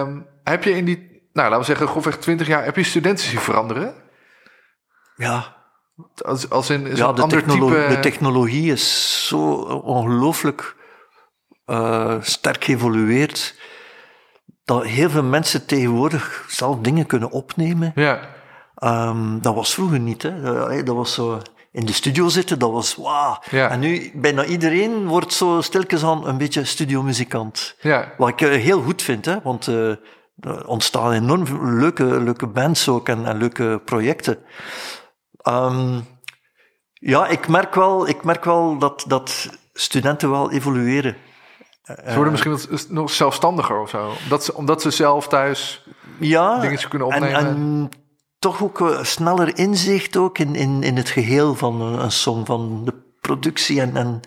Um, 0.00 0.26
heb 0.44 0.64
je 0.64 0.70
in 0.70 0.84
die, 0.84 1.28
nou 1.32 1.48
laten 1.48 1.58
we 1.58 1.64
zeggen, 1.64 1.88
grofweg 1.88 2.18
20 2.18 2.46
jaar, 2.46 2.64
heb 2.64 2.76
je 2.76 2.82
studenten 2.82 3.24
zien 3.24 3.38
veranderen? 3.38 3.94
Ja. 5.16 5.56
Als, 6.24 6.50
als 6.50 6.70
in, 6.70 6.96
ja, 6.96 7.12
de, 7.12 7.26
technolo 7.26 7.66
type... 7.66 7.86
de 7.88 8.00
technologie 8.00 8.72
is 8.72 9.26
zo 9.28 9.38
ongelooflijk 9.84 10.76
uh, 11.66 12.14
sterk 12.20 12.64
geëvolueerd 12.64 13.58
dat 14.64 14.84
heel 14.84 15.10
veel 15.10 15.22
mensen 15.22 15.66
tegenwoordig 15.66 16.44
zelf 16.48 16.78
dingen 16.78 17.06
kunnen 17.06 17.30
opnemen. 17.30 17.92
Ja. 17.94 18.20
Um, 18.82 19.42
dat 19.42 19.54
was 19.54 19.74
vroeger 19.74 20.00
niet. 20.00 20.22
Hè. 20.22 20.82
Dat 20.82 20.96
was 20.96 21.14
zo 21.14 21.40
in 21.72 21.86
de 21.86 21.92
studio 21.92 22.28
zitten, 22.28 22.58
dat 22.58 22.70
was 22.70 22.96
wauw. 22.96 23.42
Ja. 23.50 23.70
En 23.70 23.80
nu, 23.80 24.10
bijna 24.14 24.44
iedereen 24.44 25.06
wordt 25.06 25.32
zo 25.32 25.60
stilkens 25.60 26.04
aan 26.04 26.26
een 26.26 26.38
beetje 26.38 26.64
studiomuzikant. 26.64 27.76
Ja. 27.80 28.12
Wat 28.16 28.28
ik 28.28 28.40
uh, 28.40 28.62
heel 28.62 28.82
goed 28.82 29.02
vind, 29.02 29.24
hè, 29.24 29.40
want 29.42 29.66
uh, 29.66 29.88
er 30.40 30.66
ontstaan 30.66 31.12
enorm 31.12 31.78
leuke, 31.78 32.04
leuke 32.04 32.46
bands 32.46 32.88
ook 32.88 33.08
en, 33.08 33.26
en 33.26 33.36
leuke 33.36 33.80
projecten. 33.84 34.38
Um, 35.48 36.06
ja, 36.92 37.26
ik 37.26 37.48
merk 37.48 37.74
wel, 37.74 38.08
ik 38.08 38.24
merk 38.24 38.44
wel 38.44 38.78
dat, 38.78 39.04
dat 39.08 39.50
studenten 39.72 40.30
wel 40.30 40.50
evolueren. 40.50 41.16
Ze 41.82 42.14
worden 42.14 42.32
misschien 42.32 42.78
nog 42.88 43.10
zelfstandiger 43.10 43.80
of 43.80 43.90
zo. 43.90 44.12
Omdat 44.22 44.44
ze, 44.44 44.54
omdat 44.54 44.82
ze 44.82 44.90
zelf 44.90 45.28
thuis 45.28 45.86
ja, 46.18 46.60
dingetjes 46.60 46.88
kunnen 46.88 47.08
opnemen. 47.08 47.34
En, 47.34 47.46
en 47.46 47.88
toch 48.40 48.62
ook 48.62 48.98
sneller 49.02 49.58
inzicht 49.58 50.16
ook 50.16 50.38
in, 50.38 50.54
in, 50.54 50.82
in 50.82 50.96
het 50.96 51.08
geheel 51.08 51.54
van 51.54 51.80
een, 51.80 52.02
een 52.02 52.12
song, 52.12 52.44
van 52.44 52.84
de 52.84 52.94
productie 53.20 53.80
en, 53.80 53.96
en 53.96 54.20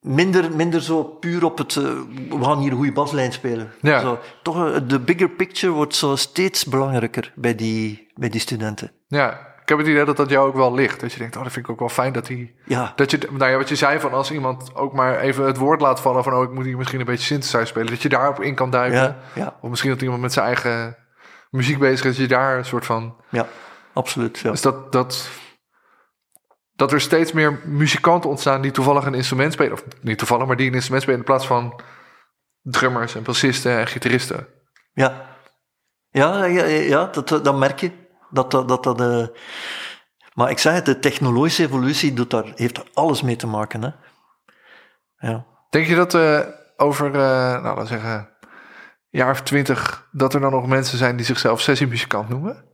minder, 0.00 0.56
minder 0.56 0.82
zo 0.82 1.04
puur 1.04 1.44
op 1.44 1.58
het, 1.58 1.74
uh, 1.74 1.84
we 2.28 2.44
gaan 2.44 2.58
hier 2.58 2.70
een 2.70 2.76
goede 2.76 2.92
baslijn 2.92 3.32
spelen. 3.32 3.72
Ja. 3.80 4.00
Zo, 4.00 4.18
toch, 4.42 4.56
uh, 4.56 4.76
de 4.86 5.00
bigger 5.00 5.28
picture 5.28 5.72
wordt 5.72 5.94
zo 5.94 6.16
steeds 6.16 6.64
belangrijker 6.64 7.32
bij 7.34 7.54
die, 7.54 8.10
bij 8.14 8.28
die 8.28 8.40
studenten. 8.40 8.92
Ja, 9.06 9.30
ik 9.62 9.68
heb 9.68 9.78
het 9.78 9.86
idee 9.86 10.04
dat 10.04 10.16
dat 10.16 10.30
jou 10.30 10.48
ook 10.48 10.54
wel 10.54 10.74
ligt. 10.74 11.00
Dat 11.00 11.12
je 11.12 11.18
denkt, 11.18 11.36
oh, 11.36 11.42
dat 11.42 11.52
vind 11.52 11.64
ik 11.64 11.72
ook 11.72 11.78
wel 11.78 11.88
fijn 11.88 12.12
dat 12.12 12.28
hij... 12.28 12.54
Ja. 12.64 12.92
Dat 12.96 13.10
je, 13.10 13.18
nou 13.30 13.50
ja, 13.50 13.56
wat 13.56 13.68
je 13.68 13.76
zei 13.76 14.00
van 14.00 14.12
als 14.12 14.30
iemand 14.30 14.74
ook 14.74 14.92
maar 14.92 15.18
even 15.18 15.44
het 15.44 15.56
woord 15.56 15.80
laat 15.80 16.00
vallen 16.00 16.24
van, 16.24 16.34
oh, 16.34 16.42
ik 16.42 16.52
moet 16.52 16.64
hier 16.64 16.76
misschien 16.76 17.00
een 17.00 17.06
beetje 17.06 17.24
synthesizer 17.24 17.66
spelen. 17.66 17.90
Dat 17.90 18.02
je 18.02 18.08
daarop 18.08 18.40
in 18.40 18.54
kan 18.54 18.70
duiken. 18.70 19.00
Ja, 19.00 19.16
ja. 19.34 19.56
Of 19.60 19.70
misschien 19.70 19.90
dat 19.90 20.02
iemand 20.02 20.20
met 20.20 20.32
zijn 20.32 20.46
eigen 20.46 20.96
muziek 21.50 21.78
bezig 21.78 22.06
is, 22.06 22.16
je 22.16 22.26
daar 22.26 22.58
een 22.58 22.64
soort 22.64 22.86
van... 22.86 23.16
Ja, 23.30 23.46
absoluut. 23.92 24.38
Ja. 24.38 24.50
Dus 24.50 24.62
dat, 24.62 24.92
dat, 24.92 25.28
dat 26.72 26.92
er 26.92 27.00
steeds 27.00 27.32
meer 27.32 27.60
muzikanten 27.64 28.30
ontstaan 28.30 28.60
die 28.60 28.70
toevallig 28.70 29.04
een 29.04 29.14
instrument 29.14 29.52
spelen. 29.52 29.72
Of 29.72 29.84
niet 30.00 30.18
toevallig, 30.18 30.46
maar 30.46 30.56
die 30.56 30.68
een 30.68 30.74
instrument 30.74 31.02
spelen 31.02 31.20
in 31.20 31.26
plaats 31.26 31.46
van 31.46 31.80
drummers 32.62 33.14
en 33.14 33.22
bassisten 33.22 33.78
en 33.78 33.86
gitaristen. 33.86 34.46
Ja, 34.92 35.36
ja, 36.08 36.44
ja, 36.44 36.64
ja 36.64 37.06
dat, 37.06 37.28
dat 37.28 37.58
merk 37.58 37.80
je. 37.80 38.06
Dat 38.30 38.50
dat, 38.50 38.68
dat, 38.68 38.82
dat 38.82 39.00
uh... 39.00 39.26
Maar 40.34 40.50
ik 40.50 40.58
zeg 40.58 40.74
het, 40.74 40.84
de 40.84 40.98
technologische 40.98 41.62
evolutie 41.62 42.12
doet 42.12 42.30
daar, 42.30 42.52
heeft 42.54 42.74
daar 42.74 42.86
alles 42.94 43.22
mee 43.22 43.36
te 43.36 43.46
maken. 43.46 43.82
Hè? 43.82 43.90
Ja. 45.28 45.46
Denk 45.70 45.86
je 45.86 45.94
dat 45.94 46.14
uh, 46.14 46.40
over, 46.76 47.06
uh, 47.06 47.12
nou 47.12 47.62
laten 47.62 47.82
we 47.82 47.86
zeggen, 47.86 48.36
jaar 49.10 49.30
of 49.30 49.42
twintig, 49.42 50.08
dat 50.12 50.34
er 50.34 50.40
dan 50.40 50.52
nog 50.52 50.66
mensen 50.66 50.98
zijn 50.98 51.16
die 51.16 51.26
zichzelf 51.26 51.60
sessiemuzikant 51.60 52.28
noemen? 52.28 52.64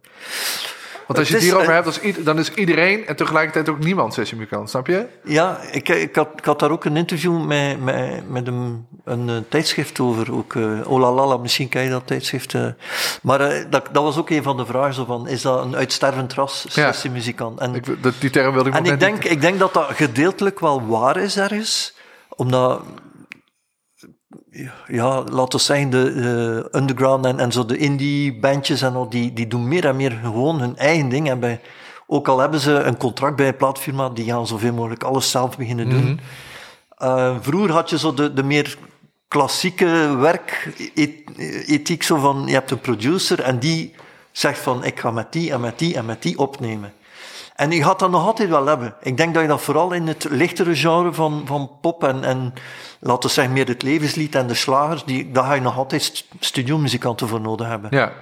Want 1.07 1.19
als 1.19 1.29
je 1.29 1.35
het, 1.35 1.43
het 1.43 1.53
hierover 1.53 1.75
hebt, 1.75 2.25
dan 2.25 2.39
is 2.39 2.55
iedereen 2.55 3.07
en 3.07 3.17
tegelijkertijd 3.17 3.69
ook 3.69 3.79
niemand 3.79 4.15
sessiemuzikant, 4.15 4.71
snap 4.71 4.87
je? 4.87 5.07
Ja, 5.25 5.61
ik, 5.71 5.89
ik, 5.89 6.15
had, 6.15 6.29
ik 6.37 6.45
had 6.45 6.59
daar 6.59 6.71
ook 6.71 6.85
een 6.85 6.97
interview 6.97 7.45
met, 7.45 7.81
met, 7.81 8.31
met 8.31 8.47
een, 8.47 8.87
een, 9.05 9.29
een 9.29 9.49
tijdschrift 9.49 10.01
over. 10.01 10.33
Ook, 10.33 10.55
uh, 10.55 10.91
Olalala, 10.91 11.37
misschien 11.37 11.69
ken 11.69 11.83
je 11.83 11.91
dat 11.91 12.07
tijdschrift. 12.07 12.53
Uh, 12.53 12.67
maar 13.23 13.53
uh, 13.53 13.65
dat, 13.71 13.89
dat 13.93 14.03
was 14.03 14.17
ook 14.17 14.31
een 14.31 14.43
van 14.43 14.57
de 14.57 14.67
vragen, 14.67 14.95
zo 14.95 15.05
van, 15.05 15.29
is 15.29 15.43
dat 15.43 15.65
een 15.65 15.77
uitstervend 15.77 16.33
ras, 16.33 16.67
sessiemuzikant? 16.69 17.61
En, 17.61 17.75
ik, 17.75 18.03
dat, 18.03 18.15
die 18.19 18.31
term 18.31 18.55
wilde 18.55 18.69
ik 18.69 18.75
En 18.75 18.85
ik 18.85 19.01
denk, 19.01 19.25
ik 19.25 19.41
denk 19.41 19.59
dat 19.59 19.75
dat 19.75 19.87
gedeeltelijk 19.91 20.61
wel 20.61 20.87
waar 20.87 21.17
is 21.17 21.37
ergens, 21.37 21.95
omdat 22.29 22.83
ja, 24.87 25.23
laten 25.23 25.59
we 25.59 25.65
zeggen, 25.65 25.91
de, 25.91 26.15
de 26.15 26.69
underground 26.73 27.25
en, 27.25 27.39
en 27.39 27.53
zo 27.53 27.65
de 27.67 27.77
indie 27.77 28.39
bandjes 28.39 28.83
en 28.83 28.95
al, 28.95 29.09
die, 29.09 29.33
die 29.33 29.47
doen 29.47 29.69
meer 29.69 29.87
en 29.87 29.97
meer 29.97 30.19
gewoon 30.23 30.61
hun 30.61 30.77
eigen 30.77 31.09
ding. 31.09 31.31
En 31.31 31.41
bij, 31.41 31.61
ook 32.07 32.29
al 32.29 32.39
hebben 32.39 32.61
ze 32.61 32.73
een 32.73 32.97
contract 32.97 33.37
bij 33.37 33.49
een 33.49 33.57
plaatfirma, 33.57 34.09
die 34.09 34.25
gaan 34.25 34.47
zoveel 34.47 34.73
mogelijk 34.73 35.03
alles 35.03 35.31
zelf 35.31 35.57
beginnen 35.57 35.91
doen. 35.91 36.05
Mhm. 36.05 36.19
uh, 37.03 37.37
vroeger 37.41 37.73
had 37.73 37.91
je 37.91 37.99
zo 37.99 38.15
de, 38.15 38.33
de 38.33 38.43
meer 38.43 38.77
klassieke 39.29 40.17
werkethiek, 40.17 42.03
zo 42.03 42.17
van, 42.17 42.43
je 42.47 42.53
hebt 42.53 42.71
een 42.71 42.81
producer 42.81 43.41
en 43.41 43.59
die 43.59 43.95
zegt 44.33 44.59
van, 44.59 44.85
ik 44.85 45.01
ga 45.01 45.11
met 45.11 45.33
die 45.33 45.53
en 45.53 45.61
met 45.61 45.79
die 45.79 45.95
en 45.97 46.05
met 46.05 46.23
die 46.23 46.39
opnemen. 46.39 46.93
En 47.55 47.71
je 47.71 47.85
gaat 47.85 47.99
dat 47.99 48.11
nog 48.11 48.27
altijd 48.27 48.49
wel 48.49 48.67
hebben. 48.67 48.95
Ik 49.01 49.17
denk 49.17 49.35
dat 49.35 49.43
je 49.43 49.49
dat 49.49 49.61
vooral 49.61 49.93
in 49.93 50.07
het 50.07 50.25
lichtere 50.31 50.77
genre 50.77 51.13
van, 51.13 51.43
van 51.47 51.79
pop 51.81 52.05
en, 52.05 52.25
en 52.25 52.53
laten 53.01 53.29
we 53.29 53.35
zeggen 53.35 53.53
meer 53.55 53.67
het 53.67 53.83
levenslied 53.83 54.35
en 54.35 54.47
de 54.47 54.55
slagers, 54.55 55.05
die, 55.05 55.31
daar 55.33 55.45
ga 55.45 55.53
je 55.55 55.61
nog 55.61 55.77
altijd 55.77 56.27
studiomuzikanten 56.41 57.29
voor 57.29 57.41
nodig 57.41 57.67
hebben. 57.67 57.91
Ja. 57.97 58.13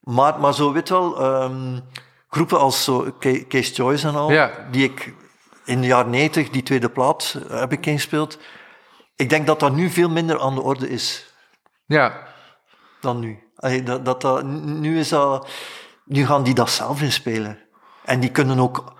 Maar, 0.00 0.40
maar 0.40 0.54
zo, 0.54 0.72
weet 0.72 0.88
wel, 0.88 1.20
ehm, 1.22 1.78
groepen 2.28 2.58
als 2.58 2.84
zo 2.84 3.12
Case 3.48 3.72
Joyce 3.72 4.08
en 4.08 4.14
al, 4.14 4.32
Ja. 4.32 4.50
die 4.70 4.84
ik 4.84 5.14
in 5.64 5.80
de 5.80 5.86
jaren 5.86 6.10
90, 6.10 6.50
die 6.50 6.62
tweede 6.62 6.88
plaat, 6.90 7.38
heb 7.48 7.72
ik 7.72 7.86
ingespeeld. 7.86 8.38
Ik 9.16 9.28
denk 9.30 9.46
dat 9.46 9.60
dat 9.60 9.72
nu 9.74 9.90
veel 9.90 10.10
minder 10.10 10.40
aan 10.40 10.54
de 10.54 10.62
orde 10.62 10.88
is 10.90 11.34
Ja. 11.86 12.26
dan 13.00 13.18
nu. 13.18 13.38
Allee, 13.56 13.82
dat, 13.82 14.20
dat, 14.20 14.42
nu, 14.44 14.98
is 14.98 15.08
dat, 15.08 15.48
nu 16.04 16.26
gaan 16.26 16.42
die 16.42 16.54
dat 16.54 16.70
zelf 16.70 17.02
inspelen. 17.02 17.58
En 18.08 18.20
die 18.20 18.30
kunnen 18.30 18.58
ook 18.58 18.92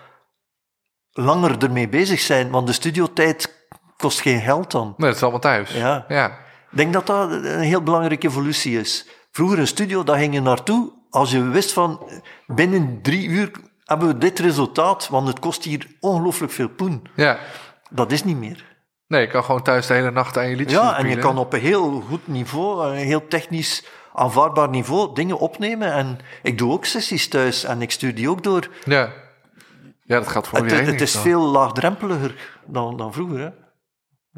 langer 1.11 1.63
ermee 1.63 1.89
bezig 1.89 2.19
zijn, 2.19 2.49
want 2.49 2.67
de 2.67 2.73
studiotijd 2.73 3.67
kost 3.97 4.21
geen 4.21 4.41
geld 4.41 4.71
dan. 4.71 4.93
Nee, 4.97 5.07
dat 5.07 5.15
is 5.15 5.21
allemaal 5.21 5.39
thuis. 5.39 5.71
Ja. 5.71 6.05
Ja. 6.07 6.27
Ik 6.71 6.77
denk 6.77 6.93
dat 6.93 7.07
dat 7.07 7.31
een 7.31 7.59
heel 7.59 7.83
belangrijke 7.83 8.27
evolutie 8.27 8.79
is. 8.79 9.07
Vroeger 9.31 9.59
een 9.59 9.67
studio, 9.67 10.03
daar 10.03 10.17
ging 10.17 10.33
je 10.33 10.41
naartoe 10.41 10.91
als 11.09 11.31
je 11.31 11.43
wist 11.43 11.73
van 11.73 12.09
binnen 12.47 12.99
drie 13.01 13.27
uur 13.27 13.51
hebben 13.85 14.07
we 14.07 14.17
dit 14.17 14.39
resultaat, 14.39 15.07
want 15.07 15.27
het 15.27 15.39
kost 15.39 15.63
hier 15.63 15.87
ongelooflijk 15.99 16.51
veel 16.51 16.69
poen. 16.69 17.07
ja. 17.15 17.37
Dat 17.91 18.11
is 18.11 18.23
niet 18.23 18.37
meer. 18.37 18.65
Nee, 19.07 19.21
je 19.21 19.27
kan 19.27 19.43
gewoon 19.43 19.63
thuis 19.63 19.87
de 19.87 19.93
hele 19.93 20.11
nacht 20.11 20.37
aan 20.37 20.49
je 20.49 20.55
liedjes 20.55 20.79
Ja, 20.79 20.97
en 20.97 21.09
je 21.09 21.17
kan 21.17 21.37
op 21.37 21.53
een 21.53 21.59
heel 21.59 22.01
goed 22.01 22.27
niveau, 22.27 22.89
een 22.89 23.05
heel 23.05 23.27
technisch 23.27 23.85
aanvaardbaar 24.13 24.69
niveau, 24.69 25.13
dingen 25.15 25.37
opnemen. 25.39 25.93
En 25.93 26.19
ik 26.43 26.57
doe 26.57 26.71
ook 26.71 26.85
sessies 26.85 27.27
thuis 27.27 27.63
en 27.63 27.81
ik 27.81 27.91
stuur 27.91 28.15
die 28.15 28.29
ook 28.29 28.43
door. 28.43 28.67
Ja. 28.85 29.11
Ja, 30.03 30.15
dat 30.19 30.27
gaat 30.27 30.47
voor 30.47 30.57
Het, 30.59 30.67
iedereen. 30.71 30.91
het 30.91 31.01
is 31.01 31.17
veel 31.17 31.41
laagdrempeliger 31.41 32.35
dan, 32.65 32.97
dan 32.97 33.13
vroeger. 33.13 33.39
Hè? 33.39 33.49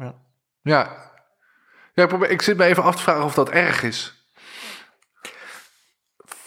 Ja. 0.04 0.14
Ja. 0.62 1.10
Ja, 1.94 2.02
ik, 2.02 2.08
probeer, 2.08 2.30
ik 2.30 2.42
zit 2.42 2.56
me 2.56 2.64
even 2.64 2.82
af 2.82 2.96
te 2.96 3.02
vragen 3.02 3.24
of 3.24 3.34
dat 3.34 3.48
erg 3.48 3.82
is. 3.82 4.26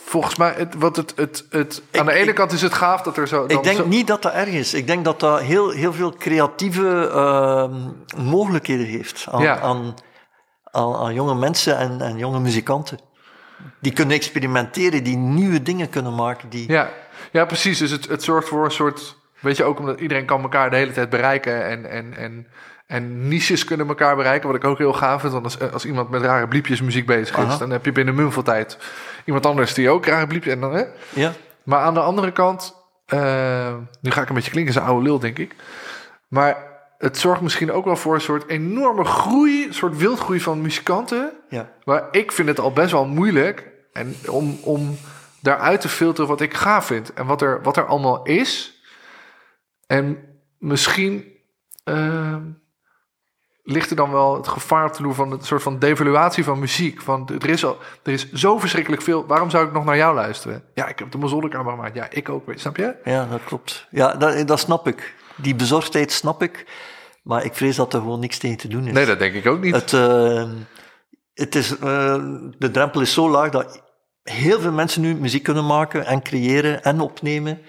Volgens 0.05 0.35
mij, 0.35 0.53
het, 0.57 0.73
wat 0.75 0.95
het, 0.95 1.13
het, 1.15 1.45
het, 1.49 1.81
aan 1.91 2.05
de 2.05 2.11
ene 2.11 2.29
ik- 2.29 2.35
kant 2.35 2.51
is 2.51 2.61
het 2.61 2.73
gaaf 2.73 3.01
dat 3.01 3.17
er 3.17 3.27
zo... 3.27 3.43
Ik 3.47 3.63
denk 3.63 3.77
zo- 3.77 3.87
niet 3.87 4.07
dat 4.07 4.21
dat 4.21 4.33
erg 4.33 4.49
is. 4.49 4.73
Ik 4.73 4.87
denk 4.87 5.05
dat 5.05 5.19
dat 5.19 5.41
heel, 5.41 5.69
heel 5.69 5.93
veel 5.93 6.13
creatieve 6.13 7.09
ehm, 7.09 7.91
mogelijkheden 8.27 8.85
heeft 8.85 9.25
aan, 9.31 9.41
Ja. 9.41 9.59
aan, 9.59 9.93
aan, 10.63 10.95
aan 10.95 11.13
jonge 11.13 11.35
mensen 11.35 11.77
en, 11.77 12.01
en 12.01 12.17
jonge 12.17 12.39
muzikanten. 12.39 12.99
Die 13.79 13.93
kunnen 13.93 14.15
experimenteren, 14.15 15.03
die 15.03 15.17
nieuwe 15.17 15.61
dingen 15.61 15.89
kunnen 15.89 16.15
maken. 16.15 16.49
Die... 16.49 16.71
Ja, 16.71 16.89
ja 17.31 17.45
precies. 17.45 17.77
Dus 17.77 17.91
het, 17.91 18.07
het 18.07 18.23
zorgt 18.23 18.47
voor 18.47 18.65
een 18.65 18.71
soort... 18.71 19.17
Weet 19.39 19.57
je, 19.57 19.63
ook 19.63 19.79
omdat 19.79 19.99
iedereen 19.99 20.25
kan 20.25 20.41
elkaar 20.41 20.69
de 20.69 20.75
hele 20.75 20.91
tijd 20.91 21.09
bereiken... 21.09 21.65
en, 21.65 21.89
en, 21.89 22.17
en, 22.17 22.47
en 22.87 23.27
niches 23.27 23.63
kunnen 23.63 23.87
elkaar 23.87 24.15
bereiken. 24.15 24.47
Wat 24.47 24.57
ik 24.57 24.63
ook 24.63 24.77
heel 24.77 24.93
gaaf 24.93 25.21
vind. 25.21 25.33
Want 25.33 25.45
als, 25.45 25.71
als 25.71 25.85
iemand 25.85 26.09
met 26.09 26.21
rare 26.21 26.47
bliepjes 26.47 26.81
muziek 26.81 27.05
bezig 27.05 27.37
is... 27.37 27.43
Aha. 27.43 27.57
dan 27.57 27.69
heb 27.69 27.85
je 27.85 27.91
binnen 27.91 28.15
mum 28.15 28.31
veel 28.31 28.43
tijd 28.43 28.77
iemand 29.25 29.45
anders 29.45 29.73
die 29.73 29.89
ook 29.89 30.05
rare 30.05 30.27
bliepjes... 30.27 30.53
En 30.53 30.59
dan, 30.59 30.73
hè? 30.73 30.83
Ja? 31.13 31.33
Maar 31.63 31.79
aan 31.79 31.93
de 31.93 31.99
andere 31.99 32.31
kant, 32.31 32.75
eh, 33.05 33.75
nu 34.01 34.11
ga 34.11 34.21
ik 34.21 34.29
een 34.29 34.35
beetje 34.35 34.51
klinken 34.51 34.73
als 34.73 34.83
een 34.83 34.89
oude 34.89 35.05
lul, 35.05 35.19
denk 35.19 35.37
ik. 35.37 35.55
Maar 36.27 36.74
het 36.97 37.17
zorgt 37.17 37.41
misschien 37.41 37.71
ook 37.71 37.85
wel 37.85 37.95
voor 37.95 38.13
een 38.13 38.21
soort 38.21 38.47
enorme 38.47 39.03
groei, 39.03 39.67
een 39.67 39.73
soort 39.73 39.97
wildgroei 39.97 40.41
van 40.41 40.61
muzikanten. 40.61 41.31
Ja. 41.49 41.71
Maar 41.83 42.07
ik 42.11 42.31
vind 42.31 42.47
het 42.47 42.59
al 42.59 42.71
best 42.71 42.91
wel 42.91 43.05
moeilijk 43.05 43.71
en 43.93 44.15
om, 44.29 44.59
om 44.61 44.97
daaruit 45.41 45.81
te 45.81 45.89
filteren 45.89 46.29
wat 46.29 46.41
ik 46.41 46.53
gaaf 46.53 46.85
vind 46.85 47.13
en 47.13 47.25
wat 47.25 47.41
er, 47.41 47.61
wat 47.61 47.77
er 47.77 47.85
allemaal 47.85 48.23
is. 48.23 48.79
En 49.87 50.17
misschien 50.57 51.25
eh, 51.83 52.35
ligt 53.63 53.89
er 53.89 53.95
dan 53.95 54.11
wel 54.11 54.35
het 54.35 54.47
gevaar 54.47 54.95
de 54.97 55.03
loer 55.03 55.13
van 55.13 55.31
een 55.31 55.41
soort 55.41 55.61
van 55.61 55.79
devaluatie 55.79 56.43
van 56.43 56.59
muziek. 56.59 57.01
Van 57.01 57.29
er 57.41 57.49
is, 57.49 57.65
al, 57.65 57.77
er 58.03 58.11
is 58.11 58.31
zo 58.31 58.59
verschrikkelijk 58.59 59.01
veel. 59.01 59.25
Waarom 59.25 59.49
zou 59.49 59.65
ik 59.65 59.73
nog 59.73 59.85
naar 59.85 59.97
jou 59.97 60.15
luisteren? 60.15 60.63
Ja, 60.73 60.87
ik 60.87 60.99
heb 60.99 61.11
de 61.11 61.27
zolderkamer 61.27 61.71
gemaakt. 61.71 61.95
Ja, 61.95 62.07
ik 62.09 62.29
ook. 62.29 62.43
Snap 62.55 62.77
je? 62.77 62.95
ja, 63.03 63.25
dat 63.25 63.43
klopt. 63.43 63.87
Ja, 63.89 64.13
dat, 64.13 64.47
dat 64.47 64.59
snap 64.59 64.87
ik. 64.87 65.15
Die 65.35 65.55
bezorgdheid 65.55 66.11
snap 66.11 66.41
ik. 66.43 66.65
Maar 67.23 67.45
ik 67.45 67.53
vrees 67.53 67.75
dat 67.75 67.93
er 67.93 67.99
gewoon 67.99 68.19
niks 68.19 68.37
tegen 68.37 68.57
te 68.57 68.67
doen 68.67 68.87
is. 68.87 68.93
Nee, 68.93 69.05
dat 69.05 69.19
denk 69.19 69.33
ik 69.33 69.47
ook 69.47 69.61
niet. 69.61 69.75
Het, 69.75 69.93
eh, 69.93 70.49
het 71.33 71.55
is, 71.55 71.77
eh, 71.77 72.23
de 72.57 72.71
drempel 72.71 73.01
is 73.01 73.13
zo 73.13 73.29
laag 73.29 73.49
dat 73.49 73.83
heel 74.23 74.59
veel 74.59 74.71
mensen 74.71 75.01
nu 75.01 75.15
muziek 75.15 75.43
kunnen 75.43 75.65
maken 75.65 76.05
en 76.05 76.21
creëren 76.21 76.83
en 76.83 76.99
opnemen. 76.99 77.59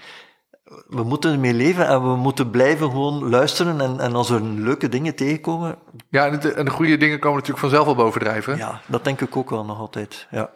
We 0.89 1.03
moeten 1.03 1.33
ermee 1.33 1.55
leven 1.55 1.87
en 1.87 2.03
we 2.03 2.17
moeten 2.17 2.51
blijven 2.51 2.91
gewoon 2.91 3.29
luisteren. 3.31 3.81
En, 3.81 4.01
en 4.01 4.15
als 4.15 4.31
er 4.31 4.43
leuke 4.43 4.89
dingen 4.89 5.15
tegenkomen, 5.15 5.79
Ja, 6.11 6.27
en 6.27 6.41
de, 6.41 6.53
en 6.53 6.65
de 6.65 6.71
goede 6.71 6.97
dingen 6.97 7.19
komen 7.19 7.39
natuurlijk 7.39 7.67
vanzelf 7.67 7.87
al 7.87 7.95
bovendrijven. 7.95 8.57
ja, 8.57 8.81
dat 8.87 9.05
denk 9.05 9.21
ik 9.21 9.37
ook 9.37 9.51
wel 9.51 9.65
nog 9.65 9.79
altijd. 9.79 10.27
Ja. 10.31 10.51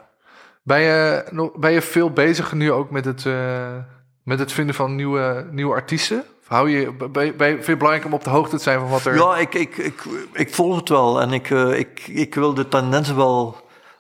Ben, 0.63 0.81
je, 0.81 1.25
nog- 1.31 1.57
ben 1.59 1.73
je 1.73 1.83
veel 1.83 2.11
bezig 2.11 2.53
nu 2.53 2.73
ook 2.73 2.91
met 2.91 3.05
het, 3.05 3.27
eh, 3.27 3.77
met 4.25 4.39
het 4.39 4.53
vinden 4.53 4.75
van 4.75 4.95
nieuwe, 4.95 5.49
nieuwe 5.51 5.75
artiesten? 5.75 6.25
Hou 6.51 6.71
je, 6.71 6.93
ben 6.93 7.13
ben 7.13 7.37
vind 7.37 7.65
je 7.65 7.71
het 7.71 7.79
belangrijk 7.79 8.05
om 8.05 8.13
op 8.13 8.25
de 8.25 8.31
hoogte 8.31 8.57
te 8.57 8.63
zijn 8.63 8.81
van 8.81 8.89
wat 8.89 9.05
er... 9.05 9.15
Ja, 9.15 9.37
ik, 9.37 9.55
ik, 9.55 9.77
ik, 9.77 10.05
ik 10.33 10.55
volg 10.55 10.77
het 10.77 10.89
wel 10.89 11.21
en 11.21 11.33
ik, 11.33 11.51
eh, 11.51 11.79
ik, 11.79 12.07
ik 12.07 12.35
wil 12.35 12.55
de 12.55 12.69
tendensen 12.69 13.17
wel. 13.17 13.57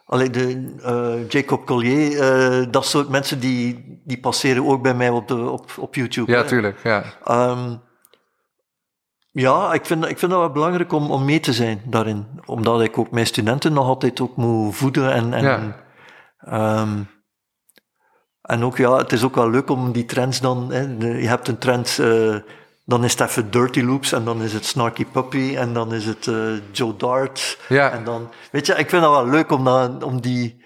Allee, 0.06 0.30
de, 0.30 0.74
eh, 0.82 1.28
Jacob 1.28 1.66
Collier, 1.66 2.20
eh, 2.20 2.66
dat 2.70 2.86
soort 2.86 3.08
mensen 3.08 3.40
die, 3.40 4.00
die 4.04 4.20
passeren 4.20 4.66
ook 4.66 4.82
bij 4.82 4.94
mij 4.94 5.08
op, 5.10 5.28
de, 5.28 5.50
op, 5.50 5.70
op 5.78 5.94
YouTube. 5.94 6.32
Ja, 6.32 6.38
hè. 6.38 6.46
tuurlijk. 6.46 6.80
Ja. 6.82 7.04
Ehm, 7.24 7.74
ja, 9.30 9.72
ik 9.72 9.86
vind, 9.86 10.04
ik 10.04 10.18
vind 10.18 10.30
dat 10.30 10.40
wel 10.40 10.52
belangrijk 10.52 10.92
om, 10.92 11.10
om 11.10 11.24
mee 11.24 11.40
te 11.40 11.52
zijn 11.52 11.82
daarin. 11.84 12.26
Omdat 12.44 12.82
ik 12.82 12.98
ook 12.98 13.10
mijn 13.10 13.26
studenten 13.26 13.72
nog 13.72 13.86
altijd 13.86 14.20
ook 14.20 14.36
moet 14.36 14.76
voeden. 14.76 15.12
En, 15.12 15.32
en, 15.32 15.44
Ja. 15.44 15.76
ehm, 16.38 16.98
en 18.50 18.64
ook, 18.64 18.76
ja, 18.76 18.96
het 18.96 19.12
is 19.12 19.22
ook 19.24 19.34
wel 19.34 19.50
leuk 19.50 19.70
om 19.70 19.92
die 19.92 20.04
trends 20.04 20.40
dan... 20.40 20.72
Hè, 20.72 20.80
je 20.98 21.28
hebt 21.28 21.48
een 21.48 21.58
trend, 21.58 21.98
eh, 22.00 22.36
dan 22.84 23.04
is 23.04 23.12
het 23.12 23.20
even 23.28 23.50
Dirty 23.50 23.80
Loops, 23.80 24.12
en 24.12 24.24
dan 24.24 24.42
is 24.42 24.52
het 24.52 24.64
Snarky 24.64 25.06
Puppy, 25.06 25.56
en 25.56 25.72
dan 25.72 25.94
is 25.94 26.04
het 26.04 26.26
eh, 26.26 26.52
Joe 26.72 26.96
Dart. 26.96 27.58
Ja. 27.68 27.90
En 27.90 28.04
dan, 28.04 28.30
weet 28.50 28.66
je, 28.66 28.72
ik 28.72 28.88
vind 28.88 29.02
dat 29.02 29.10
wel 29.10 29.26
leuk 29.26 29.50
om, 29.50 29.64
dat, 29.64 30.02
om 30.02 30.20
die... 30.20 30.64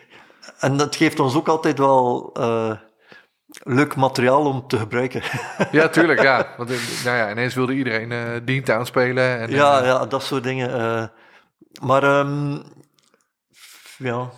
En 0.59 0.77
dat 0.77 0.97
geeft 0.97 1.21
ons 1.21 1.35
ook 1.35 1.49
altijd 1.49 1.79
wel... 1.79 2.31
eh, 2.35 2.73
leuk 3.63 3.97
materiaal 3.97 4.45
om 4.47 4.67
te 4.67 4.79
gebruiken. 4.79 5.23
ja, 5.71 5.89
tuurlijk. 5.97 6.23
Ja. 6.23 6.55
Want 6.57 6.69
nou 7.05 7.17
ja, 7.17 7.31
ineens 7.31 7.55
wilde 7.55 7.73
iedereen 7.73 8.13
eh 8.13 8.41
Deantown 8.45 8.85
spelen. 8.85 9.39
En, 9.39 9.51
Ja, 9.51 9.85
ja, 9.85 10.07
dat 10.07 10.23
soort 10.23 10.43
dingen. 10.43 10.71
maar 11.83 12.03
ehm, 12.03 12.59
ja. 13.99 14.31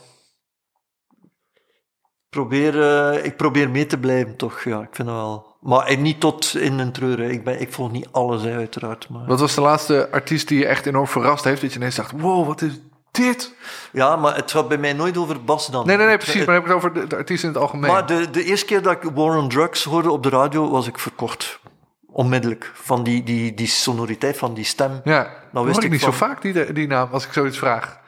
Probeer, 2.41 2.83
eh, 2.83 3.25
ik 3.25 3.37
probeer 3.37 3.71
mee 3.71 3.87
te 3.87 3.99
blijven, 3.99 4.37
toch? 4.37 4.61
Ja, 4.65 4.81
ik 4.81 4.89
vind 4.93 5.09
dat 5.09 5.17
wel. 5.17 5.57
Maar 5.61 5.97
niet 5.97 6.21
tot 6.21 6.55
in 6.57 6.79
een 6.79 6.93
treur. 6.93 7.19
hè. 7.19 7.29
Ik, 7.29 7.45
ben, 7.45 7.61
ik 7.61 7.73
volg 7.73 7.91
niet 7.91 8.09
alles, 8.13 8.43
hè, 8.43 8.55
uiteraard. 8.57 9.09
Maar... 9.09 9.27
Wat 9.27 9.41
was 9.41 9.55
de 9.55 9.61
laatste 9.61 10.09
artiest 10.11 10.49
die 10.49 10.59
je 10.59 10.67
echt 10.67 10.87
enorm 10.87 11.07
verrast 11.07 11.45
heeft? 11.45 11.61
Dat 11.61 11.73
je 11.73 11.79
ineens 11.79 11.95
dacht, 11.95 12.13
wow, 12.17 12.47
wat 12.47 12.63
is 12.63 12.81
dit? 13.11 13.55
Ja, 13.93 14.17
maar 14.17 14.37
het 14.37 14.51
gaat 14.51 14.69
bij 14.69 14.79
mij 14.79 14.93
nooit 14.93 15.17
over 15.17 15.45
Bas 15.45 15.67
dan. 15.71 15.87
Nee, 15.87 15.97
nee, 15.97 16.07
nee, 16.07 16.15
Het- 16.17 16.25
precies. 16.25 16.45
Maar 16.45 16.55
heb 16.55 16.63
ik 16.65 16.69
het 16.69 16.77
over 16.77 16.93
de, 16.93 17.07
de 17.07 17.17
artiest 17.17 17.43
in 17.43 17.49
het 17.49 17.59
algemeen. 17.59 17.91
Maar 17.91 18.07
de, 18.07 18.31
de 18.31 18.45
eerste 18.45 18.67
keer 18.67 18.83
dat 18.83 18.93
ik 18.93 19.11
War 19.15 19.37
on 19.37 19.49
Drugs 19.49 19.85
hoorde 19.85 20.11
op 20.11 20.23
de 20.23 20.29
radio, 20.29 20.71
was 20.71 20.87
ik 20.87 20.99
verkocht. 20.99 21.61
Onmiddellijk. 22.07 22.71
Van 22.75 23.03
die, 23.03 23.23
die, 23.23 23.55
die 23.55 23.67
sonoriteit, 23.67 24.37
van 24.39 24.55
die 24.55 24.65
stem. 24.65 25.01
ja, 25.05 25.31
hoor 25.53 25.65
wist 25.65 25.79
ik 25.79 25.85
ik 25.85 25.91
niet 25.91 26.01
van- 26.01 26.13
zo 26.13 26.19
vaak 26.19 26.43
die, 26.43 26.73
die 26.73 26.87
naam, 26.87 27.09
als 27.13 27.27
ik 27.27 27.33
zoiets 27.33 27.59
vraag. 27.59 27.99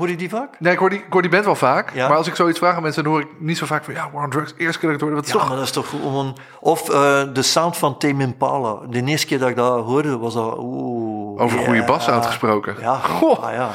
Hoor 0.00 0.08
je 0.08 0.16
die 0.16 0.28
vaak? 0.28 0.60
Nee, 0.60 0.72
ik 0.72 0.78
hoor 0.78 0.90
die, 0.90 0.98
ik 0.98 1.12
hoor 1.12 1.22
die 1.22 1.30
band 1.30 1.44
wel 1.44 1.54
vaak. 1.54 1.90
Ja. 1.94 2.08
Maar 2.08 2.16
als 2.16 2.26
ik 2.26 2.34
zoiets 2.34 2.58
vraag 2.58 2.76
aan 2.76 2.82
mensen, 2.82 3.02
dan 3.04 3.12
hoor 3.12 3.20
ik 3.22 3.28
niet 3.38 3.58
zo 3.58 3.66
vaak 3.66 3.84
van... 3.84 3.94
Ja, 3.94 4.10
War 4.12 4.24
on 4.24 4.30
Drugs, 4.30 4.54
eerste 4.56 4.78
keer 4.80 4.88
dat 4.88 5.00
ik 5.00 5.00
het 5.00 5.00
hoorde. 5.00 5.16
Wat 5.16 5.26
Ja, 5.26 5.32
toch... 5.32 5.48
maar 5.48 5.56
dat 5.56 5.66
is 5.66 5.72
toch 5.72 5.88
gewoon... 5.88 6.36
Of 6.60 6.88
eh, 6.88 7.22
de 7.32 7.42
sound 7.42 7.76
van 7.76 7.98
Tame 7.98 8.22
Impala. 8.22 8.78
De 8.88 9.02
eerste 9.04 9.26
keer 9.26 9.38
dat 9.38 9.48
ik 9.48 9.56
dat 9.56 9.84
hoorde, 9.84 10.18
was 10.18 10.34
dat... 10.34 10.54
Oeh, 10.58 11.42
Over 11.42 11.58
goede 11.58 11.84
bas 11.84 12.08
uitgesproken. 12.08 12.76
Ja, 12.80 12.94
Goh. 12.94 13.44
ah, 13.44 13.52
ja. 13.52 13.70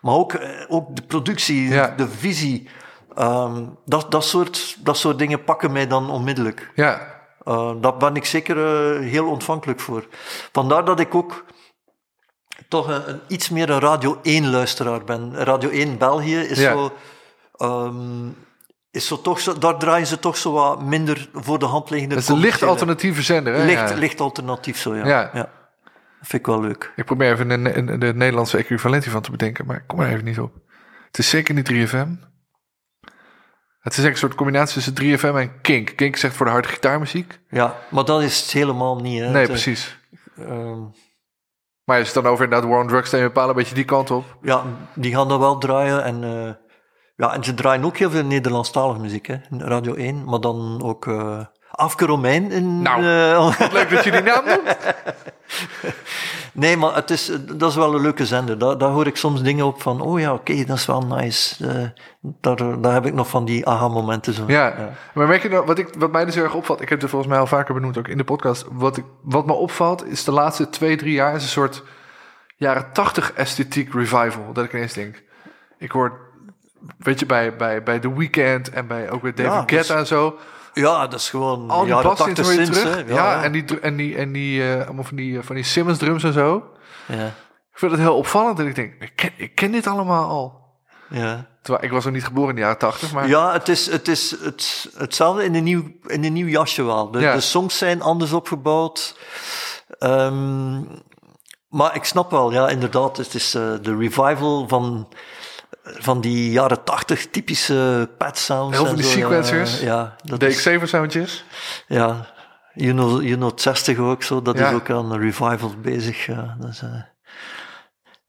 Maar 0.00 0.14
ook, 0.14 0.32
eh, 0.32 0.48
ook 0.68 0.96
de 0.96 1.02
productie, 1.02 1.68
Ja. 1.68 1.94
de 1.96 2.08
visie. 2.08 2.68
ehm, 3.14 3.64
dat, 3.84 4.10
dat, 4.10 4.24
soort, 4.24 4.76
dat 4.84 4.96
soort 4.96 5.18
dingen 5.18 5.44
pakken 5.44 5.72
mij 5.72 5.86
dan 5.86 6.10
onmiddellijk. 6.10 6.70
Ja, 6.74 7.18
Uh, 7.48 7.70
daar 7.80 7.96
ben 7.96 8.14
ik 8.14 8.24
zeker 8.24 8.56
eh, 8.56 9.00
heel 9.10 9.26
ontvankelijk 9.26 9.80
voor. 9.80 10.04
Vandaar 10.52 10.84
dat 10.84 11.00
ik 11.00 11.14
ook 11.14 11.44
toch 12.70 12.88
een, 12.88 13.08
een 13.08 13.20
iets 13.26 13.48
meer 13.48 13.70
een 13.70 13.80
Radio 13.80 14.16
1-luisteraar 14.16 15.04
ben. 15.04 15.34
Radio 15.36 15.68
1 15.70 15.98
België 15.98 16.36
is 16.36 16.58
Ja. 16.58 16.72
zo... 16.72 16.92
ehm, 17.56 18.28
is 18.90 19.06
zo 19.06 19.20
toch 19.20 19.40
zo, 19.40 19.58
daar 19.58 19.78
draaien 19.78 20.06
ze 20.06 20.18
toch 20.18 20.36
zo 20.36 20.52
wat 20.52 20.82
minder 20.82 21.28
voor 21.32 21.58
de 21.58 21.64
hand 21.66 21.90
liggende... 21.90 22.14
het 22.14 22.24
is 22.24 22.30
een 22.30 22.38
licht 22.38 22.62
alternatieve 22.62 23.22
zender. 23.22 23.54
Hè? 23.54 23.64
Licht, 23.64 23.88
ja. 23.90 23.94
licht 23.96 24.20
alternatief 24.20 24.78
zo, 24.78 24.94
ja. 24.96 25.06
Ja. 25.06 25.30
ja. 25.32 25.50
vind 26.20 26.32
ik 26.42 26.46
wel 26.46 26.60
leuk. 26.60 26.92
Ik 26.96 27.04
probeer 27.04 27.32
even 27.32 27.50
een, 27.50 27.78
een- 27.92 27.98
de 27.98 28.14
Nederlandse 28.14 28.56
equivalent 28.58 29.02
hiervan 29.02 29.22
te 29.22 29.30
bedenken, 29.30 29.66
maar 29.66 29.76
ik 29.76 29.82
kom 29.86 30.00
er 30.00 30.08
even 30.12 30.24
niet 30.24 30.38
op. 30.40 30.52
Het 31.06 31.18
is 31.18 31.28
zeker 31.28 31.54
niet 31.54 31.70
3FM. 31.72 32.28
Het 33.80 33.92
is 33.96 33.98
echt 34.04 34.12
een 34.12 34.16
soort 34.18 34.34
combinatie 34.34 34.74
tussen 34.82 34.94
3FM 35.32 35.36
en 35.36 35.60
Kink. 35.60 35.92
Kink 35.96 36.16
zegt 36.16 36.34
voor 36.36 36.46
de 36.46 36.52
harde 36.52 36.68
gitaarmuziek. 36.68 37.38
Ja, 37.48 37.76
maar 37.90 38.04
dat 38.04 38.22
is 38.22 38.40
het 38.40 38.50
helemaal 38.50 38.96
niet. 39.00 39.20
Hè. 39.20 39.26
Nee, 39.30 39.32
Het, 39.34 39.42
eh, 39.42 39.46
precies. 39.46 39.98
ehm, 40.38 40.80
Maar 41.90 41.98
als 41.98 42.08
je 42.08 42.14
het 42.14 42.24
dan 42.24 42.32
over 42.32 42.44
inderdaad 42.44 42.70
War 42.70 42.80
on 42.80 42.86
Drugs, 42.88 43.10
dan 43.10 43.20
bepaal 43.20 43.48
een 43.48 43.54
beetje 43.54 43.74
die 43.74 43.84
kant 43.84 44.10
op. 44.10 44.24
ja, 44.42 44.62
die 44.94 45.14
gaan 45.14 45.28
dat 45.28 45.38
wel 45.38 45.58
draaien. 45.58 46.04
En, 46.04 46.24
eh, 46.24 46.52
ja, 47.16 47.34
en 47.34 47.44
ze 47.44 47.54
draaien 47.54 47.84
ook 47.84 47.96
heel 47.96 48.10
veel 48.10 48.24
Nederlandstalige 48.24 49.00
muziek, 49.00 49.26
hè. 49.26 49.34
in 49.50 49.60
Radio 49.60 49.94
1. 49.94 50.24
Maar 50.24 50.40
dan 50.40 50.80
ook 50.84 51.06
uh, 51.06 51.38
Afke 51.70 52.06
Romein. 52.06 52.50
In, 52.50 52.82
Nou. 52.82 53.04
eh, 53.04 53.72
leuk 53.72 53.90
dat 53.90 54.04
je 54.04 54.10
die 54.10 54.22
naam 54.22 54.44
noemt. 54.48 54.76
nee, 56.52 56.76
maar 56.76 56.94
het 56.94 57.10
is, 57.10 57.32
dat 57.56 57.70
is 57.70 57.76
wel 57.76 57.94
een 57.94 58.00
leuke 58.00 58.26
zender. 58.26 58.58
Daar, 58.58 58.78
daar 58.78 58.90
hoor 58.90 59.06
ik 59.06 59.16
soms 59.16 59.42
dingen 59.42 59.66
op 59.66 59.82
van, 59.82 60.00
oh 60.00 60.20
ja, 60.20 60.32
oké, 60.32 60.64
dat 60.64 60.76
is 60.76 60.86
wel 60.86 61.00
nice. 61.06 61.66
Eh, 61.66 61.88
daar, 62.40 62.80
daar 62.80 62.92
heb 62.92 63.06
ik 63.06 63.14
nog 63.14 63.28
van 63.28 63.44
die 63.44 63.66
aha-momenten. 63.66 64.34
Zo. 64.34 64.44
Ja, 64.46 64.90
maar 65.14 65.26
merk 65.26 65.42
je 65.42 65.48
nou, 65.48 65.66
wat, 65.66 65.78
ik, 65.78 65.94
wat 65.98 66.12
mij 66.12 66.24
dus 66.24 66.34
heel 66.34 66.44
erg 66.44 66.54
opvalt, 66.54 66.80
ik 66.80 66.88
heb 66.88 67.00
het 67.00 67.10
volgens 67.10 67.30
mij 67.30 67.40
al 67.40 67.46
vaker 67.46 67.74
benoemd, 67.74 67.98
ook 67.98 68.08
in 68.08 68.16
de 68.16 68.24
podcast, 68.24 68.66
wat, 68.70 68.96
ik, 68.96 69.04
wat 69.22 69.46
me 69.46 69.52
opvalt, 69.52 70.06
is 70.06 70.24
de 70.24 70.32
laatste 70.32 70.68
twee, 70.68 70.96
drie 70.96 71.12
jaar 71.12 71.34
is 71.34 71.42
een 71.42 71.48
soort 71.48 71.82
jaren 72.56 72.92
tachtig 72.92 73.32
esthetiek 73.32 73.94
revival, 73.94 74.52
dat 74.52 74.64
ik 74.64 74.72
ineens 74.72 74.92
denk, 74.92 75.22
ik 75.78 75.90
hoor, 75.90 76.20
weet 76.98 77.20
je, 77.20 77.26
bij, 77.26 77.56
bij, 77.56 77.82
bij 77.82 77.98
The 77.98 78.14
Weeknd 78.14 78.70
en 78.70 78.86
bij 78.86 79.10
ook 79.10 79.22
bij 79.22 79.32
David 79.34 79.70
Ja, 79.70 79.76
Guetta 79.76 79.92
dus- 79.94 80.00
en 80.00 80.06
zo, 80.06 80.38
Ja, 80.72 81.06
dat 81.06 81.20
is 81.20 81.30
gewoon 81.30 81.70
al 81.70 81.80
die 81.80 81.88
jaren 81.88 82.04
bassins 82.08 82.34
80 82.36 82.44
hoor 82.44 82.54
je 82.54 82.64
sinds. 82.64 82.80
terug, 82.80 83.08
ja, 83.08 83.42
en 83.42 83.52
die, 83.52 83.80
en 83.80 83.96
die, 83.96 84.16
en 84.16 84.32
die, 84.32 84.74
eh, 84.74 84.84
allemaal 84.86 85.04
van 85.04 85.16
die, 85.16 85.38
eh, 85.38 85.44
van 85.44 85.54
die 85.54 85.64
Simmons 85.64 85.98
drums 85.98 86.24
en 86.24 86.32
zo, 86.32 86.64
ja, 87.06 87.26
ik 87.72 87.78
vind 87.78 87.92
het 87.92 88.00
heel 88.00 88.16
opvallend 88.16 88.56
dat 88.56 88.66
ik 88.66 88.74
denk, 88.74 88.94
ik 89.02 89.12
ken, 89.16 89.30
ik 89.36 89.54
ken 89.54 89.72
dit 89.72 89.86
allemaal 89.86 90.28
al. 90.28 90.60
ja. 91.08 91.48
Terwijl 91.62 91.84
ik 91.84 91.90
was 91.90 92.04
nog 92.04 92.14
niet 92.14 92.24
geboren 92.24 92.48
in 92.48 92.54
de 92.54 92.60
jaren 92.60 92.78
tachtig, 92.78 93.12
maar 93.12 93.28
Ja, 93.28 93.52
het 93.52 93.68
is, 93.68 93.86
het 93.90 94.08
is 94.08 94.30
het, 94.42 94.90
hetzelfde 94.96 95.44
in 95.44 95.54
een 95.54 95.64
nieuw, 95.64 95.82
in 96.06 96.24
een 96.24 96.32
nieuw 96.32 96.46
jasje 96.46 96.82
wel. 96.82 97.10
De, 97.10 97.20
Ja. 97.20 97.34
de 97.34 97.40
songs 97.40 97.78
zijn 97.78 98.02
anders 98.02 98.32
opgebouwd. 98.32 99.16
Ehm, 99.98 100.80
maar 101.68 101.94
ik 101.94 102.04
snap 102.04 102.30
wel, 102.30 102.52
ja, 102.52 102.68
inderdaad. 102.68 103.16
Het 103.16 103.34
is 103.34 103.54
eh, 103.54 103.62
de 103.82 103.96
revival 103.96 104.68
van, 104.68 105.08
van 105.82 106.20
die 106.20 106.50
jaren 106.50 106.84
tachtig 106.84 107.26
typische 107.30 108.08
pad 108.18 108.38
sounds. 108.38 108.76
Heel 108.76 108.86
veel 108.86 108.94
en 108.94 109.00
die 109.00 109.10
zo, 109.10 109.18
ja. 109.18 109.24
sequencers. 109.24 109.80
Ja, 109.80 110.16
dat 110.24 110.44
DX7 110.44 110.82
soundjes. 110.82 111.44
ja. 111.86 112.26
You 112.74 112.94
know 113.36 113.50
60 113.54 113.98
ook 113.98 114.22
zo. 114.22 114.42
Dat 114.42 114.58
Ja. 114.58 114.68
is 114.68 114.74
ook 114.74 114.90
aan 114.90 115.12
een 115.12 115.20
revival 115.20 115.74
bezig. 115.82 116.26
Ja. 116.26 116.56
Eh, 116.82 116.88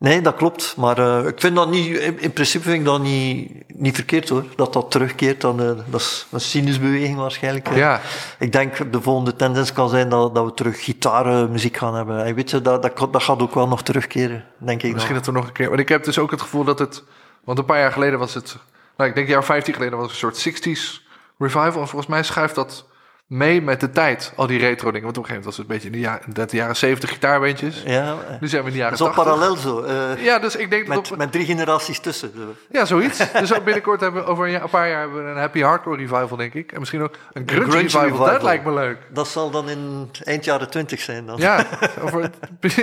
Nee, 0.02 0.22
dat 0.22 0.36
klopt. 0.36 0.74
Maar 0.78 0.98
eh, 0.98 1.28
ik 1.28 1.40
vind 1.40 1.56
dat 1.56 1.70
niet, 1.70 1.98
in, 1.98 2.20
in 2.20 2.32
principe 2.34 2.64
vind 2.64 2.78
ik 2.80 2.86
dat 2.86 3.02
niet, 3.02 3.52
niet 3.68 3.96
verkeerd 3.96 4.30
hoor. 4.30 4.46
Dat 4.56 4.74
dat 4.74 4.92
terugkeert. 4.92 5.42
Dan, 5.42 5.60
eh, 5.62 5.68
dat 5.86 6.00
is 6.02 6.28
een 6.32 6.40
sinusbeweging 6.40 7.18
waarschijnlijk. 7.18 7.74
Ja. 7.76 8.02
Ik 8.40 8.52
denk 8.52 8.92
de 8.92 9.02
volgende 9.02 9.36
tendens 9.36 9.74
kan 9.74 9.90
zijn 9.90 10.10
dat, 10.10 10.36
dat 10.36 10.46
we 10.46 10.54
terug 10.54 10.84
gitarenmuziek 10.84 11.78
gaan 11.78 11.96
hebben. 11.96 12.26
En 12.26 12.36
weet 12.36 12.50
je, 12.50 12.62
dat, 12.62 12.82
dat, 12.82 13.14
dat 13.14 13.24
gaat 13.24 13.42
ook 13.42 13.54
wel 13.54 13.68
nog 13.68 13.84
terugkeren, 13.84 14.44
denk 14.58 14.84
ik. 14.84 14.94
Misschien 14.94 15.16
nog. 15.16 15.24
dat 15.24 15.34
we 15.34 15.40
nog 15.40 15.48
een 15.48 15.54
keer. 15.54 15.68
Want 15.68 15.80
ik 15.80 15.90
heb 15.90 16.04
dus 16.04 16.18
ook 16.20 16.32
het 16.32 16.42
gevoel 16.42 16.64
dat 16.64 16.80
het. 16.80 17.04
Want 17.44 17.58
een 17.60 17.66
paar 17.66 17.80
jaar 17.80 17.92
geleden 17.92 18.20
was 18.20 18.34
het. 18.34 18.58
Nou, 18.98 19.10
ik 19.10 19.16
denk 19.16 19.28
een 19.28 19.34
jaar 19.34 19.44
15 19.44 19.74
geleden 19.74 19.98
was 19.98 20.12
het 20.12 20.22
een 20.22 20.32
soort 20.32 20.50
60s 20.50 21.02
revival. 21.38 21.82
En 21.82 21.88
volgens 21.88 22.08
mij 22.08 22.24
schuift 22.24 22.56
dat 22.56 22.86
mee 23.32 23.62
met 23.62 23.80
de 23.80 23.90
tijd. 23.90 24.34
Al 24.36 24.48
die 24.48 24.60
retro 24.60 24.92
dingen. 24.92 25.06
Want 25.06 25.18
op 25.18 25.24
een 25.24 25.30
gegeven 25.30 25.36
moment 25.36 25.46
was 25.46 25.58
het 25.58 25.66
een 25.66 25.72
beetje 25.74 25.88
in 25.88 25.92
de 25.94 26.00
jaren, 26.00 26.34
net 26.34 26.50
de 26.50 26.58
jaren 26.58 26.76
70 26.76 27.10
gitaarbeentjes. 27.10 27.82
Ja, 27.86 28.16
eh, 28.30 28.36
Nu 28.40 28.48
zijn 28.48 28.62
we 28.62 28.68
in 28.68 28.74
de 28.74 28.80
jaren 28.80 28.98
dat 28.98 29.08
is 29.08 29.14
80. 29.16 29.34
al 29.34 29.38
parallel 29.40 29.56
zo. 29.56 29.82
eh, 29.82 30.24
Ja, 30.24 30.40
dus 30.40 30.56
ik 30.56 30.70
denk 30.70 30.88
dat. 30.88 30.96
met, 30.96 31.12
op- 31.12 31.18
met 31.18 31.32
drie 31.32 31.46
generaties 31.46 32.00
tussen. 32.00 32.32
ja, 32.72 32.86
zoiets. 32.86 33.32
dus 33.40 33.54
ook 33.54 33.64
binnenkort 33.64 34.02
hebben 34.02 34.24
we 34.24 34.28
over 34.30 34.46
een, 34.46 34.52
jaar- 34.52 34.64
een 34.64 34.70
paar 34.70 34.90
jaar 34.90 35.00
hebben 35.00 35.24
we 35.24 35.30
een 35.32 35.38
happy 35.38 35.62
hardcore 35.62 35.98
revival, 35.98 36.38
denk 36.38 36.54
ik. 36.54 36.72
En 36.72 36.80
misschien 36.80 37.02
ook 37.02 37.16
een 37.34 37.44
grunge, 37.50 37.70
grunge 37.72 37.88
revival. 37.88 38.26
Dat 38.26 38.44
lijkt 38.44 38.66
me 38.66 38.74
leuk. 38.74 38.98
Dat 39.10 39.28
zal 39.28 39.50
dan 39.50 39.70
in 39.70 40.12
eind 40.24 40.46
jaren 40.46 40.70
twintig 40.70 41.00
zijn 41.02 41.26
dan. 41.26 41.38
Ja, 41.38 41.66
over, 42.02 42.22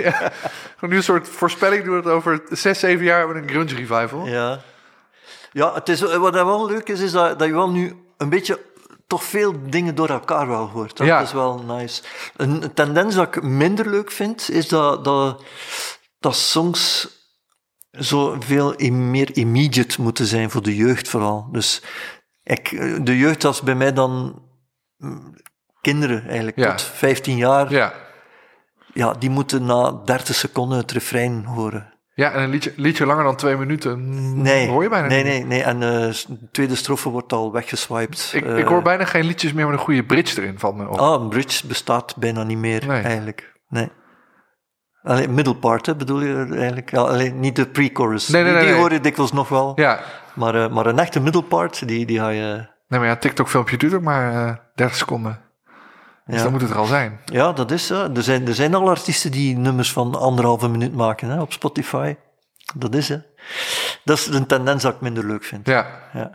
ja, 0.03 0.11
gewoon 0.75 0.89
nu 0.89 0.95
een 0.95 1.03
soort 1.03 1.27
voorspelling 1.27 1.83
doen 1.83 1.91
we 1.93 1.99
het 2.01 2.09
over 2.09 2.41
zes, 2.49 2.79
zeven 2.79 3.05
jaar 3.05 3.17
hebben 3.17 3.35
we 3.35 3.41
een 3.41 3.49
grunge 3.49 3.75
revival. 3.85 4.27
Ja, 4.27 4.59
ja 5.51 5.73
het 5.73 5.89
is, 5.89 6.01
wat 6.01 6.33
wel 6.33 6.65
leuk 6.67 6.87
is, 6.89 6.99
is 6.99 7.11
dat, 7.11 7.39
dat 7.39 7.47
je 7.47 7.53
wel 7.53 7.69
nu 7.69 7.95
een 8.17 8.29
beetje 8.29 8.59
toch 9.09 9.23
veel 9.23 9.53
dingen 9.69 9.95
door 9.95 10.09
elkaar 10.09 10.47
wel 10.47 10.67
hoort. 10.67 10.97
Dat 10.97 11.07
Ja. 11.07 11.21
is 11.21 11.31
wel 11.31 11.63
nice. 11.63 12.01
Een, 12.35 12.73
tendens 12.73 13.15
dat 13.15 13.35
ik 13.35 13.43
minder 13.43 13.89
leuk 13.89 14.11
vind, 14.11 14.49
is 14.49 14.67
dat, 14.67 15.03
dat, 15.05 15.43
dat 16.19 16.35
songs 16.35 17.07
zo 17.91 18.35
veel 18.39 18.73
meer 18.89 19.37
immediate 19.37 20.01
moeten 20.01 20.25
zijn 20.25 20.49
voor 20.49 20.61
de 20.61 20.75
jeugd 20.75 21.07
vooral. 21.07 21.47
Dus 21.51 21.81
ik, 22.43 22.69
de 23.05 23.17
jeugd 23.17 23.43
was 23.43 23.61
bij 23.61 23.75
mij 23.75 23.93
dan 23.93 24.41
mm, 24.97 25.33
kinderen 25.81 26.27
eigenlijk, 26.27 26.57
Ja. 26.57 26.69
tot 26.75 26.81
15 26.81 27.37
jaar. 27.37 27.71
Ja. 27.71 27.93
Ja. 28.93 29.13
die 29.13 29.29
moeten 29.29 29.65
na 29.65 29.91
30 29.91 30.35
seconden 30.35 30.77
het 30.77 30.91
refrein 30.91 31.45
horen. 31.45 31.93
Ja, 32.19 32.31
en 32.31 32.41
een 32.43 32.49
liedje, 32.49 32.73
liedje 32.75 33.05
langer 33.05 33.23
dan 33.23 33.35
twee 33.35 33.55
minuten 33.57 33.99
mm, 33.99 34.41
Nee, 34.41 34.67
hoor 34.67 34.83
je 34.83 34.89
bijna 34.89 35.07
nee, 35.07 35.23
niet. 35.23 35.33
nee, 35.33 35.43
nee. 35.43 35.63
En 35.63 35.83
eh, 35.83 35.89
de 36.27 36.49
tweede 36.51 36.75
strofe 36.75 37.09
wordt 37.09 37.33
al 37.33 37.51
weggeswiped. 37.51 38.31
Ik, 38.35 38.45
Eh, 38.45 38.57
ik 38.57 38.65
hoor 38.65 38.81
bijna 38.81 39.05
geen 39.05 39.25
liedjes 39.25 39.53
meer 39.53 39.65
met 39.65 39.73
een 39.73 39.83
goede 39.83 40.03
bridge 40.03 40.41
erin, 40.41 40.59
valt 40.59 40.75
me 40.75 40.87
op. 40.87 40.97
Ah, 40.99 41.21
een 41.21 41.29
bridge 41.29 41.67
bestaat 41.67 42.15
bijna 42.17 42.43
niet 42.43 42.57
meer, 42.57 42.87
Nee. 42.87 43.01
eigenlijk. 43.01 43.53
Nee. 43.69 43.89
Alleen 45.03 45.33
middle 45.33 45.55
part, 45.55 45.85
hè, 45.85 45.95
bedoel 45.95 46.21
je 46.21 46.47
eigenlijk? 46.51 46.93
Alleen 46.93 47.39
niet 47.39 47.55
de 47.55 47.67
pre-chorus. 47.67 48.27
Nee, 48.27 48.43
nee, 48.43 48.51
die 48.51 48.59
nee, 48.59 48.67
die 48.67 48.71
nee. 48.73 48.81
hoor 48.81 48.93
je 48.93 48.99
dikwijls 48.99 49.31
nog 49.33 49.49
wel. 49.49 49.71
Ja, 49.75 49.99
Maar, 50.33 50.55
eh, 50.63 50.69
maar 50.69 50.85
een 50.85 50.99
echte 50.99 51.19
middle 51.19 51.43
part, 51.43 51.87
die, 51.87 52.05
die 52.05 52.19
ga 52.19 52.29
je... 52.29 52.67
nee, 52.87 52.99
maar 52.99 53.09
ja, 53.09 53.15
TikTok-filmpje 53.15 53.77
duurt 53.77 53.93
ook 53.93 54.01
maar 54.01 54.47
eh 54.47 54.55
30 54.75 54.97
seconden. 54.97 55.39
Dus 56.29 56.37
Ja. 56.37 56.43
dan 56.43 56.51
moet 56.51 56.61
het 56.61 56.69
er 56.71 56.77
al 56.77 56.85
zijn. 56.85 57.19
Ja, 57.25 57.51
dat 57.53 57.71
is 57.71 57.85
zo. 57.87 58.09
Er 58.13 58.23
zijn, 58.23 58.47
er 58.47 58.55
zijn 58.55 58.75
al 58.75 58.89
artiesten 58.89 59.31
die 59.31 59.57
nummers 59.57 59.91
van 59.91 60.15
anderhalve 60.15 60.67
minuut 60.69 60.93
maken 60.95 61.29
hè, 61.29 61.41
op 61.41 61.53
Spotify. 61.53 62.15
Dat 62.75 62.95
is, 62.95 63.09
hè. 63.09 63.17
Dat 64.03 64.17
is 64.17 64.27
een 64.27 64.45
tendens 64.45 64.83
dat 64.83 64.93
ik 64.93 65.01
minder 65.01 65.25
leuk 65.25 65.43
vind. 65.43 65.67
Ja, 65.67 65.85
Ja. 66.13 66.31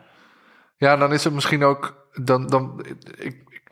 ja 0.76 0.96
dan 0.96 1.12
is 1.12 1.24
het 1.24 1.32
misschien 1.32 1.62
ook... 1.64 2.06
Dan, 2.12 2.46
dan, 2.46 2.84
ik, 3.18 3.42
ik 3.48 3.62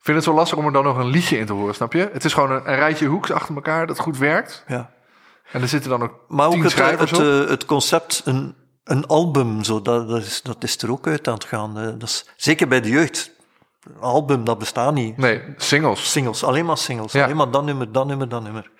vind 0.00 0.16
het 0.16 0.24
zo 0.24 0.34
lastig 0.34 0.58
om 0.58 0.66
er 0.66 0.72
dan 0.72 0.84
nog 0.84 0.96
een 0.98 1.06
liedje 1.06 1.38
in 1.38 1.46
te 1.46 1.52
horen, 1.52 1.74
snap 1.74 1.92
je? 1.92 2.10
Het 2.12 2.24
is 2.24 2.32
gewoon 2.32 2.50
een, 2.50 2.68
een 2.70 2.74
rijtje 2.76 3.06
hoeks 3.06 3.30
achter 3.30 3.54
elkaar 3.54 3.86
dat 3.86 3.98
goed 3.98 4.18
werkt. 4.18 4.64
ja. 4.66 4.90
En 5.52 5.62
er 5.62 5.68
zitten 5.68 5.90
dan 5.90 6.02
ook 6.02 6.12
Maar 6.28 6.46
ook 6.46 6.62
het, 6.62 7.12
op. 7.12 7.18
eh, 7.20 7.48
het 7.48 7.64
concept, 7.64 8.22
een, 8.24 8.54
een 8.84 9.06
album, 9.06 9.64
zo, 9.64 9.82
dat, 9.82 10.08
dat, 10.08 10.22
is, 10.22 10.42
dat 10.42 10.62
is 10.64 10.82
er 10.82 10.90
ook 10.90 11.06
uit 11.06 11.28
aan 11.28 11.34
het 11.34 11.44
gaan. 11.44 11.78
eh. 11.78 11.84
Dat 11.84 12.02
is, 12.02 12.28
zeker 12.36 12.68
bij 12.68 12.80
de 12.80 12.88
jeugd. 12.88 13.30
Een 13.94 14.00
album, 14.00 14.44
dat 14.44 14.58
bestaat 14.58 14.94
niet. 14.94 15.16
Nee, 15.16 15.42
singles. 15.56 16.10
Singles, 16.12 16.44
alleen 16.44 16.64
maar 16.66 16.76
singles. 16.78 17.12
Ja. 17.12 17.24
Alleen 17.24 17.36
maar 17.36 17.50
dat 17.50 17.64
nummer, 17.64 17.92
dat 17.92 18.06
nummer, 18.06 18.28
dat 18.28 18.42
nummer. 18.42 18.70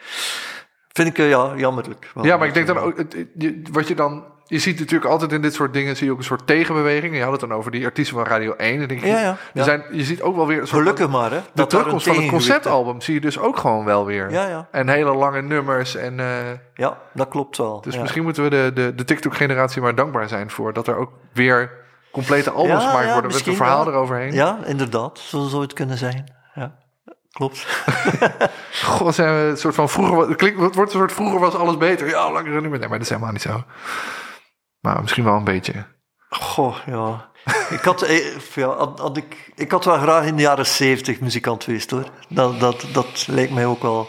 Vind 0.93 1.09
ik, 1.09 1.19
eh, 1.19 1.29
ja, 1.29 1.53
jammerlijk. 1.57 2.13
Ja, 2.23 2.37
maar 2.37 2.47
ik 2.47 2.55
denk 2.55 2.67
dan 2.67 2.79
ook, 2.79 2.97
het- 2.97 3.13
het- 3.13 3.29
je, 3.39 3.63
wat 3.73 3.89
je 3.89 3.95
dan, 3.95 4.25
je 4.45 4.59
ziet 4.59 4.79
natuurlijk 4.79 5.11
altijd 5.11 5.33
in 5.33 5.41
dit 5.43 5.55
soort 5.55 5.73
dingen, 5.73 5.97
zie 5.97 6.07
je 6.07 6.13
ook 6.13 6.19
een 6.19 6.25
soort 6.25 6.47
tegenbeweging. 6.47 7.17
Je 7.17 7.23
had 7.23 7.31
het 7.33 7.41
dan 7.41 7.53
over 7.53 7.71
die 7.71 7.85
artiesten 7.85 8.17
van 8.17 8.27
Radio 8.27 8.55
1. 8.57 8.81
En 8.81 8.89
denk 8.89 9.01
je, 9.01 9.07
Ja, 9.07 9.21
ja, 9.21 9.29
Er 9.31 9.37
ja. 9.53 9.63
zijn, 9.65 9.85
je 9.93 10.05
ziet 10.05 10.23
ook 10.23 10.37
wel 10.37 10.47
weer 10.47 10.61
een 10.61 10.67
soort 10.67 10.81
Gelukkig 10.81 11.09
maar, 11.09 11.31
hè. 11.31 11.41
de 11.53 11.63
een 11.63 11.69
terugkomst 11.69 12.05
van 12.07 12.13
het 12.15 12.23
tegengewicht 12.23 12.31
conceptalbum 12.31 13.01
zie 13.01 13.15
je 13.15 13.21
dus 13.21 13.39
ook 13.39 13.57
gewoon 13.57 13.85
wel 13.85 14.05
weer. 14.07 14.31
Ja, 14.31 14.49
ja. 14.49 14.69
En 14.71 14.89
hele 14.89 15.15
lange 15.15 15.43
nummers. 15.43 15.95
En, 15.97 16.21
eh, 16.21 16.27
ja, 16.75 16.99
dat 17.15 17.29
klopt 17.29 17.57
wel. 17.57 17.81
dus 17.81 17.99
misschien 17.99 18.23
moeten 18.23 18.43
we 18.43 18.51
de, 18.51 18.71
de, 18.75 18.95
de 18.95 19.05
TikTok-generatie 19.05 19.83
maar 19.83 19.95
dankbaar 19.95 20.29
zijn 20.29 20.51
voor 20.51 20.73
dat 20.73 20.87
er 20.87 20.97
ook 20.97 21.11
weer 21.33 21.87
complete 22.11 22.51
albums 22.51 22.83
Ja, 22.83 22.89
gemaakt 22.89 23.07
ja, 23.07 23.13
worden 23.13 23.31
met 23.33 23.47
een 23.47 23.57
verhaal 23.57 23.85
wel. 23.85 23.95
eroverheen. 23.95 24.33
Ja, 24.33 24.59
inderdaad. 24.65 25.19
Zo 25.19 25.47
zou 25.47 25.63
het 25.63 25.73
kunnen 25.73 25.99
zijn. 25.99 26.35
Ja, 26.55 26.77
klopt. 27.31 27.67
God, 28.85 29.15
zijn 29.15 29.35
we 29.35 29.51
een 29.51 29.57
soort 29.57 29.75
van 29.75 29.89
vroeger, 29.89 30.17
wa- 30.17 30.29
het 30.29 30.37
klinkt, 30.37 30.61
het 30.61 30.75
wordt 30.75 30.93
een 30.93 30.99
soort 30.99 31.13
vroeger 31.13 31.41
was 31.41 31.55
alles 31.55 31.77
beter. 31.77 32.09
Ja, 32.09 32.33
langere 32.33 32.61
nummers. 32.61 32.81
Nee, 32.81 32.89
maar 32.89 32.99
dat 32.99 33.07
is 33.07 33.13
helemaal 33.13 33.33
niet 33.33 33.43
zo. 33.43 33.65
Maar 34.81 35.01
misschien 35.01 35.25
wel 35.25 35.35
een 35.35 35.45
beetje. 35.45 35.87
Goh, 36.29 36.77
ja. 36.87 37.31
Ik 37.71 37.81
had, 37.81 38.03
eh, 38.03 38.37
ja, 38.55 38.67
had, 38.69 38.99
had 38.99 39.17
ik, 39.17 39.53
ik 39.55 39.71
had 39.71 39.85
wel 39.85 39.99
graag 39.99 40.25
in 40.25 40.37
de 40.37 40.43
jaren 40.43 40.67
zeventig 40.67 41.21
muzikant 41.21 41.65
geweest, 41.65 41.91
hoor. 41.91 42.05
Dat, 42.29 42.61
dat, 42.61 42.85
dat 42.93 43.27
lijkt 43.29 43.53
mij 43.53 43.67
ook 43.67 43.83
wel... 43.83 44.09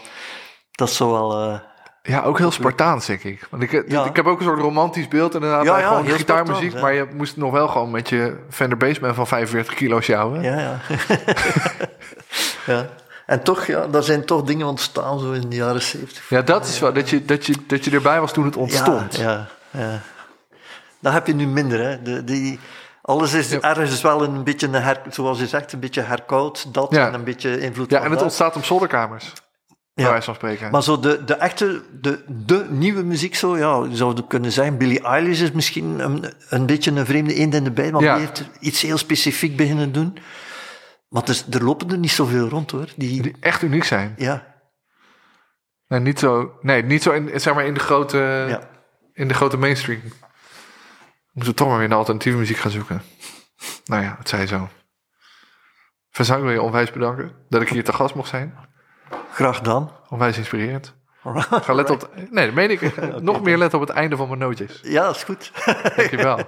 Dat 0.71 0.89
zou 0.91 1.11
wel... 1.11 1.41
eh, 1.49 1.59
Ja, 2.03 2.21
ook 2.21 2.37
heel 2.37 2.51
Spartaans, 2.51 3.05
denk 3.05 3.23
ik. 3.23 3.47
Want 3.49 3.63
ik, 3.63 3.83
Ja. 3.87 4.05
ik 4.05 4.15
heb 4.15 4.25
ook 4.25 4.39
een 4.39 4.45
soort 4.45 4.59
romantisch 4.59 5.07
beeld 5.07 5.33
inderdaad. 5.33 5.65
Ja, 5.65 5.79
ja, 5.79 5.87
gewoon 5.87 6.07
gitaarmuziek. 6.07 6.73
Ja. 6.73 6.81
Maar 6.81 6.93
je 6.93 7.07
moest 7.13 7.37
nog 7.37 7.51
wel 7.51 7.67
gewoon 7.67 7.91
met 7.91 8.09
je 8.09 8.37
Fender 8.49 8.77
Bassman 8.77 9.15
van 9.15 9.27
45 9.27 9.73
kilo 9.73 10.01
sjouwen. 10.01 10.41
Ja, 10.41 10.59
ja. 10.59 10.77
ja. 12.73 12.85
En 13.25 13.43
toch, 13.43 13.65
ja, 13.65 13.87
daar 13.87 14.03
zijn 14.03 14.25
toch 14.25 14.43
dingen 14.43 14.67
ontstaan 14.67 15.19
zo 15.19 15.31
in 15.31 15.49
de 15.49 15.55
jaren 15.55 15.81
zeventig. 15.81 16.29
Ja, 16.29 16.41
dat 16.41 16.65
is 16.65 16.79
wel, 16.79 16.93
dat 16.93 17.09
je, 17.09 17.25
dat, 17.25 17.45
je, 17.45 17.53
dat 17.67 17.85
je 17.85 17.91
erbij 17.91 18.19
was 18.19 18.33
toen 18.33 18.45
het 18.45 18.55
ontstond. 18.57 19.15
Ja, 19.15 19.47
ja, 19.71 19.79
ja. 19.81 19.99
Dat 20.99 21.13
heb 21.13 21.27
je 21.27 21.33
nu 21.35 21.47
minder, 21.47 21.79
hè. 21.79 22.01
De, 22.01 22.23
die, 22.23 22.59
alles 23.01 23.33
is 23.33 23.51
ergens 23.59 24.01
wel 24.01 24.23
een 24.23 24.43
beetje, 24.43 24.67
een 24.67 24.73
her, 24.73 25.01
zoals 25.09 25.39
je 25.39 25.47
zegt, 25.47 25.73
een 25.73 25.79
beetje 25.79 26.01
herkoud. 26.01 26.73
Dat 26.73 26.87
Ja. 26.91 27.07
en 27.07 27.13
een 27.13 27.23
beetje 27.23 27.59
invloed 27.59 27.89
Ja, 27.91 27.97
en 27.97 28.03
het 28.03 28.13
dat. 28.13 28.21
ontstaat 28.21 28.55
op 28.55 28.65
zolderkamers. 28.65 29.33
Bij 30.07 30.21
van 30.21 30.35
spreken. 30.35 30.71
Maar 30.71 30.83
zo 30.83 30.99
de, 30.99 31.23
de 31.23 31.33
echte, 31.33 31.81
de, 32.01 32.23
de 32.27 32.65
nieuwe 32.69 33.03
muziek 33.03 33.35
zo, 33.35 33.57
ja, 33.57 33.85
je 33.89 33.95
zou 33.95 34.21
kunnen 34.27 34.51
zeggen, 34.51 34.77
Billie 34.77 35.01
Eilish 35.01 35.41
is 35.41 35.51
misschien 35.51 35.99
een, 35.99 36.33
een 36.49 36.65
beetje 36.65 36.91
een 36.91 37.05
vreemde 37.05 37.33
eend 37.33 37.53
in 37.53 37.63
de 37.63 37.71
bij, 37.71 37.91
want 37.91 38.03
Ja. 38.03 38.15
die 38.15 38.25
heeft 38.25 38.43
iets 38.59 38.81
heel 38.81 38.97
specifiek 38.97 39.57
beginnen 39.57 39.91
doen. 39.91 40.17
Maar 41.09 41.21
het 41.21 41.29
is, 41.29 41.45
er 41.49 41.63
lopen 41.63 41.91
er 41.91 41.97
niet 41.97 42.11
zoveel 42.11 42.47
rond 42.47 42.71
hoor. 42.71 42.87
Die, 42.95 43.21
Die 43.21 43.35
echt 43.39 43.61
uniek 43.61 43.83
zijn. 43.83 44.13
ja, 44.17 44.47
Nee, 45.87 45.99
niet 45.99 46.19
zo, 46.19 46.57
nee, 46.61 46.83
niet 46.83 47.03
zo 47.03 47.11
in, 47.11 47.39
zeg 47.39 47.53
maar 47.53 47.65
in 47.65 47.73
de 47.73 47.79
grote, 47.79 48.45
ja. 48.49 48.69
in 49.13 49.27
de 49.27 49.33
grote 49.33 49.57
mainstream. 49.57 50.01
Moeten 51.31 51.51
we 51.51 51.57
toch 51.57 51.67
maar 51.67 51.77
weer 51.77 51.87
naar 51.87 51.97
alternatieve 51.97 52.37
muziek 52.37 52.57
gaan 52.57 52.71
zoeken. 52.71 53.01
Nou 53.85 54.03
ja, 54.03 54.15
het 54.17 54.29
zij 54.29 54.47
zo. 54.47 54.69
Verzang 56.11 56.41
wil 56.43 56.51
je 56.51 56.61
onwijs 56.61 56.91
bedanken 56.91 57.31
dat 57.49 57.61
ik 57.61 57.69
hier 57.69 57.83
te 57.83 57.93
gast 57.93 58.15
mocht 58.15 58.29
zijn. 58.29 58.68
Graag 59.39 59.61
dan. 59.61 59.91
Onwijs 60.09 60.37
inspirerend. 60.37 60.93
Ga 61.49 61.73
letten 61.73 61.95
op... 61.95 62.09
nee, 62.29 62.45
dat 62.45 62.55
meen 62.55 62.69
ik. 62.69 62.95
Nog 63.21 63.41
meer 63.41 63.57
letten 63.57 63.79
op 63.79 63.87
het 63.87 63.95
einde 63.95 64.15
van 64.15 64.27
mijn 64.27 64.39
nootjes. 64.39 64.79
Ja, 64.83 65.05
dat 65.05 65.15
is 65.15 65.23
goed. 65.23 65.51
Dankjewel. 65.95 66.39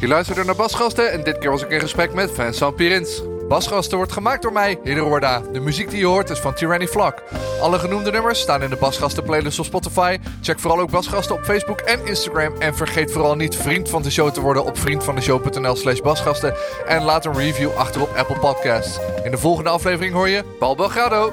Je 0.00 0.08
luisterde 0.08 0.44
naar 0.44 0.56
Basgasten 0.56 1.12
en 1.12 1.24
dit 1.24 1.38
keer 1.38 1.50
was 1.50 1.62
ik 1.62 1.70
in 1.70 1.80
gesprek 1.80 2.14
met 2.14 2.30
Vincent 2.30 2.76
Pirins. 2.76 3.22
Basgasten 3.50 3.96
wordt 3.96 4.12
gemaakt 4.12 4.42
door 4.42 4.52
mij, 4.52 4.78
Hidde. 4.82 5.42
De 5.52 5.60
muziek 5.60 5.90
die 5.90 5.98
je 5.98 6.06
hoort 6.06 6.30
is 6.30 6.38
van 6.38 6.54
Tyranny 6.54 6.86
Flak. 6.86 7.22
Alle 7.60 7.78
genoemde 7.78 8.10
nummers 8.10 8.40
staan 8.40 8.62
in 8.62 8.70
de 8.70 8.76
Basgasten 8.76 9.22
playlist 9.22 9.58
op 9.58 9.64
Spotify. 9.64 10.18
Check 10.40 10.58
vooral 10.58 10.80
ook 10.80 10.90
Basgasten 10.90 11.34
op 11.34 11.44
Facebook 11.44 11.80
en 11.80 12.06
Instagram. 12.06 12.54
En 12.58 12.74
vergeet 12.76 13.12
vooral 13.12 13.34
niet 13.34 13.56
vriend 13.56 13.88
van 13.88 14.02
de 14.02 14.10
show 14.10 14.30
te 14.30 14.40
worden 14.40 14.64
op 14.64 14.78
vriendvandeshow.nl 14.78 15.76
slash 15.76 16.00
basgasten. 16.00 16.54
En 16.86 17.02
laat 17.02 17.24
een 17.24 17.34
review 17.34 17.70
achter 17.76 18.02
op 18.02 18.16
Apple 18.16 18.38
Podcasts. 18.38 18.98
In 19.24 19.30
de 19.30 19.38
volgende 19.38 19.70
aflevering 19.70 20.14
hoor 20.14 20.28
je 20.28 20.44
Paul 20.58 20.74
Belgrado. 20.74 21.32